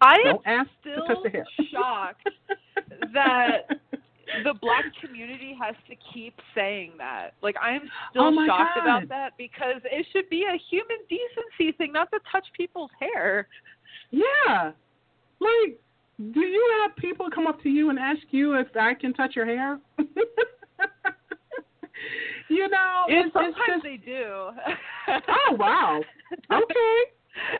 I 0.00 0.14
am 0.14 0.24
Don't 0.24 0.46
ask 0.46 0.68
to 0.84 0.92
still 0.92 1.06
touch 1.06 1.16
the 1.24 1.30
hair. 1.30 1.44
shocked 1.72 2.28
that 3.14 3.68
the 4.44 4.54
black 4.60 4.84
community 5.04 5.56
has 5.60 5.74
to 5.88 5.96
keep 6.14 6.34
saying 6.54 6.92
that. 6.98 7.30
Like 7.42 7.56
I 7.60 7.74
am 7.74 7.82
still 8.10 8.22
Oh 8.38 8.46
shocked 8.46 8.76
God. 8.76 8.82
about 8.84 9.08
that 9.08 9.30
because 9.36 9.80
it 9.84 10.06
should 10.12 10.28
be 10.30 10.44
a 10.44 10.56
human 10.70 10.98
decency 11.08 11.76
thing 11.76 11.92
not 11.92 12.10
to 12.12 12.20
touch 12.30 12.46
people's 12.56 12.90
hair. 13.00 13.48
Yeah. 14.10 14.72
Like, 15.40 15.78
do 16.18 16.40
you 16.40 16.80
have 16.82 16.96
people 16.96 17.28
come 17.32 17.46
up 17.46 17.62
to 17.62 17.68
you 17.68 17.90
and 17.90 17.98
ask 17.98 18.20
you 18.30 18.54
if 18.54 18.66
I 18.78 18.94
can 18.94 19.12
touch 19.14 19.36
your 19.36 19.46
hair? 19.46 19.78
you 22.48 22.68
know, 22.68 23.04
it's 23.08 23.32
sometimes 23.32 23.54
just. 23.68 23.84
they 23.84 23.96
do. 23.98 24.50
Oh 25.28 25.56
wow. 25.58 26.00
Okay. 26.52 26.64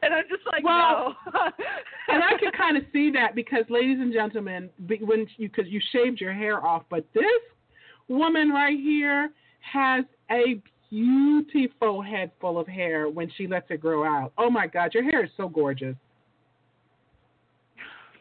And 0.02 0.12
I'm 0.12 0.24
just 0.28 0.42
like, 0.44 0.64
Well, 0.64 1.16
no. 1.32 1.40
and 2.08 2.20
I 2.24 2.36
can 2.40 2.50
kind 2.50 2.76
of 2.76 2.82
see 2.92 3.12
that 3.12 3.36
because, 3.36 3.64
ladies 3.68 3.98
and 4.00 4.12
gentlemen, 4.12 4.70
when 4.88 5.24
you 5.36 5.48
because 5.48 5.70
you 5.70 5.80
shaved 5.92 6.20
your 6.20 6.32
hair 6.32 6.66
off, 6.66 6.82
but 6.90 7.06
this 7.14 7.22
woman 8.08 8.50
right 8.50 8.76
here 8.76 9.30
has 9.60 10.04
a 10.32 10.60
beautiful 10.90 12.02
head 12.02 12.32
full 12.40 12.58
of 12.58 12.66
hair 12.66 13.08
when 13.08 13.30
she 13.36 13.46
lets 13.46 13.70
it 13.70 13.80
grow 13.80 14.04
out. 14.04 14.32
Oh 14.36 14.50
my 14.50 14.66
God, 14.66 14.94
your 14.94 15.04
hair 15.04 15.24
is 15.24 15.30
so 15.36 15.48
gorgeous. 15.48 15.94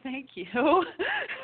Thank 0.08 0.30
you. 0.36 0.46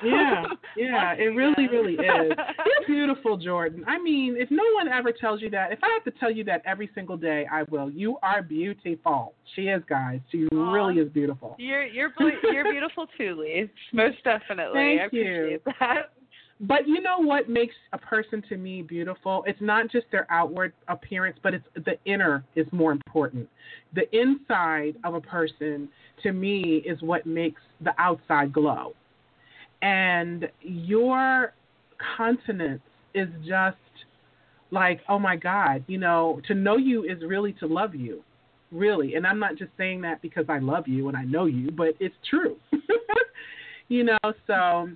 Yeah, 0.05 0.45
yeah, 0.77 1.13
it 1.15 1.35
really, 1.35 1.67
really 1.67 1.95
is. 1.95 1.99
You're 1.99 2.87
beautiful, 2.87 3.35
Jordan. 3.35 3.83
I 3.87 3.99
mean, 4.01 4.37
if 4.37 4.49
no 4.49 4.63
one 4.75 4.87
ever 4.87 5.11
tells 5.11 5.41
you 5.41 5.49
that, 5.49 5.73
if 5.73 5.79
I 5.83 5.89
have 5.93 6.05
to 6.05 6.17
tell 6.17 6.31
you 6.31 6.45
that 6.45 6.61
every 6.65 6.89
single 6.95 7.17
day, 7.17 7.45
I 7.51 7.63
will. 7.63 7.91
You 7.91 8.17
are 8.23 8.41
beautiful. 8.41 9.33
She 9.53 9.63
is, 9.63 9.83
guys. 9.89 10.21
She 10.31 10.47
Aw. 10.53 10.71
really 10.71 11.01
is 11.01 11.09
beautiful. 11.09 11.55
You're 11.59 11.83
you're 11.83 12.13
you're 12.43 12.71
beautiful 12.71 13.05
too, 13.17 13.35
Lee. 13.41 13.69
Most 13.91 14.23
definitely. 14.23 14.79
Thank 14.79 15.01
I 15.01 15.05
appreciate 15.07 15.51
you. 15.51 15.59
that. 15.79 16.13
But 16.59 16.87
you 16.87 17.01
know 17.01 17.19
what 17.19 17.49
makes 17.49 17.75
a 17.93 17.97
person 17.97 18.43
to 18.49 18.57
me 18.57 18.81
beautiful? 18.81 19.43
It's 19.47 19.59
not 19.61 19.91
just 19.91 20.05
their 20.11 20.27
outward 20.31 20.73
appearance, 20.87 21.37
but 21.43 21.53
it's 21.53 21.65
the 21.75 21.97
inner 22.05 22.43
is 22.55 22.67
more 22.71 22.91
important. 22.91 23.49
The 23.93 24.03
inside 24.15 24.95
of 25.03 25.15
a 25.15 25.21
person 25.21 25.89
to 26.21 26.31
me 26.31 26.83
is 26.85 27.01
what 27.01 27.25
makes 27.25 27.61
the 27.81 27.91
outside 27.97 28.53
glow. 28.53 28.93
And 29.81 30.47
your 30.61 31.53
continence 32.15 32.81
is 33.13 33.27
just 33.45 33.77
like, 34.71 35.01
oh 35.09 35.19
my 35.19 35.35
God, 35.35 35.83
you 35.87 35.97
know, 35.97 36.41
to 36.47 36.55
know 36.55 36.77
you 36.77 37.03
is 37.03 37.21
really 37.25 37.53
to 37.53 37.67
love 37.67 37.93
you. 37.93 38.23
Really. 38.71 39.15
And 39.15 39.27
I'm 39.27 39.37
not 39.37 39.55
just 39.57 39.71
saying 39.77 40.01
that 40.01 40.21
because 40.21 40.45
I 40.49 40.59
love 40.59 40.87
you 40.87 41.07
and 41.07 41.17
I 41.17 41.23
know 41.23 41.45
you, 41.45 41.69
but 41.71 41.89
it's 41.99 42.15
true. 42.29 42.57
you 43.87 44.03
know, 44.03 44.17
so 44.47 44.89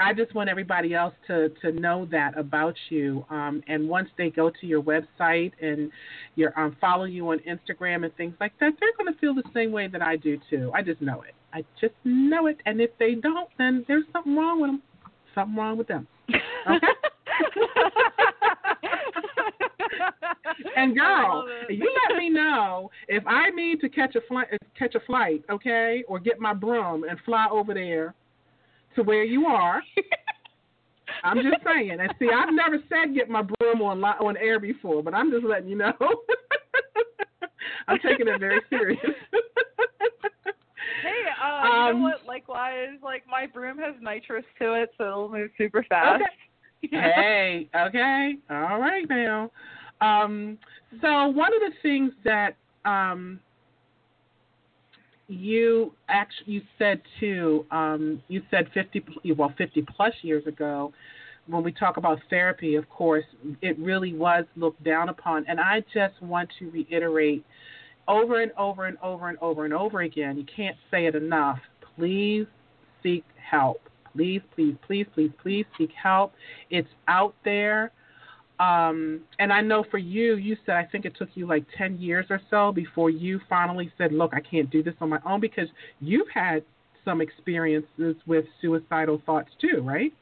I 0.00 0.14
just 0.14 0.32
want 0.34 0.48
everybody 0.48 0.94
else 0.94 1.12
to 1.26 1.48
to 1.60 1.72
know 1.72 2.06
that 2.12 2.38
about 2.38 2.76
you. 2.88 3.26
Um, 3.30 3.64
and 3.66 3.88
once 3.88 4.08
they 4.16 4.30
go 4.30 4.48
to 4.48 4.66
your 4.66 4.80
website 4.80 5.52
and 5.60 5.90
your 6.36 6.56
um, 6.58 6.76
follow 6.80 7.04
you 7.04 7.28
on 7.30 7.40
Instagram 7.40 8.04
and 8.04 8.14
things 8.16 8.34
like 8.38 8.52
that, 8.60 8.74
they're 8.78 8.92
going 8.96 9.12
to 9.12 9.18
feel 9.18 9.34
the 9.34 9.42
same 9.52 9.72
way 9.72 9.88
that 9.88 10.00
I 10.00 10.14
do 10.16 10.38
too. 10.48 10.70
I 10.74 10.82
just 10.82 11.00
know 11.00 11.22
it. 11.22 11.34
I 11.52 11.64
just 11.80 11.94
know 12.04 12.46
it. 12.46 12.58
And 12.64 12.80
if 12.80 12.90
they 12.98 13.14
don't, 13.14 13.48
then 13.58 13.84
there's 13.88 14.04
something 14.12 14.36
wrong 14.36 14.60
with 14.60 14.70
them. 14.70 14.82
Something 15.34 15.56
wrong 15.56 15.76
with 15.76 15.88
them. 15.88 16.06
Okay. 16.70 16.76
and 20.76 20.96
girl, 20.96 21.48
you 21.68 21.92
let 22.08 22.18
me 22.18 22.30
know 22.30 22.88
if 23.08 23.26
I 23.26 23.50
need 23.50 23.80
to 23.80 23.88
catch 23.88 24.14
a 24.14 24.20
flight, 24.28 24.46
catch 24.78 24.94
a 24.94 25.00
flight, 25.00 25.42
okay, 25.50 26.04
or 26.06 26.20
get 26.20 26.38
my 26.38 26.54
broom 26.54 27.02
and 27.04 27.18
fly 27.24 27.48
over 27.50 27.74
there 27.74 28.14
to 28.98 29.04
where 29.04 29.24
you 29.24 29.46
are. 29.46 29.80
I'm 31.24 31.38
just 31.38 31.64
saying. 31.64 31.96
And 32.00 32.12
see, 32.18 32.28
I've 32.34 32.52
never 32.52 32.78
said 32.88 33.14
get 33.14 33.30
my 33.30 33.42
broom 33.42 33.80
on 33.82 34.04
on 34.04 34.36
air 34.36 34.60
before, 34.60 35.02
but 35.02 35.14
I'm 35.14 35.30
just 35.30 35.44
letting 35.44 35.68
you 35.68 35.76
know. 35.76 35.92
I'm 37.88 37.98
taking 38.00 38.28
it 38.28 38.38
very 38.38 38.60
serious. 38.68 39.00
hey, 41.02 41.24
uh, 41.42 41.46
um, 41.46 41.64
you 41.64 41.70
know 41.70 41.90
um, 41.90 42.02
what? 42.02 42.26
Likewise, 42.26 42.98
like 43.02 43.22
my 43.28 43.46
broom 43.46 43.78
has 43.78 43.94
nitrous 44.00 44.44
to 44.60 44.74
it, 44.74 44.90
so 44.98 45.04
it'll 45.04 45.28
move 45.30 45.50
super 45.56 45.84
fast. 45.88 46.22
Okay. 46.84 46.96
hey, 46.96 47.68
okay, 47.74 48.34
all 48.50 48.78
right 48.78 49.08
now. 49.08 49.50
Um, 50.00 50.58
so 51.00 51.28
one 51.28 51.52
of 51.52 51.60
the 51.60 51.72
things 51.82 52.12
that 52.24 52.56
um, 52.84 53.40
you 55.28 55.92
actually 56.08 56.54
you 56.54 56.62
said 56.78 57.00
too, 57.20 57.66
um, 57.70 58.22
you 58.28 58.42
said 58.50 58.68
fifty 58.74 59.04
well 59.36 59.52
fifty 59.56 59.82
plus 59.82 60.14
years 60.22 60.46
ago, 60.46 60.92
when 61.46 61.62
we 61.62 61.72
talk 61.72 61.96
about 61.96 62.18
therapy, 62.30 62.74
of 62.74 62.88
course, 62.88 63.24
it 63.62 63.78
really 63.78 64.14
was 64.14 64.44
looked 64.56 64.82
down 64.84 65.08
upon, 65.08 65.44
and 65.48 65.60
I 65.60 65.82
just 65.94 66.20
want 66.22 66.48
to 66.58 66.70
reiterate 66.70 67.44
over 68.06 68.40
and 68.40 68.52
over 68.58 68.86
and 68.86 68.96
over 69.02 69.28
and 69.28 69.38
over 69.38 69.64
and 69.64 69.74
over 69.74 70.00
again. 70.00 70.38
You 70.38 70.44
can't 70.54 70.76
say 70.90 71.06
it 71.06 71.14
enough. 71.14 71.58
Please 71.96 72.46
seek 73.02 73.24
help. 73.50 73.80
Please, 74.14 74.40
please, 74.54 74.74
please, 74.86 75.06
please, 75.14 75.30
please 75.42 75.66
seek 75.76 75.90
help. 76.00 76.32
It's 76.70 76.88
out 77.06 77.34
there. 77.44 77.92
Um, 78.60 79.20
and 79.38 79.52
I 79.52 79.60
know 79.60 79.84
for 79.90 79.98
you, 79.98 80.34
you 80.34 80.56
said 80.66 80.76
I 80.76 80.84
think 80.84 81.04
it 81.04 81.16
took 81.16 81.28
you 81.34 81.46
like 81.46 81.64
10 81.76 82.00
years 82.00 82.26
or 82.28 82.40
so 82.50 82.72
before 82.72 83.08
you 83.10 83.40
finally 83.48 83.92
said, 83.96 84.12
Look, 84.12 84.32
I 84.34 84.40
can't 84.40 84.68
do 84.70 84.82
this 84.82 84.94
on 85.00 85.08
my 85.08 85.20
own 85.24 85.40
because 85.40 85.68
you've 86.00 86.28
had 86.32 86.64
some 87.04 87.20
experiences 87.20 88.16
with 88.26 88.44
suicidal 88.60 89.22
thoughts 89.24 89.50
too, 89.60 89.80
right? 89.82 90.12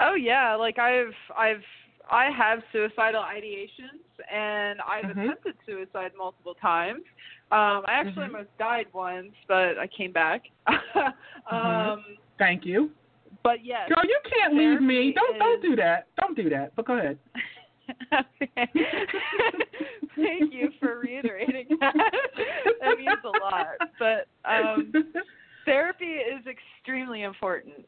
Oh 0.00 0.14
yeah, 0.14 0.54
like 0.54 0.78
I've 0.78 1.14
I've 1.36 1.62
I 2.10 2.30
have 2.36 2.60
suicidal 2.72 3.22
ideations 3.22 4.02
and 4.32 4.80
I've 4.80 5.04
mm-hmm. 5.04 5.20
attempted 5.20 5.54
suicide 5.66 6.12
multiple 6.16 6.54
times. 6.60 7.02
Um 7.50 7.82
I 7.86 7.92
actually 7.92 8.24
mm-hmm. 8.24 8.34
almost 8.36 8.58
died 8.58 8.86
once, 8.92 9.32
but 9.46 9.78
I 9.78 9.88
came 9.96 10.12
back. 10.12 10.44
mm-hmm. 10.68 11.54
um 11.54 12.04
Thank 12.38 12.64
you. 12.64 12.90
But 13.46 13.64
yes. 13.64 13.88
Girl, 13.88 14.04
you 14.04 14.18
can't 14.28 14.54
leave 14.56 14.82
me. 14.82 15.14
Don't 15.14 15.36
is... 15.36 15.38
don't 15.38 15.62
do 15.62 15.76
that. 15.76 16.08
Don't 16.20 16.36
do 16.36 16.50
that. 16.50 16.72
But 16.74 16.84
go 16.84 16.98
ahead. 16.98 17.16
okay. 18.12 18.50
Thank 20.16 20.52
you 20.52 20.70
for 20.80 20.98
reiterating 20.98 21.66
that. 21.78 21.94
that 22.80 22.98
means 22.98 23.20
a 23.24 23.28
lot. 23.44 23.76
But 24.00 24.26
um 24.44 24.92
therapy 25.64 26.06
is 26.06 26.44
extremely 26.48 27.22
important. 27.22 27.86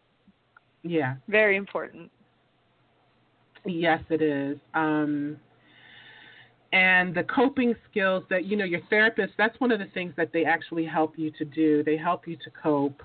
Yeah. 0.84 1.16
Very 1.26 1.56
important. 1.56 2.08
Yes, 3.64 4.00
it 4.10 4.22
is. 4.22 4.58
Um, 4.74 5.38
and 6.72 7.12
the 7.16 7.24
coping 7.24 7.74
skills 7.90 8.22
that, 8.30 8.44
you 8.44 8.56
know, 8.56 8.64
your 8.64 8.80
therapist, 8.90 9.32
that's 9.36 9.58
one 9.58 9.72
of 9.72 9.80
the 9.80 9.86
things 9.92 10.12
that 10.16 10.32
they 10.32 10.44
actually 10.44 10.84
help 10.84 11.18
you 11.18 11.32
to 11.32 11.44
do. 11.44 11.82
They 11.82 11.96
help 11.96 12.28
you 12.28 12.36
to 12.36 12.50
cope. 12.62 13.02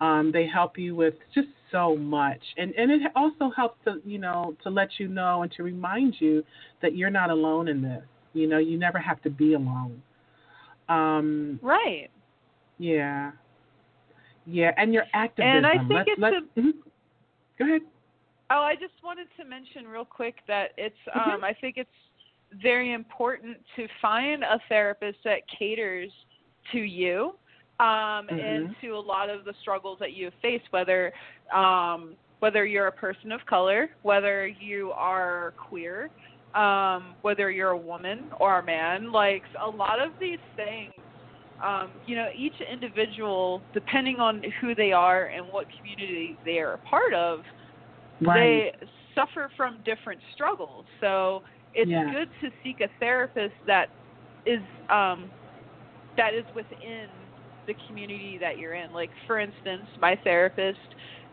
Um, 0.00 0.30
they 0.32 0.46
help 0.46 0.78
you 0.78 0.96
with 0.96 1.14
just 1.34 1.48
so 1.74 1.96
much. 1.96 2.40
And, 2.56 2.72
and 2.76 2.90
it 2.90 3.02
also 3.16 3.50
helps 3.54 3.78
to, 3.84 4.00
you 4.04 4.18
know, 4.18 4.56
to 4.62 4.70
let 4.70 4.90
you 4.98 5.08
know 5.08 5.42
and 5.42 5.50
to 5.52 5.64
remind 5.64 6.14
you 6.20 6.44
that 6.82 6.94
you're 6.96 7.10
not 7.10 7.30
alone 7.30 7.66
in 7.68 7.82
this. 7.82 8.04
You 8.32 8.46
know, 8.46 8.58
you 8.58 8.78
never 8.78 8.98
have 8.98 9.20
to 9.22 9.30
be 9.30 9.54
alone. 9.54 10.00
Um, 10.88 11.58
right. 11.62 12.10
Yeah. 12.78 13.32
Yeah, 14.46 14.72
and 14.76 14.92
your 14.92 15.04
activism. 15.14 15.56
And 15.56 15.66
I 15.66 15.78
think 15.78 15.90
let's, 15.90 16.08
it's 16.10 16.20
let's, 16.20 16.36
a, 16.36 16.60
mm-hmm. 16.60 16.70
Go 17.58 17.64
ahead. 17.64 17.80
Oh, 18.50 18.60
I 18.60 18.74
just 18.74 18.92
wanted 19.02 19.28
to 19.38 19.44
mention 19.44 19.86
real 19.86 20.04
quick 20.04 20.36
that 20.46 20.72
it's 20.76 20.94
mm-hmm. 21.08 21.30
um, 21.30 21.44
I 21.44 21.54
think 21.54 21.76
it's 21.78 21.88
very 22.62 22.92
important 22.92 23.56
to 23.76 23.86
find 24.02 24.42
a 24.42 24.60
therapist 24.68 25.18
that 25.24 25.38
caters 25.58 26.10
to 26.72 26.78
you 26.78 27.34
um, 27.80 27.86
mm-hmm. 27.86 28.38
and 28.38 28.76
to 28.80 28.90
a 28.90 29.00
lot 29.00 29.30
of 29.30 29.44
the 29.44 29.52
struggles 29.60 29.98
that 30.00 30.12
you 30.12 30.30
face, 30.42 30.62
whether 30.70 31.12
um, 31.52 32.14
whether 32.40 32.66
you're 32.66 32.88
a 32.88 32.92
person 32.92 33.32
of 33.32 33.40
color, 33.46 33.88
whether 34.02 34.46
you 34.46 34.90
are 34.92 35.54
queer, 35.56 36.10
um, 36.54 37.14
whether 37.22 37.50
you're 37.50 37.70
a 37.70 37.76
woman 37.76 38.24
or 38.38 38.58
a 38.58 38.64
man. 38.64 39.12
Like 39.12 39.42
a 39.60 39.68
lot 39.68 40.00
of 40.00 40.12
these 40.20 40.38
things, 40.54 40.92
um, 41.64 41.90
you 42.06 42.16
know, 42.16 42.28
each 42.36 42.54
individual, 42.70 43.62
depending 43.72 44.16
on 44.16 44.42
who 44.60 44.74
they 44.74 44.92
are 44.92 45.26
and 45.26 45.46
what 45.46 45.66
community 45.78 46.36
they 46.44 46.58
are 46.58 46.74
a 46.74 46.78
part 46.78 47.14
of, 47.14 47.40
right. 48.20 48.72
they 48.80 48.86
suffer 49.14 49.50
from 49.56 49.78
different 49.84 50.20
struggles. 50.34 50.84
So 51.00 51.42
it's 51.74 51.90
yeah. 51.90 52.12
good 52.12 52.28
to 52.42 52.54
seek 52.62 52.80
a 52.80 52.88
therapist 53.00 53.54
that 53.66 53.86
is 54.46 54.60
um, 54.90 55.30
that 56.16 56.34
is 56.34 56.44
within 56.54 57.08
the 57.66 57.74
community 57.86 58.38
that 58.40 58.58
you're 58.58 58.74
in. 58.74 58.92
Like 58.92 59.10
for 59.26 59.40
instance, 59.40 59.84
my 60.00 60.18
therapist 60.24 60.78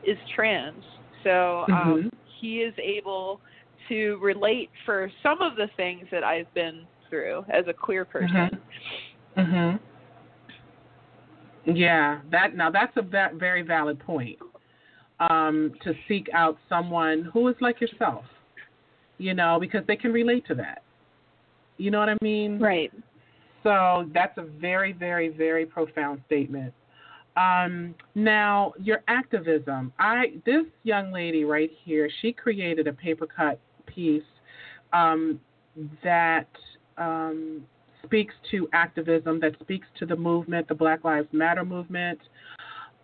is 0.05 0.17
trans, 0.35 0.83
so 1.23 1.65
um, 1.67 1.73
mm-hmm. 1.73 2.07
he 2.39 2.57
is 2.57 2.73
able 2.81 3.39
to 3.89 4.17
relate 4.21 4.69
for 4.85 5.11
some 5.21 5.41
of 5.41 5.55
the 5.55 5.67
things 5.77 6.05
that 6.11 6.23
I've 6.23 6.51
been 6.53 6.85
through 7.09 7.43
as 7.49 7.65
a 7.67 7.73
queer 7.73 8.05
person. 8.05 8.59
Mhm. 9.37 9.37
Mhm. 9.37 9.79
Yeah, 11.65 12.21
that 12.31 12.55
now 12.55 12.71
that's 12.71 12.95
a 12.97 13.01
very 13.01 13.61
valid 13.61 13.99
point 13.99 14.39
um, 15.19 15.73
to 15.83 15.93
seek 16.07 16.27
out 16.33 16.57
someone 16.67 17.29
who 17.33 17.47
is 17.47 17.55
like 17.61 17.79
yourself, 17.79 18.25
you 19.17 19.33
know, 19.33 19.59
because 19.59 19.85
they 19.87 19.95
can 19.95 20.11
relate 20.11 20.45
to 20.47 20.55
that. 20.55 20.81
You 21.77 21.91
know 21.91 21.99
what 21.99 22.09
I 22.09 22.17
mean? 22.21 22.59
Right. 22.59 22.91
So 23.63 24.09
that's 24.13 24.37
a 24.37 24.43
very, 24.43 24.93
very, 24.93 25.29
very 25.29 25.65
profound 25.65 26.21
statement. 26.25 26.73
Um, 27.37 27.95
now, 28.15 28.73
your 28.79 29.03
activism. 29.07 29.93
I 29.99 30.33
this 30.45 30.65
young 30.83 31.11
lady 31.11 31.45
right 31.45 31.71
here, 31.85 32.09
she 32.21 32.33
created 32.33 32.87
a 32.87 32.93
paper 32.93 33.25
cut 33.25 33.59
piece 33.85 34.23
um, 34.91 35.39
that 36.03 36.49
um, 36.97 37.63
speaks 38.03 38.33
to 38.51 38.67
activism, 38.73 39.39
that 39.39 39.53
speaks 39.61 39.87
to 39.99 40.05
the 40.05 40.15
movement, 40.15 40.67
the 40.67 40.75
Black 40.75 41.05
Lives 41.05 41.27
Matter 41.31 41.63
movement, 41.63 42.19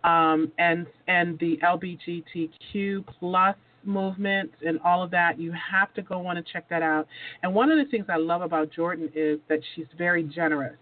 um, 0.04 0.52
and 0.58 0.86
and 1.06 1.38
the 1.38 1.58
LGBTQ 1.62 3.04
plus 3.18 3.56
movement 3.88 4.52
and 4.64 4.78
all 4.84 5.02
of 5.02 5.10
that. 5.10 5.40
You 5.40 5.52
have 5.52 5.92
to 5.94 6.02
go 6.02 6.26
on 6.26 6.36
and 6.36 6.46
check 6.46 6.68
that 6.68 6.82
out. 6.82 7.08
And 7.42 7.54
one 7.54 7.70
of 7.72 7.78
the 7.78 7.90
things 7.90 8.06
I 8.08 8.16
love 8.16 8.42
about 8.42 8.70
Jordan 8.70 9.10
is 9.14 9.40
that 9.48 9.60
she's 9.74 9.86
very 9.96 10.22
generous. 10.22 10.76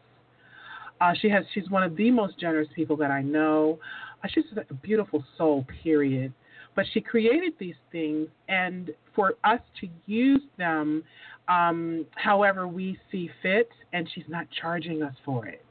Uh, 1.00 1.12
she 1.20 1.28
has 1.28 1.44
she's 1.54 1.70
one 1.70 1.82
of 1.82 1.96
the 1.96 2.11
most 2.11 2.38
generous 2.38 2.68
people 2.74 2.96
that 2.96 3.11
I 3.11 3.22
know. 3.22 3.78
Uh, 4.22 4.28
she's 4.32 4.44
a 4.57 4.74
beautiful 4.74 5.24
soul, 5.38 5.66
period. 5.82 6.32
But 6.74 6.84
she 6.92 7.00
created 7.00 7.54
these 7.59 7.74
things, 7.90 8.28
and 8.48 8.90
for 9.14 9.34
us 9.44 9.61
to 9.80 9.88
use 10.04 10.42
them 10.59 11.02
um, 11.48 12.04
however 12.16 12.68
we 12.68 12.98
see 13.11 13.30
fit, 13.42 13.70
and 13.92 14.09
she's 14.14 14.24
not 14.28 14.46
charging 14.61 15.02
us 15.02 15.14
for 15.24 15.46
it. 15.46 15.64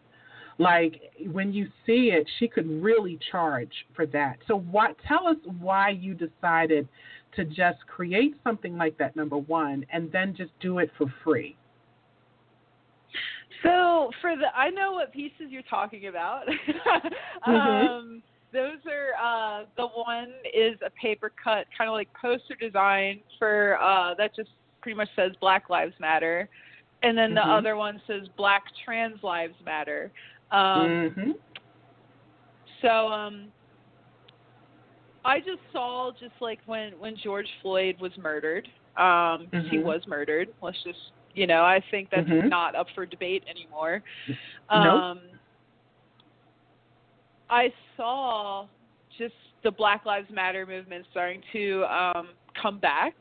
Like 0.58 1.02
when 1.32 1.52
you 1.52 1.68
see 1.86 2.12
it, 2.14 2.28
she 2.40 2.48
could 2.48 2.70
really 2.82 3.20
charge 3.32 3.72
for 3.94 4.06
that. 4.08 4.38
So 4.48 4.60
what 4.60 4.96
tell 5.08 5.28
us 5.28 5.36
why 5.60 5.90
you 5.90 6.14
decided 6.14 6.88
to 7.36 7.46
just 7.46 7.86
create 7.88 8.36
something 8.44 8.78
like 8.78 8.98
that 8.98 9.16
number 9.16 9.38
1 9.38 9.86
and 9.92 10.12
then 10.12 10.36
just 10.36 10.52
do 10.60 10.80
it 10.80 10.92
for 10.98 11.08
free. 11.24 11.56
So 13.64 14.12
for 14.22 14.36
the 14.36 14.56
I 14.56 14.70
know 14.70 14.94
what 14.94 15.12
pieces 15.12 15.48
you're 15.50 15.64
talking 15.64 16.08
about. 16.08 16.44
mm-hmm. 17.48 17.52
um 17.52 18.24
those 18.54 18.78
are 18.86 19.62
uh 19.62 19.66
the 19.76 19.88
one 19.88 20.30
is 20.54 20.78
a 20.86 20.90
paper 20.92 21.32
cut 21.42 21.66
kind 21.78 21.90
of 21.90 21.94
like 21.94 22.10
poster 22.20 22.56
design 22.60 23.22
for 23.40 23.78
uh 23.82 24.14
that 24.16 24.36
just 24.36 24.50
pretty 24.82 24.96
much 24.96 25.10
says 25.16 25.32
Black 25.42 25.70
Lives 25.70 25.96
Matter. 26.00 26.48
And 27.02 27.18
then 27.18 27.34
the 27.34 27.42
mm-hmm. 27.42 27.50
other 27.50 27.76
one 27.76 28.02
says 28.08 28.28
Black 28.38 28.64
Trans 28.84 29.22
Lives 29.24 29.56
Matter. 29.66 30.12
Um, 30.52 30.60
mm-hmm. 30.60 31.32
So 32.82 32.88
um, 32.88 33.48
I 35.26 35.40
just 35.40 35.62
saw 35.74 36.12
just 36.20 36.34
like 36.40 36.60
when 36.66 36.94
when 37.00 37.16
George 37.24 37.48
Floyd 37.62 37.96
was 38.00 38.12
murdered, 38.18 38.68
um, 38.96 39.48
mm-hmm. 39.52 39.68
he 39.70 39.80
was 39.80 40.02
murdered. 40.08 40.50
Let's 40.62 40.78
just 40.84 41.00
you 41.34 41.48
know 41.48 41.64
I 41.64 41.82
think 41.92 42.10
that's 42.12 42.28
mm-hmm. 42.30 42.48
not 42.48 42.76
up 42.76 42.88
for 42.94 43.06
debate 43.06 43.44
anymore. 43.50 44.04
Nope. 44.28 44.40
Um, 44.72 45.20
I 47.50 47.74
saw 47.98 48.68
just 49.18 49.34
the 49.64 49.72
Black 49.72 50.06
Lives 50.06 50.30
Matter 50.32 50.66
movement 50.66 51.06
starting 51.12 51.42
to 51.54 51.84
um, 51.86 52.30
come 52.62 52.80
back. 52.80 53.16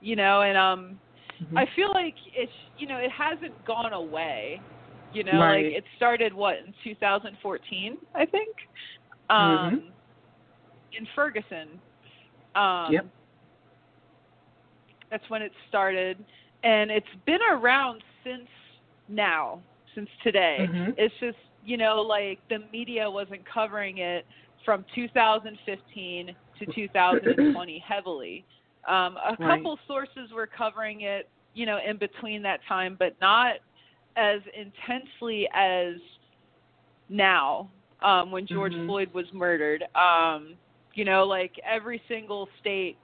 You 0.00 0.16
know, 0.16 0.42
and 0.42 0.56
um 0.56 1.00
Mhm. 1.42 1.58
I 1.58 1.66
feel 1.74 1.90
like 1.92 2.14
it's 2.34 2.52
you 2.78 2.86
know, 2.86 2.98
it 2.98 3.10
hasn't 3.10 3.64
gone 3.64 3.92
away. 3.92 4.60
You 5.12 5.24
know, 5.24 5.38
Right. 5.38 5.66
like 5.66 5.74
it 5.74 5.84
started 5.96 6.32
what 6.32 6.58
in 6.58 6.74
2014, 6.82 7.98
I 8.14 8.26
think. 8.26 8.56
Um 9.30 9.38
Mhm. 9.38 9.90
In 10.98 11.06
Ferguson. 11.14 11.80
Um 12.54 12.92
Yep. 12.92 13.06
That's 15.10 15.28
when 15.30 15.42
it 15.42 15.52
started 15.68 16.24
and 16.62 16.90
it's 16.90 17.06
been 17.26 17.40
around 17.52 18.02
since 18.24 18.48
now, 19.08 19.62
since 19.94 20.08
today. 20.22 20.58
Mhm. 20.58 20.94
It's 20.96 21.14
just, 21.20 21.36
you 21.62 21.76
know, 21.76 22.00
like 22.00 22.40
the 22.48 22.60
media 22.72 23.08
wasn't 23.10 23.44
covering 23.46 23.98
it 23.98 24.26
from 24.64 24.84
2015 24.94 26.34
to 26.58 26.66
2020 26.74 27.78
heavily. 27.86 28.46
Um, 28.88 29.16
a 29.18 29.36
Right. 29.38 29.58
couple 29.58 29.78
sources 29.86 30.30
were 30.32 30.46
covering 30.46 31.02
it, 31.02 31.30
you 31.54 31.66
know, 31.66 31.78
in 31.86 31.98
between 31.98 32.42
that 32.42 32.60
time, 32.66 32.96
but 32.98 33.14
not 33.20 33.56
as 34.16 34.40
intensely 34.54 35.48
as 35.54 35.96
now 37.08 37.70
um, 38.02 38.30
when 38.30 38.46
George 38.46 38.72
Mhm. 38.72 38.86
Floyd 38.86 39.12
was 39.12 39.26
murdered. 39.32 39.84
Um, 39.94 40.56
you 40.94 41.04
know, 41.04 41.24
like 41.24 41.52
every 41.68 42.00
single 42.08 42.48
state 42.60 42.96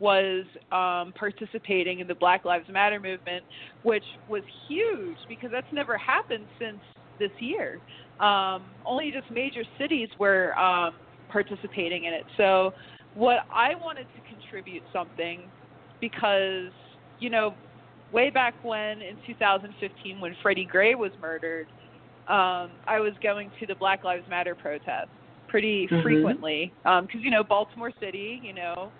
was 0.00 0.44
um, 0.72 1.12
participating 1.12 2.00
in 2.00 2.08
the 2.08 2.14
Black 2.14 2.44
Lives 2.44 2.66
Matter 2.70 2.98
movement, 2.98 3.44
which 3.82 4.04
was 4.28 4.42
huge 4.66 5.18
because 5.28 5.50
that's 5.52 5.70
never 5.72 5.96
happened 5.98 6.46
since 6.58 6.80
this 7.18 7.30
year. 7.38 7.78
Um, 8.18 8.62
only 8.84 9.12
just 9.12 9.30
major 9.30 9.62
cities 9.78 10.08
were 10.18 10.58
um, 10.58 10.94
participating 11.30 12.04
in 12.04 12.14
it. 12.14 12.24
So, 12.36 12.72
what 13.14 13.38
I 13.52 13.74
wanted 13.74 14.06
to 14.14 14.34
contribute 14.34 14.82
something 14.92 15.42
because, 16.00 16.70
you 17.18 17.28
know, 17.28 17.54
way 18.12 18.30
back 18.30 18.54
when 18.62 19.02
in 19.02 19.16
2015 19.26 20.20
when 20.20 20.34
Freddie 20.42 20.64
Gray 20.64 20.94
was 20.94 21.10
murdered, 21.20 21.66
um, 22.28 22.70
I 22.86 23.00
was 23.00 23.12
going 23.22 23.50
to 23.60 23.66
the 23.66 23.74
Black 23.74 24.04
Lives 24.04 24.24
Matter 24.30 24.54
protests 24.54 25.08
pretty 25.50 25.88
Mhm. 25.88 26.02
frequently 26.02 26.72
because 26.84 27.20
you 27.20 27.30
know 27.30 27.42
Baltimore 27.42 27.92
City, 28.00 28.40
you 28.42 28.52
know, 28.52 28.92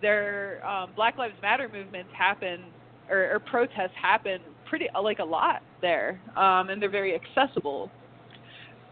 their 0.00 0.66
um, 0.66 0.90
Black 0.96 1.18
Lives 1.18 1.34
Matter 1.42 1.68
movements 1.68 2.10
happen 2.14 2.64
or, 3.10 3.34
or 3.34 3.38
protests 3.38 3.94
happen 3.94 4.40
pretty 4.64 4.88
like 5.00 5.18
a 5.18 5.24
lot 5.24 5.62
there, 5.80 6.20
um, 6.36 6.70
and 6.70 6.80
they're 6.80 6.88
very 6.88 7.14
accessible. 7.14 7.90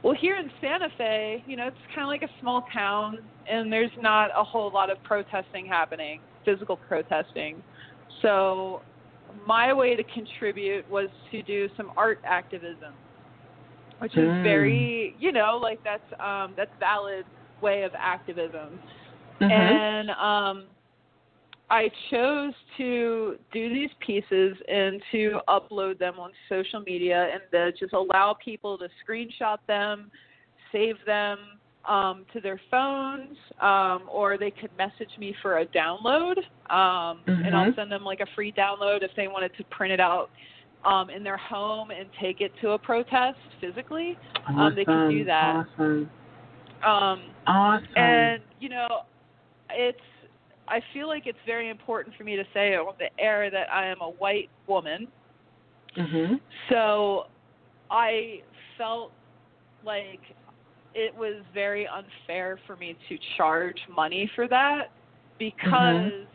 Well, 0.03 0.15
here 0.15 0.37
in 0.37 0.51
Santa 0.61 0.89
Fe, 0.97 1.43
you 1.47 1.57
know, 1.57 1.67
it's 1.67 1.77
kind 1.95 2.03
of 2.03 2.09
like 2.09 2.23
a 2.23 2.33
small 2.41 2.63
town, 2.73 3.19
and 3.51 3.73
there's 3.73 3.91
not 4.01 4.31
a 4.37 4.45
whole 4.45 4.71
lot 4.71 4.91
of 4.91 5.03
protesting 5.03 5.67
happening, 5.67 6.21
physical 6.45 6.77
protesting. 6.77 7.63
So, 8.23 8.83
my 9.47 9.73
way 9.73 9.97
to 9.97 10.05
contribute 10.05 10.89
was 10.91 11.09
to 11.31 11.43
do 11.43 11.69
some 11.77 11.91
art 11.97 12.21
activism, 12.25 12.95
which 13.99 14.17
is 14.17 14.29
Mm. 14.29 14.43
very, 14.43 15.15
you 15.19 15.33
know, 15.33 15.59
like 15.61 15.83
that's 15.83 16.13
um, 16.21 16.55
that's 16.57 16.71
valid 16.79 17.25
way 17.61 17.83
of 17.85 17.93
activism 17.95 18.79
Mhm. 19.41 19.51
and 19.51 20.11
um 20.11 20.67
I 21.69 21.91
chose 22.11 22.55
to 22.77 23.39
do 23.53 23.69
these 23.69 23.91
pieces 23.99 24.57
and 24.69 25.03
to 25.11 25.41
upload 25.49 25.99
them 25.99 26.15
on 26.19 26.31
social 26.49 26.81
media 26.81 27.29
and 27.33 27.43
to 27.51 27.73
just 27.73 27.93
allow 27.93 28.35
people 28.35 28.79
to 28.79 28.89
screenshot 29.05 29.59
them, 29.67 30.13
save 30.71 30.95
them 31.07 31.39
um, 31.89 32.25
to 32.33 32.41
their 32.41 32.61
phones, 32.71 33.37
um, 33.61 34.09
or 34.09 34.39
they 34.39 34.53
could 34.53 34.71
message 34.79 35.11
me 35.19 35.35
for 35.43 35.59
a 35.59 35.67
download, 35.67 36.37
um, 36.71 37.23
and 37.27 37.55
I'll 37.55 37.67
Mhm. 37.67 37.75
send 37.75 37.91
them 37.91 38.05
like 38.05 38.21
a 38.21 38.27
free 38.27 38.53
download 38.53 39.03
if 39.03 39.13
they 39.17 39.27
wanted 39.27 39.53
to 39.57 39.65
print 39.65 39.93
it 39.93 40.01
out 40.01 40.31
um, 40.87 41.11
in 41.11 41.23
their 41.25 41.37
home 41.37 41.91
and 41.91 42.09
take 42.21 42.41
it 42.41 42.53
to 42.61 42.71
a 42.71 42.79
protest 42.79 43.39
physically. 43.61 44.17
um, 44.49 44.73
they 44.75 44.85
can 44.85 45.11
do 45.11 45.25
Awesome. 45.25 45.27
that. 45.27 45.67
Awesome. 45.79 46.11
Um, 46.85 47.21
Awesome. 47.47 47.87
and 47.97 48.43
you 48.61 48.69
know 48.69 49.03
it's 49.71 49.99
i 50.69 50.81
feel 50.93 51.09
like 51.09 51.27
it's 51.27 51.39
very 51.47 51.71
important 51.71 52.15
for 52.17 52.25
me 52.25 52.37
to 52.37 52.45
say 52.53 52.75
on 52.75 52.95
the 52.99 53.09
air 53.23 53.51
that 53.51 53.67
i 53.73 53.87
am 53.87 54.01
a 54.01 54.11
white 54.11 54.49
woman 54.67 55.09
mhm. 55.97 56.41
so 56.69 57.25
i 57.91 58.41
felt 58.77 59.11
like 59.85 60.21
it 60.95 61.15
was 61.15 61.43
very 61.55 61.87
unfair 61.87 62.59
for 62.67 62.77
me 62.77 62.97
to 63.09 63.19
charge 63.37 63.79
money 63.95 64.31
for 64.35 64.49
that 64.49 64.91
because 65.39 66.27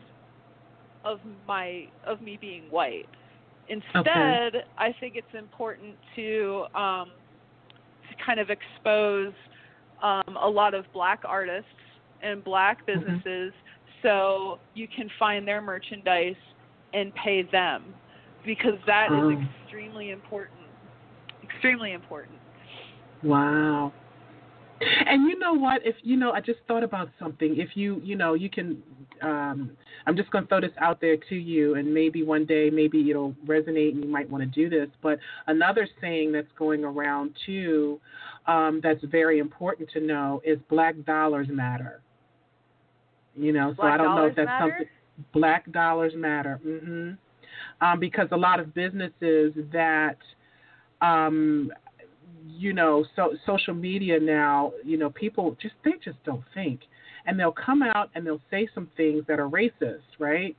of 1.04 1.18
my 1.46 1.86
of 2.06 2.20
me 2.20 2.38
being 2.40 2.64
white 2.70 3.08
instead 3.68 4.64
i 4.78 4.92
think 5.00 5.14
it's 5.16 5.34
important 5.34 5.96
to 6.14 6.64
um 6.74 7.12
to 8.08 8.24
kind 8.24 8.40
of 8.40 8.48
expose 8.50 9.32
um, 10.02 10.36
a 10.42 10.48
lot 10.48 10.74
of 10.74 10.84
black 10.92 11.20
artists 11.24 11.68
and 12.22 12.42
black 12.44 12.78
Mhm. 12.86 12.86
businesses 12.86 13.52
so 14.02 14.58
you 14.74 14.88
can 14.88 15.08
find 15.18 15.46
their 15.46 15.60
merchandise 15.60 16.36
and 16.92 17.14
pay 17.14 17.42
them 17.42 17.94
because 18.44 18.78
that 18.86 19.06
is 19.12 19.22
Oh. 19.22 19.42
extremely 19.64 20.10
important 20.10 20.66
extremely 21.42 21.92
important 21.92 22.38
Wow. 23.22 23.92
And 25.06 25.28
you 25.28 25.38
know 25.38 25.54
what? 25.54 25.82
If 25.84 25.96
you 26.02 26.16
know, 26.16 26.32
I 26.32 26.40
just 26.40 26.60
thought 26.66 26.82
about 26.82 27.10
something. 27.18 27.58
If 27.58 27.70
you, 27.74 28.00
you 28.02 28.16
know, 28.16 28.34
you 28.34 28.50
can. 28.50 28.82
Um, 29.20 29.70
I'm 30.06 30.16
just 30.16 30.30
going 30.30 30.44
to 30.44 30.48
throw 30.48 30.60
this 30.60 30.72
out 30.80 31.00
there 31.00 31.16
to 31.28 31.34
you, 31.34 31.76
and 31.76 31.92
maybe 31.92 32.24
one 32.24 32.44
day, 32.44 32.70
maybe 32.70 33.08
it'll 33.08 33.34
resonate, 33.46 33.90
and 33.92 34.02
you 34.02 34.10
might 34.10 34.28
want 34.28 34.42
to 34.42 34.50
do 34.50 34.68
this. 34.68 34.88
But 35.00 35.18
another 35.46 35.86
saying 36.00 36.32
that's 36.32 36.50
going 36.58 36.82
around 36.82 37.36
too, 37.46 38.00
um, 38.46 38.80
that's 38.82 39.02
very 39.04 39.38
important 39.38 39.90
to 39.90 40.00
know, 40.00 40.42
is 40.44 40.58
Black 40.68 40.96
dollars 41.04 41.46
matter. 41.50 42.00
You 43.36 43.52
know, 43.52 43.74
so 43.76 43.84
I 43.84 43.96
don't 43.96 44.16
know 44.16 44.26
if 44.26 44.36
that's 44.36 44.46
matter? 44.46 44.76
something. 44.78 45.32
Black 45.32 45.70
dollars 45.72 46.12
matter. 46.16 46.60
hmm 46.62 47.12
Um, 47.80 48.00
because 48.00 48.28
a 48.32 48.36
lot 48.36 48.60
of 48.60 48.74
businesses 48.74 49.52
that 49.72 50.16
um, 51.00 51.70
you 52.46 52.72
know, 52.72 53.04
so 53.16 53.34
social 53.46 53.74
media 53.74 54.18
now, 54.20 54.72
you 54.84 54.96
know, 54.96 55.10
people 55.10 55.56
just 55.60 55.74
they 55.84 55.92
just 56.04 56.22
don't 56.24 56.44
think, 56.54 56.80
and 57.26 57.38
they'll 57.38 57.52
come 57.52 57.82
out 57.82 58.10
and 58.14 58.26
they'll 58.26 58.42
say 58.50 58.68
some 58.74 58.88
things 58.96 59.24
that 59.28 59.38
are 59.38 59.48
racist, 59.48 60.02
right? 60.18 60.56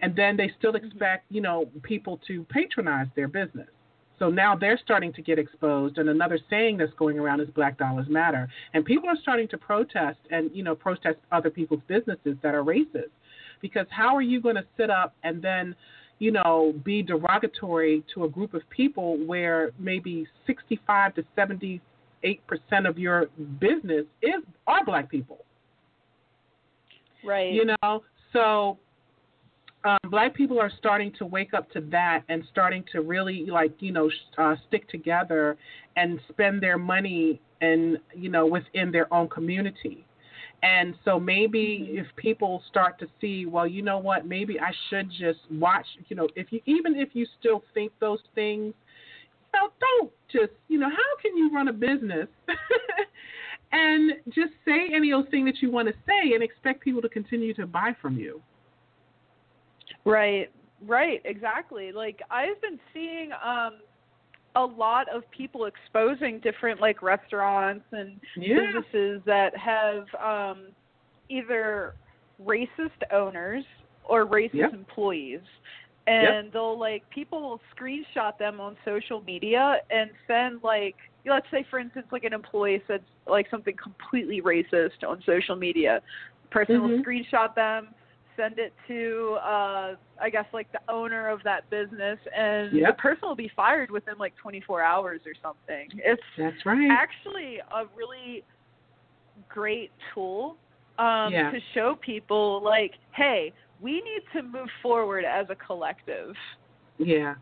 And 0.00 0.14
then 0.14 0.36
they 0.36 0.50
still 0.58 0.72
mm-hmm. 0.72 0.86
expect, 0.86 1.24
you 1.30 1.40
know, 1.40 1.66
people 1.82 2.20
to 2.26 2.44
patronize 2.50 3.06
their 3.16 3.28
business. 3.28 3.68
So 4.18 4.30
now 4.30 4.56
they're 4.56 4.80
starting 4.82 5.12
to 5.12 5.22
get 5.22 5.38
exposed, 5.38 5.98
and 5.98 6.08
another 6.08 6.38
saying 6.48 6.78
that's 6.78 6.92
going 6.94 7.18
around 7.18 7.40
is 7.40 7.48
"Black 7.50 7.76
Dollars 7.76 8.06
Matter," 8.08 8.48
and 8.72 8.84
people 8.84 9.08
are 9.10 9.16
starting 9.20 9.46
to 9.48 9.58
protest 9.58 10.18
and 10.30 10.50
you 10.54 10.62
know 10.62 10.74
protest 10.74 11.18
other 11.32 11.50
people's 11.50 11.82
businesses 11.86 12.36
that 12.42 12.54
are 12.54 12.64
racist, 12.64 13.10
because 13.60 13.86
how 13.90 14.16
are 14.16 14.22
you 14.22 14.40
going 14.40 14.56
to 14.56 14.64
sit 14.78 14.88
up 14.90 15.14
and 15.22 15.42
then 15.42 15.74
you 16.18 16.30
know, 16.30 16.74
be 16.84 17.02
derogatory 17.02 18.04
to 18.14 18.24
a 18.24 18.28
group 18.28 18.54
of 18.54 18.62
people 18.70 19.18
where 19.26 19.72
maybe 19.78 20.26
65 20.46 21.14
to 21.16 21.24
78 21.34 22.46
percent 22.46 22.86
of 22.86 22.98
your 22.98 23.26
business 23.60 24.06
is 24.22 24.42
are 24.66 24.84
black 24.84 25.10
people. 25.10 25.44
right 27.24 27.52
You 27.52 27.66
know, 27.82 28.02
so 28.32 28.78
um, 29.84 29.98
black 30.10 30.34
people 30.34 30.58
are 30.58 30.72
starting 30.78 31.12
to 31.18 31.26
wake 31.26 31.52
up 31.54 31.70
to 31.72 31.80
that 31.92 32.22
and 32.28 32.42
starting 32.50 32.82
to 32.92 33.02
really 33.02 33.46
like 33.46 33.74
you 33.80 33.92
know 33.92 34.08
sh- 34.08 34.38
uh, 34.38 34.56
stick 34.68 34.88
together 34.88 35.56
and 35.96 36.18
spend 36.30 36.62
their 36.62 36.78
money 36.78 37.40
and 37.60 37.98
you 38.14 38.30
know 38.30 38.46
within 38.46 38.90
their 38.90 39.12
own 39.12 39.28
community. 39.28 40.05
And 40.66 40.96
so 41.04 41.20
maybe 41.20 41.88
Mhm. 41.92 41.98
if 42.00 42.16
people 42.16 42.60
start 42.68 42.98
to 42.98 43.08
see, 43.20 43.46
well, 43.46 43.66
you 43.68 43.82
know 43.82 43.98
what, 43.98 44.26
maybe 44.26 44.58
I 44.58 44.72
should 44.88 45.08
just 45.10 45.38
watch, 45.50 45.86
you 46.08 46.16
know, 46.16 46.28
if 46.34 46.52
you 46.52 46.60
even 46.66 46.96
if 46.96 47.14
you 47.14 47.24
still 47.38 47.62
think 47.72 47.92
those 48.00 48.22
things, 48.34 48.74
you 48.74 49.60
know, 49.60 49.70
don't 49.80 50.12
just, 50.28 50.52
you 50.68 50.78
know, 50.78 50.90
how 50.90 51.16
can 51.22 51.36
you 51.36 51.50
run 51.54 51.68
a 51.68 51.72
business 51.72 52.26
and 53.72 54.14
just 54.34 54.52
say 54.64 54.88
any 54.92 55.12
old 55.12 55.30
thing 55.30 55.44
that 55.44 55.62
you 55.62 55.70
want 55.70 55.86
to 55.86 55.94
say 56.04 56.34
and 56.34 56.42
expect 56.42 56.80
people 56.80 57.02
to 57.02 57.08
continue 57.08 57.54
to 57.54 57.66
buy 57.66 57.94
from 58.02 58.18
you? 58.18 58.42
Right, 60.04 60.50
right, 60.84 61.22
exactly. 61.24 61.92
Like 61.92 62.22
I've 62.28 62.60
been 62.60 62.80
seeing 62.92 63.30
um 63.32 63.78
a 64.56 64.64
lot 64.64 65.06
of 65.14 65.22
people 65.30 65.66
exposing 65.66 66.40
different 66.40 66.80
like 66.80 67.02
restaurants 67.02 67.84
and 67.92 68.20
Yeah. 68.36 68.56
businesses 68.72 69.22
that 69.26 69.56
have 69.56 70.06
um 70.20 70.68
either 71.28 71.94
racist 72.40 73.02
owners 73.12 73.64
or 74.04 74.26
racist 74.26 74.54
Yep. 74.54 74.72
employees. 74.72 75.40
And 76.08 76.52
they'll 76.52 76.78
like 76.78 77.02
people 77.10 77.40
will 77.42 77.60
screenshot 77.76 78.38
them 78.38 78.60
on 78.60 78.76
social 78.84 79.22
media 79.22 79.78
and 79.90 80.10
send 80.26 80.62
like 80.62 80.94
let's 81.26 81.46
say 81.50 81.64
for 81.68 81.78
instance 81.80 82.06
like 82.12 82.24
an 82.24 82.32
employee 82.32 82.82
said 82.86 83.04
like 83.26 83.50
something 83.50 83.74
completely 83.82 84.40
racist 84.40 85.02
on 85.06 85.22
social 85.26 85.56
media. 85.56 86.00
Person 86.50 86.80
will 86.80 86.90
Mhm. 86.90 87.04
screenshot 87.04 87.54
them, 87.56 87.88
send 88.36 88.58
it 88.58 88.74
to 88.88 89.38
uh 89.42 89.94
I 90.20 90.30
guess 90.30 90.46
like 90.52 90.70
the 90.72 90.80
owner 90.88 91.28
of 91.28 91.42
that 91.44 91.68
business 91.70 92.18
and 92.36 92.72
Yep. 92.72 92.96
the 92.96 93.00
person 93.00 93.28
will 93.28 93.36
be 93.36 93.50
fired 93.54 93.90
within 93.90 94.18
like 94.18 94.34
24 94.40 94.82
hours 94.82 95.20
or 95.26 95.32
something. 95.42 95.88
It's 96.04 96.22
That's 96.36 96.64
right. 96.66 96.90
actually 96.90 97.58
a 97.58 97.84
really 97.96 98.44
great 99.48 99.92
tool 100.14 100.56
um 100.98 101.32
Yeah. 101.32 101.50
to 101.50 101.60
show 101.74 101.96
people 101.96 102.62
like 102.62 102.92
hey, 103.14 103.52
we 103.80 103.92
need 103.92 104.22
to 104.34 104.42
move 104.42 104.68
forward 104.82 105.24
as 105.24 105.46
a 105.50 105.56
collective. 105.56 106.34
Yeah, 106.98 107.34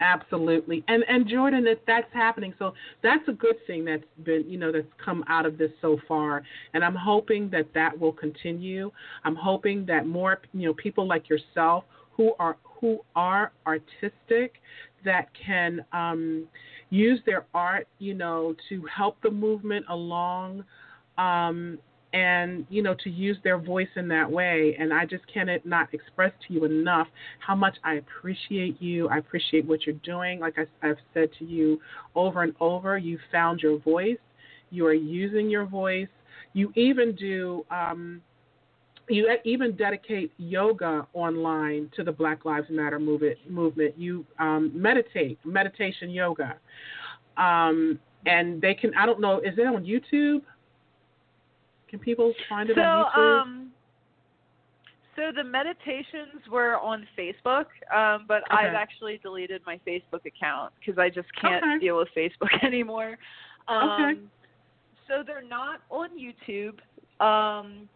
absolutely. 0.00 0.84
And 0.88 1.04
and 1.08 1.28
Jordan, 1.28 1.64
that 1.64 1.80
that's 1.86 2.12
happening. 2.12 2.54
So 2.58 2.74
that's 3.02 3.26
a 3.28 3.32
good 3.32 3.56
thing 3.66 3.84
that's 3.84 4.04
been 4.24 4.44
you 4.48 4.58
know 4.58 4.72
that's 4.72 4.86
come 5.02 5.24
out 5.28 5.46
of 5.46 5.58
this 5.58 5.70
so 5.80 5.98
far. 6.06 6.42
And 6.74 6.84
I'm 6.84 6.94
hoping 6.94 7.50
that 7.50 7.72
that 7.74 7.98
will 7.98 8.12
continue. 8.12 8.90
I'm 9.24 9.36
hoping 9.36 9.86
that 9.86 10.06
more 10.06 10.40
you 10.52 10.66
know 10.66 10.74
people 10.74 11.06
like 11.06 11.28
yourself 11.28 11.84
who 12.12 12.32
are 12.38 12.56
who 12.62 13.00
are 13.14 13.52
artistic 13.66 14.54
that 15.04 15.28
can 15.34 15.84
um, 15.92 16.46
use 16.90 17.20
their 17.26 17.46
art 17.54 17.88
you 17.98 18.14
know 18.14 18.54
to 18.68 18.84
help 18.94 19.20
the 19.22 19.30
movement 19.30 19.86
along. 19.88 20.64
Um, 21.18 21.78
and 22.16 22.66
you 22.70 22.82
know 22.82 22.94
to 23.04 23.10
use 23.10 23.36
their 23.44 23.58
voice 23.58 23.88
in 23.94 24.08
that 24.08 24.30
way. 24.30 24.74
And 24.78 24.92
i 24.92 25.04
just 25.04 25.24
cannot 25.32 25.66
not 25.66 25.92
express 25.92 26.32
to 26.46 26.54
you 26.54 26.64
enough 26.64 27.06
how 27.40 27.54
much 27.54 27.76
i 27.84 27.94
appreciate 27.94 28.80
you. 28.80 29.08
I 29.08 29.18
appreciate 29.18 29.66
what 29.66 29.84
you're 29.86 29.96
doing. 29.96 30.40
Like 30.40 30.54
I, 30.58 30.88
i've 30.88 30.96
said 31.12 31.28
to 31.38 31.44
you 31.44 31.78
over 32.14 32.42
and 32.42 32.54
over 32.58 32.96
you 32.96 33.18
found 33.30 33.60
your 33.60 33.78
voice. 33.78 34.18
You 34.70 34.86
are 34.86 34.94
using 34.94 35.50
your 35.50 35.66
voice. 35.66 36.08
You 36.54 36.72
even 36.74 37.14
do 37.14 37.66
um, 37.70 38.22
you 39.08 39.28
even 39.44 39.76
dedicate 39.76 40.32
yoga 40.38 41.06
online 41.12 41.90
to 41.96 42.02
the 42.02 42.12
black 42.12 42.46
lives 42.46 42.66
matter 42.70 42.98
movement 42.98 43.38
movement. 43.48 43.96
You 43.98 44.24
um, 44.38 44.72
meditate 44.74 45.38
meditation 45.44 46.08
yoga. 46.10 46.56
Um, 47.36 48.00
and 48.26 48.60
they 48.60 48.74
can 48.74 48.92
i 48.94 49.06
don't 49.06 49.20
know 49.20 49.38
is 49.38 49.56
it 49.56 49.66
on 49.66 49.84
youtube 49.84 50.42
can 51.88 51.98
people 51.98 52.32
find 52.48 52.68
it 52.70 52.76
so 52.76 52.82
on 52.82 53.06
YouTube? 53.16 53.40
um 53.40 53.70
so 55.16 55.32
the 55.34 55.42
meditations 55.44 56.42
were 56.50 56.78
on 56.78 57.06
Facebook, 57.18 57.64
um, 57.94 58.26
but 58.28 58.42
I've 58.50 58.74
actually 58.74 59.18
deleted 59.22 59.62
my 59.66 59.80
Facebook 59.88 60.26
account 60.26 60.74
because 60.78 60.98
I 60.98 61.08
just 61.08 61.28
can't 61.40 61.64
Okay. 61.64 61.78
deal 61.78 61.96
with 61.96 62.08
Facebook 62.14 62.52
anymore. 62.62 63.16
Um, 63.66 63.90
Okay. 63.90 64.20
So 65.08 65.22
they're 65.26 65.40
not 65.40 65.80
on 65.88 66.10
YouTube. 66.18 66.78
Um, 67.24 67.88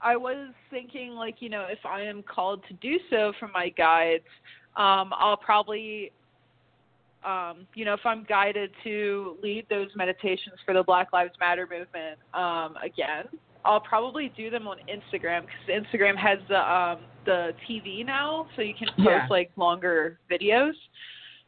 I 0.00 0.16
was 0.16 0.54
thinking, 0.70 1.10
like, 1.10 1.36
you 1.40 1.50
know, 1.50 1.66
if 1.68 1.84
I 1.84 2.00
am 2.02 2.22
called 2.22 2.62
to 2.68 2.74
do 2.74 2.98
so 3.10 3.32
for 3.38 3.48
my 3.48 3.68
guides, 3.68 4.24
um, 4.76 5.12
I'll 5.18 5.36
probably, 5.36 6.12
um, 7.24 7.66
you 7.74 7.84
know, 7.84 7.94
if 7.94 8.00
I'm 8.04 8.24
guided 8.24 8.70
to 8.84 9.36
lead 9.42 9.66
those 9.70 9.88
meditations 9.94 10.56
for 10.64 10.74
the 10.74 10.82
Black 10.82 11.12
Lives 11.12 11.32
Matter 11.40 11.68
movement 11.70 12.18
um, 12.34 12.76
again, 12.82 13.24
I'll 13.64 13.80
probably 13.80 14.32
do 14.36 14.50
them 14.50 14.66
on 14.66 14.78
Instagram 14.88 15.42
because 15.42 15.84
Instagram 15.84 16.16
has 16.16 16.38
the 16.48 16.58
um, 16.58 16.98
the 17.24 17.52
TV 17.68 18.04
now, 18.04 18.46
so 18.56 18.62
you 18.62 18.74
can 18.74 18.88
post 18.96 18.98
Yeah. 19.08 19.26
like 19.30 19.50
longer 19.56 20.18
videos. 20.30 20.72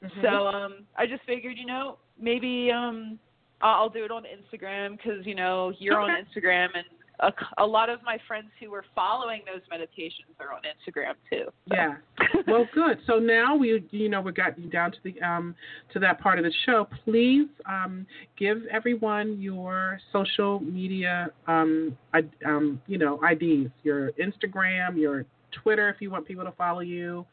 Mhm. 0.02 0.22
So 0.22 0.46
um, 0.46 0.84
I 0.96 1.06
just 1.06 1.24
figured, 1.24 1.56
you 1.58 1.66
know, 1.66 1.98
maybe 2.18 2.70
um, 2.70 3.18
I'll 3.60 3.74
I'll 3.82 3.88
do 3.88 4.04
it 4.04 4.10
on 4.12 4.24
Instagram 4.24 4.96
because 4.96 5.26
you 5.26 5.34
know 5.34 5.72
you're 5.78 6.00
on 6.00 6.10
Instagram, 6.10 6.68
and 6.74 6.84
a, 7.20 7.32
a 7.58 7.66
lot 7.66 7.88
of 7.88 8.02
my 8.02 8.18
friends 8.26 8.48
who 8.60 8.70
were 8.70 8.84
following 8.94 9.42
those 9.46 9.62
meditations 9.70 10.28
are 10.40 10.52
on 10.52 10.62
Instagram 10.62 11.14
too. 11.30 11.50
So. 11.68 11.74
Yeah. 11.74 11.94
Well, 12.46 12.66
good. 12.74 12.98
So 13.06 13.18
now 13.18 13.56
we, 13.56 13.82
you 13.90 14.08
know, 14.08 14.20
we 14.20 14.30
got 14.32 14.58
you 14.58 14.68
down 14.68 14.92
to 14.92 14.98
the 15.02 15.20
um 15.22 15.54
to 15.92 15.98
that 16.00 16.20
part 16.20 16.38
of 16.38 16.44
the 16.44 16.52
show. 16.66 16.86
Please 17.04 17.48
um 17.66 18.06
give 18.38 18.58
everyone 18.70 19.40
your 19.40 19.98
social 20.12 20.60
media 20.60 21.28
um 21.46 21.96
I, 22.12 22.22
um 22.44 22.82
you 22.86 22.98
know 22.98 23.18
IDs, 23.24 23.70
your 23.82 24.10
Instagram, 24.12 24.98
your 24.98 25.24
Twitter 25.62 25.88
if 25.88 26.00
you 26.00 26.10
want 26.10 26.26
people 26.26 26.44
to 26.44 26.52
follow 26.52 26.80
you, 26.80 27.24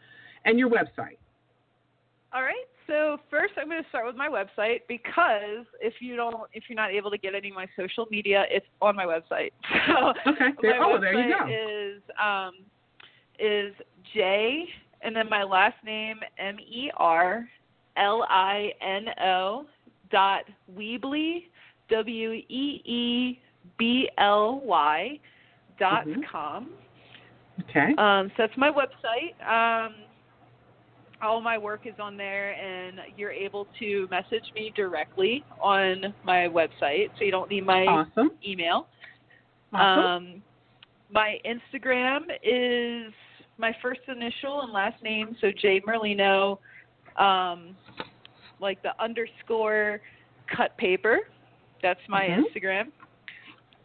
and 0.46 0.58
your 0.58 0.70
website. 0.70 1.18
All 2.34 2.44
right. 2.44 2.66
So 2.92 3.18
first, 3.30 3.54
I'm 3.58 3.70
going 3.70 3.82
to 3.82 3.88
start 3.88 4.06
with 4.06 4.18
my 4.18 4.28
website 4.28 4.80
because 4.90 5.66
if 5.80 5.94
you 6.02 6.18
don't, 6.18 6.36
if 6.52 6.66
you're 6.68 6.76
not 6.76 6.92
able 6.92 7.10
to 7.10 7.18
get 7.18 7.34
any 7.34 7.48
of 7.48 7.56
my 7.56 7.66
social 7.78 8.06
media, 8.12 8.44
it's 8.50 8.66
on 8.82 8.98
my 8.98 9.06
website. 9.06 9.52
So 9.88 10.14
Okay. 10.30 10.50
There, 10.62 10.78
my 10.78 10.86
oh, 10.86 10.98
website 10.98 11.02
there 11.02 11.30
you 11.30 11.36
go. 11.40 11.96
is 11.96 12.02
um, 12.22 12.52
is 13.40 13.74
J 14.14 14.66
and 15.04 15.16
then 15.16 15.30
my 15.30 15.44
last 15.44 15.78
name 15.86 16.18
M 16.38 16.60
E 16.60 16.92
R 16.98 17.48
L 17.96 18.26
I 18.30 18.72
N 18.82 19.06
O 19.24 19.66
dot 20.12 20.44
Weebly 20.78 21.46
W 21.90 22.32
E 22.34 22.82
E 22.84 23.40
B 23.78 24.10
L 24.18 24.60
Y 24.66 25.18
dot 25.80 26.06
Mhm. 26.06 26.24
com. 26.30 26.72
Okay. 27.70 27.94
Um, 27.98 28.28
so 28.36 28.44
that's 28.46 28.58
my 28.58 28.70
website. 28.70 29.34
Um, 29.48 29.94
all 31.22 31.42
my 31.42 31.58
work 31.58 31.82
is 31.86 31.94
on 32.00 32.18
there, 32.18 32.52
and 32.54 33.00
you're 33.18 33.32
able 33.32 33.68
to 33.80 34.08
message 34.10 34.52
me 34.56 34.72
directly 34.76 35.44
on 35.62 36.14
my 36.24 36.48
website. 36.48 37.10
So 37.18 37.24
you 37.26 37.32
don't 37.32 37.50
need 37.50 37.66
my 37.66 37.86
awesome. 37.86 38.32
email. 38.46 38.88
Awesome. 39.74 40.06
Um, 40.34 40.44
my 41.12 41.38
Instagram 41.46 42.22
is 42.44 43.14
my 43.58 43.76
first 43.82 44.02
initial 44.08 44.62
and 44.62 44.74
last 44.74 45.02
name, 45.04 45.36
so 45.42 45.52
J 45.62 45.82
Merlino, 45.82 46.58
um, 47.18 47.76
like 48.60 48.82
the 48.82 48.92
underscore 49.02 50.02
cut 50.56 50.76
paper. 50.78 51.20
That's 51.82 52.00
my 52.08 52.28
Mhm. 52.28 52.44
Instagram. 52.46 52.92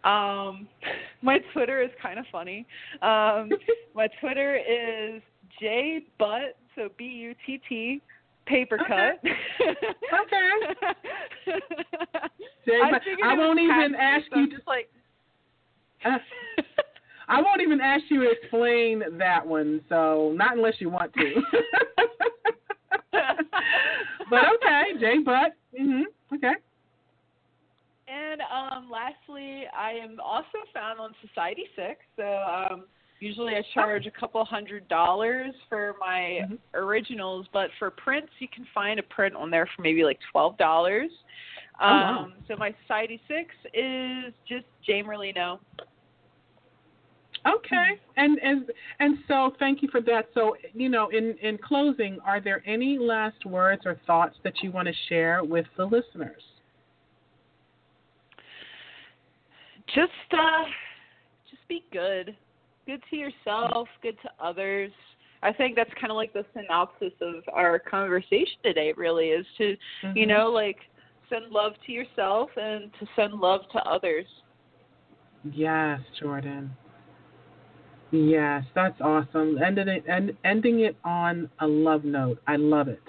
Um, 0.05 0.68
my 1.22 1.39
Twitter 1.53 1.82
is 1.82 1.91
kind 2.01 2.18
of 2.18 2.26
funny. 2.30 2.66
Um, 3.03 3.51
my 3.95 4.09
Twitter 4.20 4.57
is 4.57 5.22
J 5.61 6.05
Butt, 6.19 6.57
so 6.75 6.89
B 6.99 7.05
U 7.05 7.35
T 7.47 7.61
T 7.69 8.01
paper 8.47 8.79
cut. 8.79 9.21
Okay. 9.23 10.51
Jay, 12.67 12.81
I 12.83 13.01
I 13.25 13.35
won't 13.35 13.59
even 13.59 13.95
ask 13.95 14.25
you 14.35 14.49
just 14.51 14.67
like 14.67 14.89
Uh, 16.05 16.19
I 17.29 17.43
won't 17.43 17.61
even 17.61 17.81
ask 17.81 18.05
you 18.09 18.23
to 18.23 18.31
explain 18.31 19.03
that 19.19 19.45
one, 19.45 19.81
so 19.89 20.33
not 20.37 20.57
unless 20.57 20.75
you 20.79 20.91
want 20.91 21.13
to. 21.15 21.43
but 24.31 24.41
okay, 24.55 24.83
J 25.01 25.19
Butt. 25.25 25.57
Mhm. 25.79 26.03
Okay. 26.35 26.53
And 28.09 28.41
um, 28.43 28.89
lastly, 28.91 29.65
I 29.77 29.93
am 29.93 30.21
also 30.23 30.59
found 30.73 31.01
on 31.01 31.15
Society 31.27 31.65
Six. 31.75 31.99
So 32.15 32.23
um, 32.23 32.85
usually 33.21 33.55
I 33.55 33.62
charge 33.75 34.07
a 34.07 34.11
couple 34.11 34.45
hundred 34.45 34.87
dollars 34.89 35.55
for 35.69 35.97
my 35.99 36.47
Mhm. 36.49 36.59
originals, 36.75 37.47
but 37.53 37.71
for 37.79 37.91
prints, 37.91 38.33
you 38.39 38.49
can 38.49 38.64
find 38.67 38.99
a 38.99 39.03
print 39.05 39.35
on 39.35 39.51
there 39.51 39.67
for 39.67 39.83
maybe 39.83 40.05
like 40.05 40.21
twelve 40.33 40.57
dollars. 40.57 41.11
Oh, 41.81 41.89
wow. 41.89 42.19
Um, 42.25 42.35
so 42.49 42.57
my 42.57 42.75
Society 42.83 43.21
Six 43.29 43.55
is 43.75 44.33
just 44.47 44.67
Jay 44.83 45.03
Merlino. 45.03 45.61
Okay. 47.47 48.01
And 48.17 48.39
and 48.43 48.71
and 48.99 49.19
so 49.29 49.55
thank 49.59 49.83
you 49.83 49.89
for 49.89 50.01
that. 50.03 50.29
So, 50.35 50.57
you 50.73 50.89
know, 50.89 51.09
in 51.11 51.37
in 51.39 51.59
closing, 51.59 52.19
are 52.21 52.41
there 52.41 52.62
any 52.67 52.99
last 52.99 53.45
words 53.47 53.83
or 53.87 53.95
thoughts 54.07 54.37
that 54.43 54.62
you 54.62 54.73
want 54.73 54.89
to 54.89 54.95
share 55.09 55.45
with 55.45 55.67
the 55.77 55.85
listeners? 55.85 56.43
Just 59.95 60.12
uh, 60.33 60.64
just 61.49 61.67
be 61.69 61.85
good, 61.93 62.37
good 62.87 63.03
to 63.11 63.16
yourself, 63.16 63.89
good 64.03 64.16
to 64.22 64.30
others. 64.41 64.91
I 65.43 65.53
think 65.53 65.76
that's 65.76 65.93
kind 66.01 66.11
of 66.11 66.16
like 66.16 66.32
the 66.32 66.45
synopsis 66.55 67.12
of 67.20 67.43
our 67.53 67.78
conversation 67.78 68.57
today. 68.64 68.93
Really, 68.97 69.28
is 69.28 69.47
to 69.59 69.76
you 70.14 70.26
Mhm. 70.26 70.28
know 70.28 70.51
like 70.51 70.78
send 71.28 71.51
love 71.51 71.74
to 71.87 71.93
yourself 71.93 72.51
and 72.57 72.93
to 72.95 73.07
send 73.16 73.34
love 73.34 73.68
to 73.70 73.84
others 73.84 74.26
Yes, 75.53 76.01
Jordan. 76.18 76.70
Yes, 78.11 78.64
that's 78.74 79.01
awesome. 79.01 79.59
Ending 79.62 79.89
it, 79.89 80.05
end, 80.09 80.37
ending 80.45 80.80
it 80.80 80.97
on 81.05 81.51
a 81.61 81.66
love 81.66 82.05
note. 82.05 82.41
I 82.47 82.57
love 82.57 82.89
it. 82.89 83.03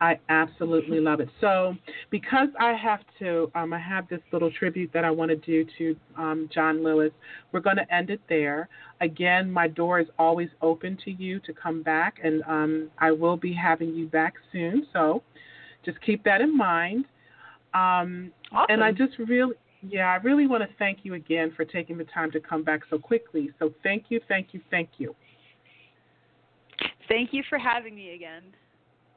I 0.00 0.18
absolutely 0.28 1.00
love 1.00 1.20
it. 1.20 1.28
So, 1.40 1.74
because 2.10 2.48
I 2.60 2.72
have 2.74 3.00
to, 3.18 3.50
um, 3.54 3.72
I 3.72 3.78
have 3.78 4.08
this 4.08 4.20
little 4.32 4.50
tribute 4.50 4.90
that 4.94 5.04
I 5.04 5.10
want 5.10 5.30
to 5.30 5.36
do 5.36 5.66
to 5.78 5.96
um, 6.16 6.48
John 6.54 6.84
Lewis. 6.84 7.10
We're 7.52 7.60
going 7.60 7.76
to 7.76 7.94
end 7.94 8.10
it 8.10 8.20
there. 8.28 8.68
Again, 9.00 9.50
my 9.50 9.66
door 9.68 9.98
is 9.98 10.06
always 10.18 10.48
open 10.62 10.98
to 11.04 11.10
you 11.10 11.40
to 11.40 11.52
come 11.52 11.82
back, 11.82 12.18
and 12.22 12.42
um, 12.46 12.90
I 12.98 13.10
will 13.10 13.36
be 13.36 13.52
having 13.52 13.94
you 13.94 14.06
back 14.06 14.34
soon. 14.52 14.86
So, 14.92 15.22
just 15.84 16.00
keep 16.02 16.22
that 16.24 16.40
in 16.40 16.56
mind. 16.56 17.04
Um, 17.74 18.32
awesome 18.52 18.66
and 18.70 18.84
I 18.84 18.92
just 18.92 19.18
really, 19.18 19.54
Yeah, 19.82 20.12
I 20.12 20.16
really 20.16 20.46
want 20.46 20.62
to 20.62 20.68
thank 20.78 21.00
you 21.02 21.14
again 21.14 21.52
for 21.56 21.64
taking 21.64 21.98
the 21.98 22.04
time 22.04 22.30
to 22.32 22.40
come 22.40 22.62
back 22.62 22.80
so 22.90 22.98
quickly. 22.98 23.50
So 23.58 23.72
thank 23.82 24.04
you, 24.08 24.20
thank 24.28 24.48
you, 24.52 24.60
thank 24.70 24.88
you. 24.98 25.14
Thank 27.08 27.32
you 27.32 27.42
for 27.48 27.58
having 27.58 27.94
me 27.94 28.14
again. 28.14 28.42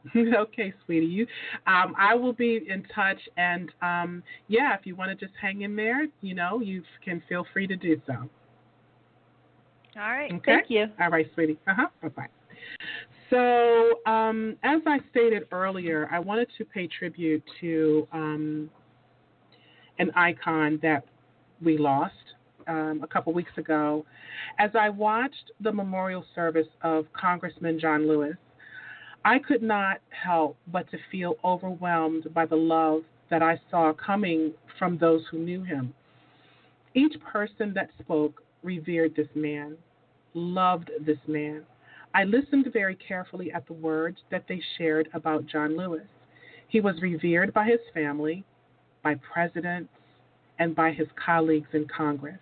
okay, 0.16 0.74
sweetie. 0.86 1.06
You, 1.06 1.28
um, 1.68 1.94
I 1.98 2.16
will 2.16 2.34
be 2.34 2.62
in 2.68 2.84
touch, 2.94 3.20
and 3.38 3.72
um, 3.82 4.24
yeah, 4.48 4.76
if 4.76 4.86
you 4.86 4.96
want 4.96 5.18
to 5.18 5.26
just 5.26 5.38
hang 5.40 5.62
in 5.62 5.76
there, 5.76 6.08
you 6.22 6.34
know, 6.34 6.60
you 6.60 6.84
can 7.04 7.22
feel 7.30 7.46
free 7.54 7.68
to 7.68 7.76
do 7.76 8.02
so. 8.08 8.14
All 9.98 10.12
right. 10.12 10.32
Okay? 10.32 10.42
Thank 10.46 10.70
you. 10.70 10.88
All 11.00 11.10
right, 11.10 11.28
sweetie. 11.34 11.58
Uh 11.68 11.74
huh. 11.76 11.88
Bye 12.02 12.10
bye. 12.10 12.28
So, 13.30 14.00
um, 14.12 14.58
as 14.64 14.82
I 14.86 15.00
stated 15.10 15.44
earlier, 15.52 16.08
I 16.12 16.20
wanted 16.20 16.50
to 16.58 16.66
pay 16.66 16.88
tribute 16.88 17.44
to 17.62 18.08
um, 18.12 18.70
an 20.00 20.12
icon 20.16 20.80
that 20.82 21.06
we 21.64 21.78
lost 21.78 22.14
um, 22.68 23.02
a 23.04 23.08
couple 23.08 23.34
weeks 23.34 23.52
ago. 23.58 24.06
As 24.60 24.72
I 24.78 24.90
watched 24.90 25.52
the 25.62 25.72
memorial 25.72 26.26
service 26.36 26.68
of 26.82 27.06
Congressman 27.14 27.80
John 27.80 28.08
Lewis, 28.08 28.36
I 29.24 29.38
could 29.38 29.62
not 29.62 30.00
help 30.10 30.58
but 30.68 30.90
to 30.92 30.98
feel 31.12 31.36
overwhelmed 31.44 32.34
by 32.34 32.46
the 32.46 32.56
love 32.56 33.04
that 33.30 33.44
I 33.44 33.60
saw 33.70 33.94
coming 33.94 34.54
from 34.80 34.98
those 34.98 35.24
who 35.30 35.38
knew 35.38 35.64
him. 35.64 35.94
Each 36.96 37.14
person 37.22 37.74
that 37.76 37.92
spoke 38.00 38.42
revered 38.64 39.16
this 39.16 39.28
man, 39.36 39.78
loved 40.34 40.90
this 41.06 41.20
man. 41.28 41.64
I 42.14 42.24
listened 42.24 42.68
very 42.74 42.96
carefully 42.96 43.52
at 43.52 43.68
the 43.68 43.74
words 43.74 44.18
that 44.32 44.46
they 44.50 44.62
shared 44.78 45.08
about 45.14 45.46
John 45.46 45.78
Lewis. 45.78 46.08
He 46.68 46.82
was 46.82 47.02
revered 47.02 47.54
by 47.54 47.66
his 47.66 47.80
family, 47.94 48.44
by 49.04 49.16
presidents, 49.16 49.94
and 50.60 50.76
by 50.76 50.92
his 50.92 51.08
colleagues 51.24 51.70
in 51.74 51.88
Congress. 51.88 52.40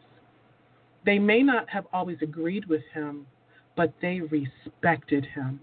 They 1.05 1.19
may 1.19 1.43
not 1.43 1.69
have 1.69 1.85
always 1.93 2.17
agreed 2.21 2.65
with 2.65 2.83
him, 2.93 3.27
but 3.75 3.93
they 4.01 4.21
respected 4.21 5.25
him. 5.25 5.59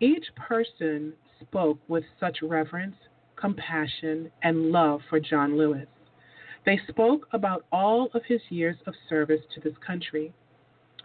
Each 0.00 0.26
person 0.34 1.12
spoke 1.40 1.78
with 1.88 2.04
such 2.18 2.42
reverence, 2.42 2.96
compassion, 3.36 4.30
and 4.42 4.70
love 4.72 5.00
for 5.08 5.20
John 5.20 5.56
Lewis. 5.56 5.86
They 6.64 6.80
spoke 6.88 7.28
about 7.32 7.64
all 7.70 8.10
of 8.14 8.24
his 8.24 8.40
years 8.48 8.76
of 8.86 8.94
service 9.08 9.42
to 9.54 9.60
this 9.60 9.76
country. 9.86 10.32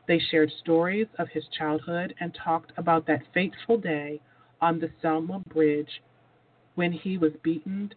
They 0.08 0.20
shared 0.20 0.52
stories 0.52 1.08
of 1.20 1.30
his 1.30 1.44
childhood 1.58 2.16
and 2.20 2.34
talked 2.34 2.72
about 2.78 3.06
that 3.08 3.22
fateful 3.34 3.78
day 3.78 4.22
on 4.60 4.80
the 4.80 4.90
Selma 5.02 5.40
Bridge 5.40 6.02
when 6.76 6.92
he 6.92 7.18
was 7.18 7.34
beaten, 7.44 7.94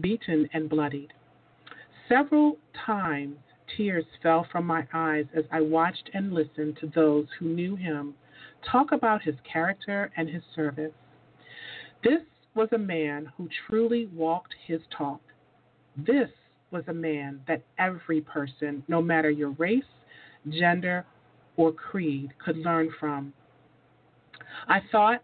beaten 0.00 0.48
and 0.52 0.68
bloodied. 0.68 1.12
Several 2.08 2.58
times 2.86 3.36
tears 3.76 4.04
fell 4.22 4.46
from 4.50 4.66
my 4.66 4.86
eyes 4.92 5.26
as 5.34 5.44
I 5.50 5.60
watched 5.60 6.10
and 6.14 6.32
listened 6.32 6.78
to 6.80 6.86
those 6.86 7.26
who 7.38 7.46
knew 7.46 7.76
him 7.76 8.14
talk 8.70 8.92
about 8.92 9.22
his 9.22 9.34
character 9.50 10.10
and 10.16 10.28
his 10.28 10.42
service. 10.54 10.92
This 12.02 12.20
was 12.54 12.68
a 12.72 12.78
man 12.78 13.30
who 13.36 13.48
truly 13.66 14.08
walked 14.14 14.54
his 14.66 14.80
talk. 14.96 15.20
This 15.96 16.30
was 16.70 16.84
a 16.88 16.92
man 16.92 17.40
that 17.48 17.62
every 17.78 18.20
person, 18.20 18.82
no 18.88 19.00
matter 19.00 19.30
your 19.30 19.50
race, 19.50 19.84
gender, 20.48 21.04
or 21.56 21.72
creed, 21.72 22.32
could 22.44 22.56
learn 22.58 22.90
from. 22.98 23.32
I 24.68 24.80
thought 24.90 25.22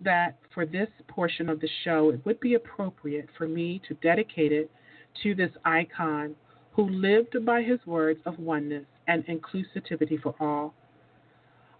that 0.00 0.38
for 0.52 0.66
this 0.66 0.88
portion 1.08 1.48
of 1.48 1.60
the 1.60 1.68
show, 1.84 2.10
it 2.10 2.24
would 2.24 2.40
be 2.40 2.54
appropriate 2.54 3.28
for 3.36 3.48
me 3.48 3.80
to 3.88 3.94
dedicate 3.94 4.52
it 4.52 4.70
to 5.22 5.34
this 5.34 5.50
icon 5.64 6.34
who 6.72 6.88
lived 6.88 7.36
by 7.44 7.62
his 7.62 7.78
words 7.86 8.20
of 8.26 8.38
oneness 8.38 8.84
and 9.08 9.24
inclusivity 9.26 10.20
for 10.20 10.34
all. 10.40 10.74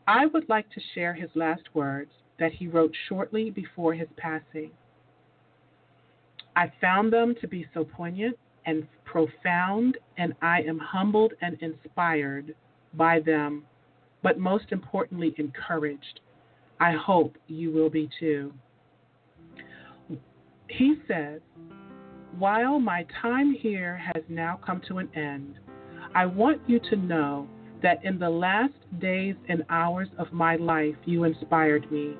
I 0.06 0.26
would 0.26 0.48
like 0.48 0.70
to 0.70 0.80
share 0.94 1.14
his 1.14 1.30
last 1.34 1.62
words 1.74 2.10
that 2.38 2.52
he 2.52 2.68
wrote 2.68 2.94
shortly 3.08 3.50
before 3.50 3.94
his 3.94 4.08
passing. 4.16 4.70
I 6.54 6.72
found 6.80 7.12
them 7.12 7.34
to 7.40 7.48
be 7.48 7.66
so 7.74 7.84
poignant 7.84 8.38
and 8.66 8.86
profound, 9.04 9.98
and 10.16 10.34
I 10.42 10.62
am 10.62 10.78
humbled 10.78 11.32
and 11.40 11.56
inspired 11.60 12.54
by 12.94 13.20
them, 13.20 13.64
but 14.22 14.38
most 14.38 14.66
importantly, 14.70 15.34
encouraged. 15.38 16.20
I 16.78 16.92
hope 16.92 17.36
you 17.48 17.70
will 17.72 17.90
be 17.90 18.08
too. 18.18 18.52
He 20.68 20.96
said, 21.08 21.42
While 22.38 22.78
my 22.78 23.06
time 23.22 23.52
here 23.52 23.96
has 23.96 24.22
now 24.28 24.58
come 24.64 24.82
to 24.88 24.98
an 24.98 25.08
end, 25.14 25.58
I 26.14 26.26
want 26.26 26.60
you 26.66 26.80
to 26.90 26.96
know 26.96 27.48
that 27.82 28.04
in 28.04 28.18
the 28.18 28.30
last 28.30 28.74
days 29.00 29.34
and 29.48 29.64
hours 29.68 30.08
of 30.18 30.32
my 30.32 30.56
life 30.56 30.96
you 31.04 31.24
inspired 31.24 31.90
me. 31.90 32.16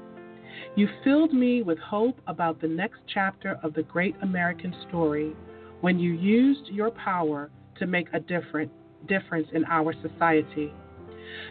You 0.74 0.88
filled 1.04 1.32
me 1.32 1.62
with 1.62 1.78
hope 1.78 2.20
about 2.26 2.60
the 2.60 2.68
next 2.68 3.00
chapter 3.12 3.58
of 3.62 3.74
the 3.74 3.82
great 3.82 4.14
American 4.22 4.74
story 4.88 5.32
when 5.80 5.98
you 5.98 6.12
used 6.12 6.66
your 6.68 6.90
power 6.90 7.50
to 7.78 7.86
make 7.86 8.08
a 8.12 8.20
different 8.20 8.70
difference 9.06 9.48
in 9.52 9.64
our 9.66 9.94
society. 10.02 10.72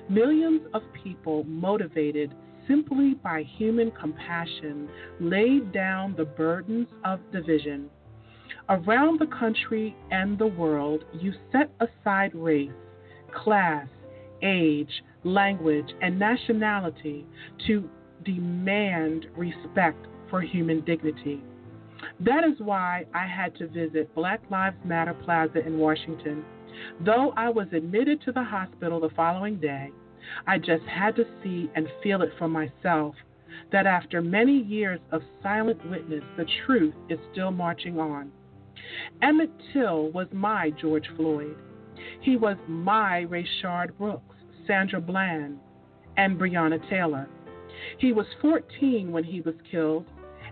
Millions 0.09 0.61
of 0.73 0.81
people 1.03 1.43
motivated 1.43 2.33
simply 2.67 3.13
by 3.23 3.43
human 3.57 3.91
compassion 3.91 4.89
laid 5.19 5.71
down 5.71 6.15
the 6.17 6.25
burdens 6.25 6.87
of 7.03 7.19
division. 7.31 7.89
Around 8.69 9.19
the 9.19 9.27
country 9.27 9.95
and 10.09 10.39
the 10.39 10.47
world, 10.47 11.03
you 11.13 11.33
set 11.51 11.69
aside 11.79 12.33
race, 12.33 12.71
class, 13.43 13.87
age, 14.41 15.03
language, 15.23 15.87
and 16.01 16.17
nationality 16.17 17.25
to 17.67 17.89
demand 18.23 19.27
respect 19.35 20.07
for 20.29 20.41
human 20.41 20.81
dignity. 20.81 21.41
That 22.19 22.43
is 22.43 22.59
why 22.59 23.05
I 23.13 23.25
had 23.25 23.55
to 23.57 23.67
visit 23.67 24.13
Black 24.15 24.41
Lives 24.49 24.77
Matter 24.83 25.15
Plaza 25.23 25.65
in 25.65 25.77
Washington. 25.77 26.43
Though 27.05 27.33
I 27.37 27.49
was 27.49 27.67
admitted 27.71 28.21
to 28.23 28.31
the 28.31 28.43
hospital 28.43 28.99
the 28.99 29.09
following 29.15 29.57
day, 29.57 29.91
I 30.47 30.57
just 30.57 30.83
had 30.85 31.15
to 31.15 31.25
see 31.43 31.69
and 31.75 31.87
feel 32.03 32.21
it 32.21 32.31
for 32.37 32.47
myself 32.47 33.15
that 33.71 33.85
after 33.85 34.21
many 34.21 34.57
years 34.57 34.99
of 35.11 35.21
silent 35.41 35.79
witness, 35.89 36.23
the 36.37 36.45
truth 36.65 36.93
is 37.09 37.19
still 37.31 37.51
marching 37.51 37.99
on. 37.99 38.31
Emmett 39.21 39.51
Till 39.71 40.11
was 40.11 40.27
my 40.31 40.71
George 40.71 41.07
Floyd. 41.15 41.55
He 42.21 42.35
was 42.37 42.57
my 42.67 43.25
Rayshard 43.29 43.97
Brooks, 43.97 44.35
Sandra 44.67 45.01
Bland, 45.01 45.59
and 46.17 46.39
Breonna 46.39 46.79
Taylor. 46.89 47.27
He 47.97 48.13
was 48.13 48.25
14 48.41 49.11
when 49.11 49.23
he 49.23 49.41
was 49.41 49.55
killed, 49.69 50.05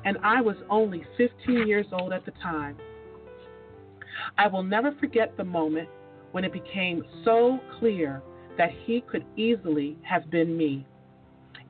and 0.06 0.18
I 0.24 0.42
was 0.42 0.58
only 0.70 1.04
15 1.18 1.68
years 1.68 1.86
old 1.92 2.14
at 2.14 2.26
the 2.26 2.32
time. 2.32 2.78
I 4.38 4.48
will 4.48 4.64
never 4.64 4.92
forget 5.00 5.36
the 5.38 5.44
moment 5.44 5.90
when 6.32 6.44
it 6.44 6.54
became 6.54 7.04
so 7.24 7.60
clear 7.80 8.22
that 8.58 8.72
he 8.86 9.02
could 9.02 9.26
easily 9.36 9.98
have 10.04 10.30
been 10.30 10.56
me. 10.56 10.86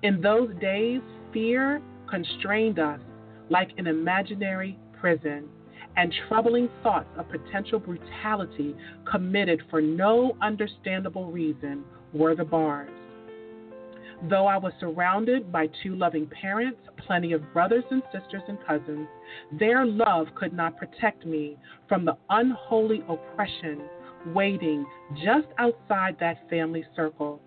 In 0.02 0.22
those 0.22 0.54
days, 0.60 1.02
fear 1.32 1.82
constrained 2.10 2.80
us 2.80 3.00
like 3.50 3.72
an 3.78 3.88
imaginary 3.88 4.78
prison 5.00 5.48
and 5.96 6.14
troubling 6.28 6.70
thoughts 6.82 7.10
of 7.18 7.30
potential 7.30 7.80
brutality 7.80 8.76
committed 9.10 9.62
for 9.70 9.82
no 9.82 10.36
understandable 10.42 11.32
reason 11.32 11.84
were 12.14 12.36
the 12.36 12.44
bars. 12.44 12.90
Though 14.30 14.48
I 14.48 14.58
was 14.58 14.72
surrounded 14.80 15.52
by 15.52 15.68
two 15.82 15.96
loving 15.96 16.28
parents, 16.28 16.80
plenty 17.06 17.34
of 17.34 17.52
brothers 17.52 17.84
and 17.92 18.02
sisters 18.14 18.44
and 18.48 18.58
cousins, 18.66 19.08
their 19.60 19.86
love 19.86 20.28
could 20.36 20.54
not 20.54 20.78
protect 20.78 21.26
me 21.26 21.58
from 21.90 22.06
the 22.06 22.18
unholy 22.30 23.04
oppression 23.10 23.82
waiting 24.28 24.86
just 25.24 25.48
outside 25.58 26.16
that 26.20 26.50
family 26.50 26.86
circle. 26.96 27.42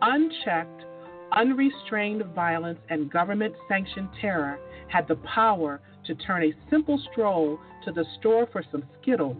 Unchecked, 0.00 0.84
unrestrained 1.32 2.24
violence 2.34 2.78
and 2.88 3.10
government 3.10 3.54
sanctioned 3.68 4.08
terror 4.20 4.58
had 4.88 5.06
the 5.08 5.16
power 5.16 5.80
to 6.08 6.14
turn 6.16 6.42
a 6.42 6.54
simple 6.70 7.00
stroll 7.12 7.60
to 7.84 7.92
the 7.92 8.04
store 8.18 8.48
for 8.50 8.64
some 8.72 8.82
Skittles 9.00 9.36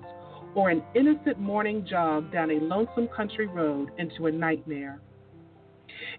or 0.54 0.70
an 0.70 0.82
innocent 0.94 1.40
morning 1.40 1.84
jog 1.88 2.30
down 2.32 2.50
a 2.50 2.60
lonesome 2.60 3.08
country 3.08 3.46
road 3.46 3.90
into 3.98 4.26
a 4.26 4.32
nightmare. 4.32 5.00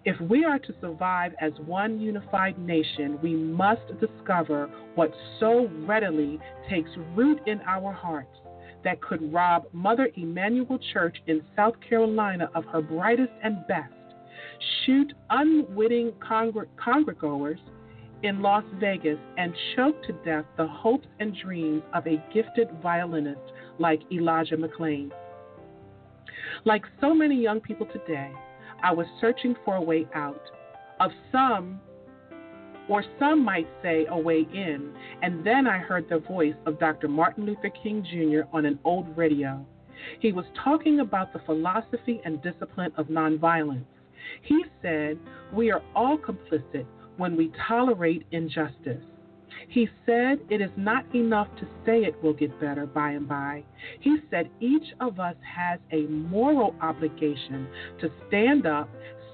If 0.04 0.20
we 0.20 0.44
are 0.44 0.58
to 0.58 0.74
survive 0.80 1.32
as 1.40 1.52
one 1.64 2.00
unified 2.00 2.58
nation, 2.58 3.18
we 3.22 3.34
must 3.34 3.82
discover 4.00 4.68
what 4.94 5.12
so 5.38 5.70
readily 5.86 6.38
takes 6.68 6.90
root 7.14 7.40
in 7.46 7.60
our 7.62 7.92
hearts 7.92 8.36
that 8.82 9.00
could 9.00 9.32
rob 9.32 9.64
Mother 9.72 10.08
Emanuel 10.16 10.78
Church 10.92 11.16
in 11.26 11.42
South 11.54 11.74
Carolina 11.86 12.50
of 12.54 12.64
her 12.66 12.82
brightest 12.82 13.32
and 13.42 13.58
best, 13.68 13.92
shoot 14.84 15.12
unwitting 15.28 16.12
congr- 16.12 16.66
congregoers 16.76 17.58
in 18.22 18.42
Las 18.42 18.64
Vegas 18.78 19.18
and 19.38 19.54
choked 19.74 20.06
to 20.06 20.12
death 20.24 20.44
the 20.56 20.66
hopes 20.66 21.06
and 21.20 21.36
dreams 21.42 21.82
of 21.94 22.06
a 22.06 22.22
gifted 22.32 22.68
violinist 22.82 23.40
like 23.78 24.00
Elijah 24.12 24.56
McClain. 24.56 25.10
Like 26.64 26.82
so 27.00 27.14
many 27.14 27.40
young 27.40 27.60
people 27.60 27.86
today, 27.86 28.30
I 28.82 28.92
was 28.92 29.06
searching 29.20 29.54
for 29.64 29.76
a 29.76 29.82
way 29.82 30.06
out. 30.14 30.42
Of 31.00 31.10
some, 31.32 31.80
or 32.88 33.02
some 33.18 33.42
might 33.42 33.68
say 33.82 34.06
a 34.10 34.18
way 34.18 34.46
in, 34.52 34.92
and 35.22 35.46
then 35.46 35.66
I 35.66 35.78
heard 35.78 36.08
the 36.10 36.18
voice 36.18 36.54
of 36.66 36.78
Dr. 36.78 37.08
Martin 37.08 37.46
Luther 37.46 37.70
King 37.82 38.04
Jr. 38.04 38.42
on 38.54 38.66
an 38.66 38.78
old 38.84 39.16
radio. 39.16 39.64
He 40.18 40.32
was 40.32 40.44
talking 40.62 41.00
about 41.00 41.32
the 41.32 41.40
philosophy 41.40 42.20
and 42.24 42.42
discipline 42.42 42.92
of 42.96 43.06
nonviolence. 43.06 43.84
He 44.42 44.64
said, 44.82 45.18
We 45.52 45.70
are 45.70 45.82
all 45.94 46.18
complicit 46.18 46.86
when 47.20 47.36
we 47.36 47.52
tolerate 47.68 48.24
injustice. 48.30 49.04
He 49.68 49.90
said 50.06 50.38
it 50.48 50.62
is 50.62 50.70
not 50.78 51.04
enough 51.14 51.48
to 51.58 51.66
say 51.84 51.98
it 52.04 52.20
will 52.22 52.32
get 52.32 52.58
better 52.58 52.86
by 52.86 53.10
and 53.10 53.28
by. 53.28 53.62
He 54.00 54.16
said 54.30 54.48
each 54.58 54.94
of 55.00 55.20
us 55.20 55.36
has 55.42 55.78
a 55.92 56.06
moral 56.06 56.74
obligation 56.80 57.68
to 58.00 58.10
stand 58.26 58.64
up, 58.66 58.88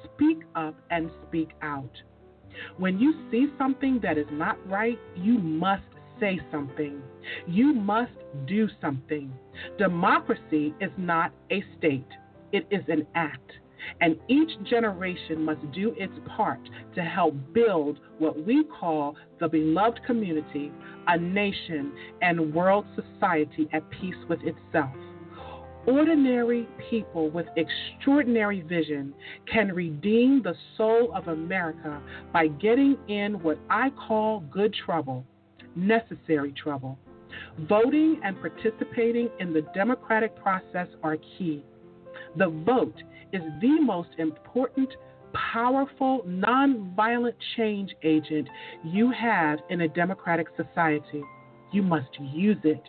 speak 0.04 0.38
up, 0.56 0.74
and 0.90 1.10
speak 1.28 1.50
out. 1.62 1.92
When 2.76 2.98
you 2.98 3.14
see 3.30 3.46
something 3.56 4.00
that 4.02 4.18
is 4.18 4.26
not 4.32 4.58
right, 4.68 4.98
you 5.14 5.38
must 5.38 5.84
say 6.18 6.40
something. 6.50 7.00
You 7.46 7.72
must 7.72 8.18
do 8.46 8.68
something. 8.80 9.32
Democracy 9.78 10.74
is 10.80 10.90
not 10.96 11.30
a 11.52 11.62
state, 11.78 12.10
it 12.52 12.66
is 12.72 12.82
an 12.88 13.06
act 13.14 13.52
and 14.00 14.16
each 14.28 14.50
generation 14.68 15.44
must 15.44 15.60
do 15.72 15.94
its 15.96 16.12
part 16.36 16.60
to 16.94 17.02
help 17.02 17.34
build 17.52 17.98
what 18.18 18.46
we 18.46 18.64
call 18.64 19.16
the 19.40 19.48
beloved 19.48 20.00
community, 20.06 20.72
a 21.08 21.18
nation, 21.18 21.92
and 22.22 22.54
world 22.54 22.84
society 22.94 23.68
at 23.72 23.88
peace 23.90 24.14
with 24.28 24.40
itself. 24.42 24.94
Ordinary 25.86 26.68
people 26.90 27.30
with 27.30 27.46
extraordinary 27.56 28.60
vision 28.62 29.14
can 29.52 29.72
redeem 29.72 30.42
the 30.42 30.54
soul 30.76 31.12
of 31.14 31.28
America 31.28 32.02
by 32.32 32.48
getting 32.48 32.96
in 33.06 33.34
what 33.42 33.58
I 33.70 33.90
call 33.90 34.40
good 34.50 34.74
trouble, 34.84 35.24
necessary 35.76 36.52
trouble. 36.60 36.98
Voting 37.68 38.20
and 38.24 38.36
participating 38.40 39.28
in 39.38 39.52
the 39.52 39.62
democratic 39.74 40.34
process 40.36 40.88
are 41.04 41.16
key. 41.38 41.62
The 42.36 42.48
vote 42.66 42.96
is 43.36 43.42
the 43.60 43.80
most 43.80 44.08
important, 44.18 44.88
powerful, 45.52 46.22
nonviolent 46.26 47.34
change 47.56 47.94
agent 48.02 48.48
you 48.84 49.10
have 49.10 49.58
in 49.70 49.82
a 49.82 49.88
democratic 49.88 50.46
society. 50.56 51.22
You 51.72 51.82
must 51.82 52.08
use 52.20 52.58
it 52.64 52.82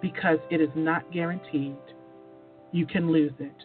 because 0.00 0.38
it 0.50 0.60
is 0.60 0.70
not 0.74 1.10
guaranteed. 1.12 1.76
You 2.72 2.86
can 2.86 3.12
lose 3.12 3.32
it. 3.38 3.64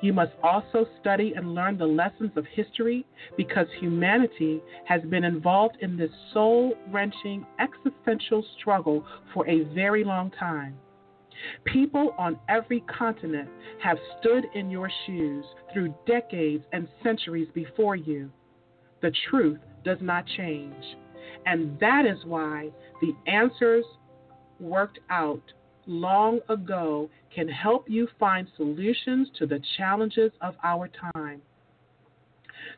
You 0.00 0.12
must 0.12 0.32
also 0.42 0.86
study 1.00 1.34
and 1.36 1.54
learn 1.54 1.76
the 1.76 1.86
lessons 1.86 2.30
of 2.36 2.46
history 2.46 3.04
because 3.36 3.66
humanity 3.80 4.62
has 4.86 5.02
been 5.02 5.24
involved 5.24 5.76
in 5.80 5.96
this 5.96 6.10
soul 6.32 6.74
wrenching 6.90 7.44
existential 7.60 8.44
struggle 8.58 9.04
for 9.34 9.46
a 9.48 9.64
very 9.74 10.04
long 10.04 10.30
time. 10.38 10.76
People 11.64 12.14
on 12.18 12.38
every 12.48 12.80
continent 12.80 13.48
have 13.82 13.98
stood 14.20 14.44
in 14.54 14.70
your 14.70 14.90
shoes 15.06 15.44
through 15.72 15.94
decades 16.06 16.64
and 16.72 16.88
centuries 17.02 17.48
before 17.54 17.96
you. 17.96 18.30
The 19.00 19.12
truth 19.30 19.58
does 19.84 19.98
not 20.00 20.24
change. 20.36 20.84
And 21.46 21.78
that 21.80 22.06
is 22.06 22.24
why 22.24 22.70
the 23.00 23.12
answers 23.30 23.84
worked 24.60 25.00
out 25.10 25.42
long 25.86 26.38
ago 26.48 27.10
can 27.34 27.48
help 27.48 27.88
you 27.88 28.08
find 28.18 28.46
solutions 28.56 29.28
to 29.38 29.46
the 29.46 29.60
challenges 29.76 30.30
of 30.40 30.54
our 30.62 30.88
time. 31.14 31.42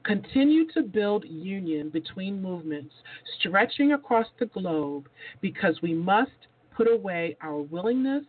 Continue 0.05 0.67
to 0.73 0.83
build 0.83 1.25
union 1.27 1.91
between 1.91 2.43
movements 2.43 2.95
stretching 3.39 3.93
across 3.93 4.27
the 4.39 4.47
globe 4.47 5.09
because 5.41 5.81
we 5.83 5.95
must 5.95 6.31
put 6.77 6.91
away 6.91 7.37
our 7.43 7.59
willingness 7.61 8.25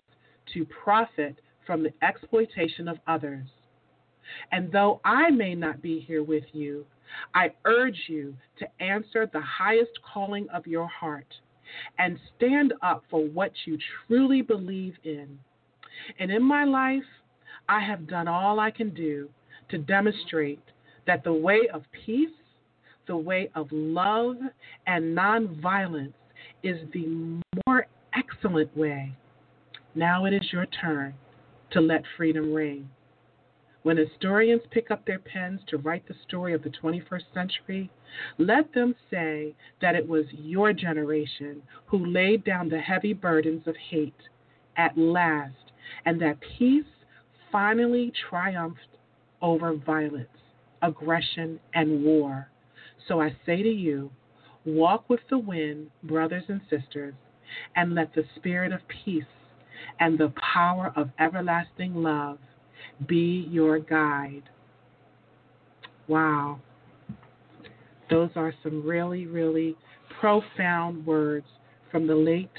to 0.54 0.66
profit 0.66 1.40
from 1.66 1.84
the 1.84 1.94
exploitation 2.02 2.88
of 2.88 2.98
others. 3.08 3.48
And 4.52 4.72
though 4.72 5.02
I 5.04 5.30
may 5.30 5.56
not 5.56 5.82
be 5.82 6.00
here 6.00 6.24
with 6.24 6.44
you, 6.52 6.86
I 7.34 7.52
urge 7.66 8.00
you 8.08 8.36
to 8.60 8.68
answer 8.84 9.30
the 9.32 9.42
highest 9.42 9.92
calling 10.02 10.48
of 10.54 10.66
your 10.68 10.88
heart 10.88 11.28
and 12.00 12.20
stand 12.36 12.74
up 12.82 13.04
for 13.10 13.26
what 13.26 13.52
you 13.66 13.78
truly 14.08 14.42
believe 14.42 14.96
in. 15.04 15.40
And 16.20 16.32
in 16.32 16.44
my 16.44 16.64
life, 16.64 17.04
I 17.70 17.80
have 17.80 18.08
done 18.08 18.28
all 18.28 18.60
I 18.60 18.72
can 18.72 18.92
do 18.94 19.30
to 19.70 19.78
demonstrate 19.78 20.62
that 21.08 21.24
the 21.24 21.34
way 21.34 21.62
of 21.74 21.84
peace, 22.06 22.30
the 23.08 23.18
way 23.18 23.50
of 23.56 23.68
love, 23.72 24.38
and 24.88 25.18
nonviolence 25.18 26.14
is 26.64 26.78
the 26.94 27.40
more 27.66 27.88
excellent 28.14 28.76
way 28.76 29.16
now 29.96 30.26
it 30.26 30.34
is 30.34 30.52
your 30.52 30.66
turn 30.66 31.14
to 31.72 31.82
let 31.82 32.04
freedom 32.18 32.54
ring. 32.54 32.90
When 33.84 33.98
historians 33.98 34.64
pick 34.72 34.90
up 34.90 35.06
their 35.06 35.20
pens 35.20 35.62
to 35.68 35.78
write 35.78 36.08
the 36.08 36.16
story 36.28 36.54
of 36.54 36.64
the 36.64 36.72
21st 36.72 37.34
century, 37.34 37.90
let 38.38 38.74
them 38.74 38.96
say 39.12 39.54
that 39.82 39.96
it 39.96 40.08
was 40.08 40.26
your 40.32 40.74
generation 40.74 41.62
who 41.86 42.06
laid 42.06 42.44
down 42.44 42.68
the 42.68 42.80
heavy 42.80 43.14
burdens 43.14 43.68
of 43.68 43.76
hate 43.76 44.14
at 44.76 44.98
last, 44.98 45.72
and 46.06 46.20
that 46.22 46.40
peace 46.58 46.84
finally 47.52 48.12
triumphed 48.30 48.80
over 49.42 49.76
violence, 49.76 50.28
aggression, 50.82 51.60
and 51.74 52.04
war. 52.04 52.50
So 53.08 53.22
I 53.22 53.36
say 53.46 53.62
to 53.62 53.70
you, 53.70 54.10
walk 54.66 55.10
with 55.10 55.22
the 55.30 55.38
wind, 55.38 55.92
brothers 56.04 56.46
and 56.48 56.62
sisters, 56.70 57.14
and 57.76 57.94
let 57.94 58.16
the 58.16 58.24
spirit 58.36 58.74
of 58.74 58.82
peace 58.88 59.24
and 60.00 60.18
the 60.18 60.34
power 60.54 60.92
of 60.96 61.10
everlasting 61.20 61.96
love 61.96 62.38
be 63.08 63.48
your 63.50 63.80
guide. 63.80 64.44
Wow. 66.08 66.60
Those 68.10 68.30
are 68.36 68.54
some 68.64 68.86
really, 68.86 69.26
really 69.26 69.76
profound 70.20 71.06
words 71.06 71.48
from 71.92 72.08
the 72.08 72.16
late 72.16 72.50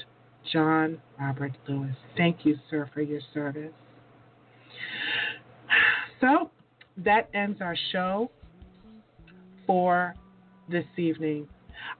John 0.51 1.01
Robert 1.19 1.53
Lewis. 1.67 1.95
Thank 2.15 2.45
you, 2.45 2.55
sir, 2.69 2.89
for 2.93 3.01
your 3.01 3.21
service. 3.33 3.73
So 6.21 6.49
that 6.97 7.29
ends 7.33 7.61
our 7.61 7.75
show 7.91 8.31
for 9.65 10.15
this 10.69 10.85
evening. 10.97 11.47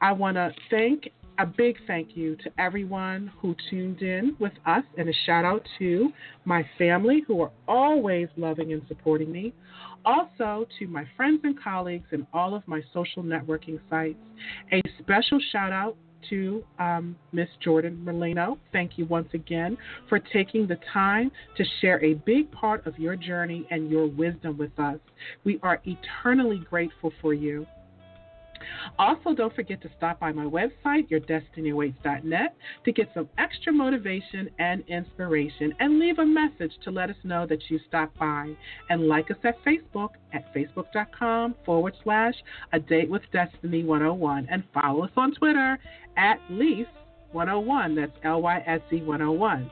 I 0.01 0.11
want 0.11 0.36
to 0.36 0.51
thank 0.70 1.09
a 1.39 1.46
big 1.46 1.78
thank 1.86 2.16
you 2.16 2.36
to 2.38 2.51
everyone 2.58 3.32
who 3.39 3.55
tuned 3.70 4.01
in 4.01 4.36
with 4.39 4.54
us, 4.66 4.84
and 4.97 5.08
a 5.08 5.14
shout 5.26 5.46
out 5.46 5.66
to 5.80 6.12
my 6.46 6.68
family 6.78 7.24
who 7.28 7.42
are 7.42 7.51
always 7.68 8.28
loving 8.38 8.74
and 8.74 8.82
supporting 8.88 9.32
me. 9.32 9.54
Also, 10.05 10.66
to 10.80 10.88
my 10.88 11.05
friends 11.16 11.42
and 11.43 11.62
colleagues 11.62 12.08
and 12.12 12.26
all 12.34 12.55
of 12.55 12.68
my 12.68 12.82
social 12.93 13.24
networking 13.24 13.80
sites. 13.89 14.18
A 14.72 14.82
special 15.00 15.39
shout 15.51 15.72
out 15.72 15.96
to 16.30 16.64
um, 16.80 17.16
Miss 17.32 17.50
Jordan 17.64 18.01
Merlino. 18.04 18.58
Thank 18.72 18.97
you 18.97 19.05
once 19.05 19.30
again 19.34 19.78
for 20.09 20.20
taking 20.20 20.68
the 20.68 20.78
time 20.93 21.32
to 21.58 21.64
share 21.82 22.04
a 22.04 22.16
big 22.16 22.51
part 22.51 22.86
of 22.88 22.97
your 22.97 23.16
journey 23.16 23.68
and 23.70 23.89
your 23.89 24.08
wisdom 24.08 24.58
with 24.58 24.78
us. 24.80 24.97
We 25.43 25.59
are 25.64 25.82
eternally 25.86 26.64
grateful 26.70 27.12
for 27.22 27.34
you. 27.34 27.66
Also, 29.00 29.34
don't 29.34 29.56
forget 29.56 29.82
to 29.82 29.89
stop 29.98 30.20
by 30.20 30.32
my 30.32 30.46
website, 30.46 31.10
yourdestinyawaits.net, 31.10 32.56
to 32.86 32.92
get 32.92 33.10
some 33.14 33.30
extra 33.38 33.72
motivation 33.72 34.50
and 34.60 34.84
inspiration 34.88 35.74
and 35.80 36.00
leave 36.00 36.20
a 36.20 36.26
message 36.26 36.72
to 36.84 36.92
let 36.92 37.10
us 37.10 37.16
know 37.24 37.46
that 37.48 37.60
you 37.70 37.80
stopped 37.88 38.18
by. 38.18 38.54
And 38.89 39.08
like 39.08 39.32
us 39.32 39.38
at 39.44 39.64
Facebook 39.64 40.10
at 40.34 40.54
facebook.com 40.54 41.56
forward 41.66 41.94
slash 42.04 42.36
a 42.74 42.80
date 42.80 43.10
with 43.10 43.22
destiny 43.32 43.84
101 43.84 44.48
and 44.50 44.64
follow 44.74 45.04
us 45.04 45.12
on 45.16 45.34
Twitter 45.34 45.78
at 46.18 46.39
least 46.50 46.89
101. 47.32 47.96
That's 47.96 48.12
L 48.24 48.42
Y 48.42 48.64
S 48.66 48.82
E 48.92 49.02
101. 49.02 49.70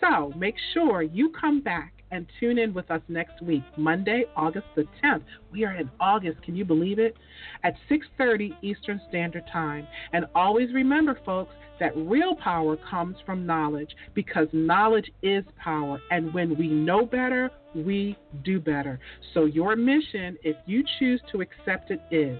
So 0.00 0.32
make 0.36 0.56
sure 0.74 1.02
you 1.02 1.30
come 1.30 1.60
back 1.60 1.93
and 2.14 2.26
tune 2.38 2.58
in 2.58 2.72
with 2.72 2.90
us 2.90 3.02
next 3.08 3.42
week, 3.42 3.64
Monday, 3.76 4.24
August 4.36 4.66
the 4.76 4.86
10th. 5.02 5.24
We 5.50 5.64
are 5.64 5.74
in 5.74 5.90
August, 6.00 6.42
can 6.42 6.54
you 6.54 6.64
believe 6.64 6.98
it? 6.98 7.16
At 7.64 7.74
6:30 7.88 8.56
Eastern 8.62 9.00
Standard 9.08 9.46
Time. 9.52 9.86
And 10.12 10.26
always 10.34 10.72
remember 10.72 11.18
folks 11.26 11.54
that 11.80 11.96
real 11.96 12.36
power 12.36 12.76
comes 12.76 13.16
from 13.26 13.44
knowledge 13.44 13.96
because 14.14 14.46
knowledge 14.52 15.10
is 15.22 15.44
power 15.56 16.00
and 16.10 16.32
when 16.32 16.56
we 16.56 16.68
know 16.68 17.04
better, 17.04 17.50
we 17.74 18.16
do 18.44 18.60
better. 18.60 19.00
So, 19.32 19.46
your 19.46 19.74
mission, 19.74 20.38
if 20.44 20.56
you 20.66 20.84
choose 20.98 21.20
to 21.32 21.40
accept 21.40 21.90
it, 21.90 22.00
is 22.12 22.38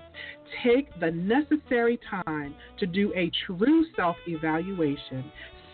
take 0.62 0.88
the 1.00 1.10
necessary 1.10 1.98
time 2.08 2.54
to 2.78 2.86
do 2.86 3.12
a 3.16 3.30
true 3.46 3.84
self 3.96 4.16
evaluation. 4.28 5.24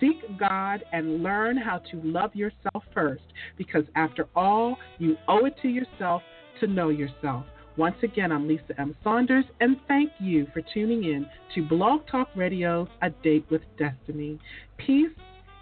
Seek 0.01 0.39
God 0.39 0.83
and 0.93 1.23
learn 1.23 1.57
how 1.57 1.79
to 1.91 2.01
love 2.03 2.35
yourself 2.35 2.83
first 2.95 3.23
because, 3.59 3.85
after 3.95 4.27
all, 4.35 4.77
you 4.99 5.17
owe 5.29 5.45
it 5.45 5.55
to 5.63 5.69
yourself 5.69 6.23
to 6.61 6.67
know 6.67 6.89
yourself. 6.89 7.45
Once 7.77 7.97
again, 8.03 8.33
I'm 8.33 8.49
Lisa 8.49 8.79
M. 8.79 8.97
Saunders, 9.05 9.45
and 9.61 9.77
thank 9.87 10.11
you 10.19 10.47
for 10.53 10.63
tuning 10.75 11.05
in 11.05 11.27
to 11.55 11.67
Blog 11.69 12.07
Talk 12.11 12.29
Radio's 12.35 12.89
A 13.03 13.11
Date 13.11 13.47
with 13.51 13.63
Destiny. 13.79 14.39
Peace 14.79 15.09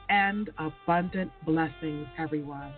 and 0.09 0.51
abundant 0.59 1.31
blessings, 1.45 2.07
everyone. 2.19 2.73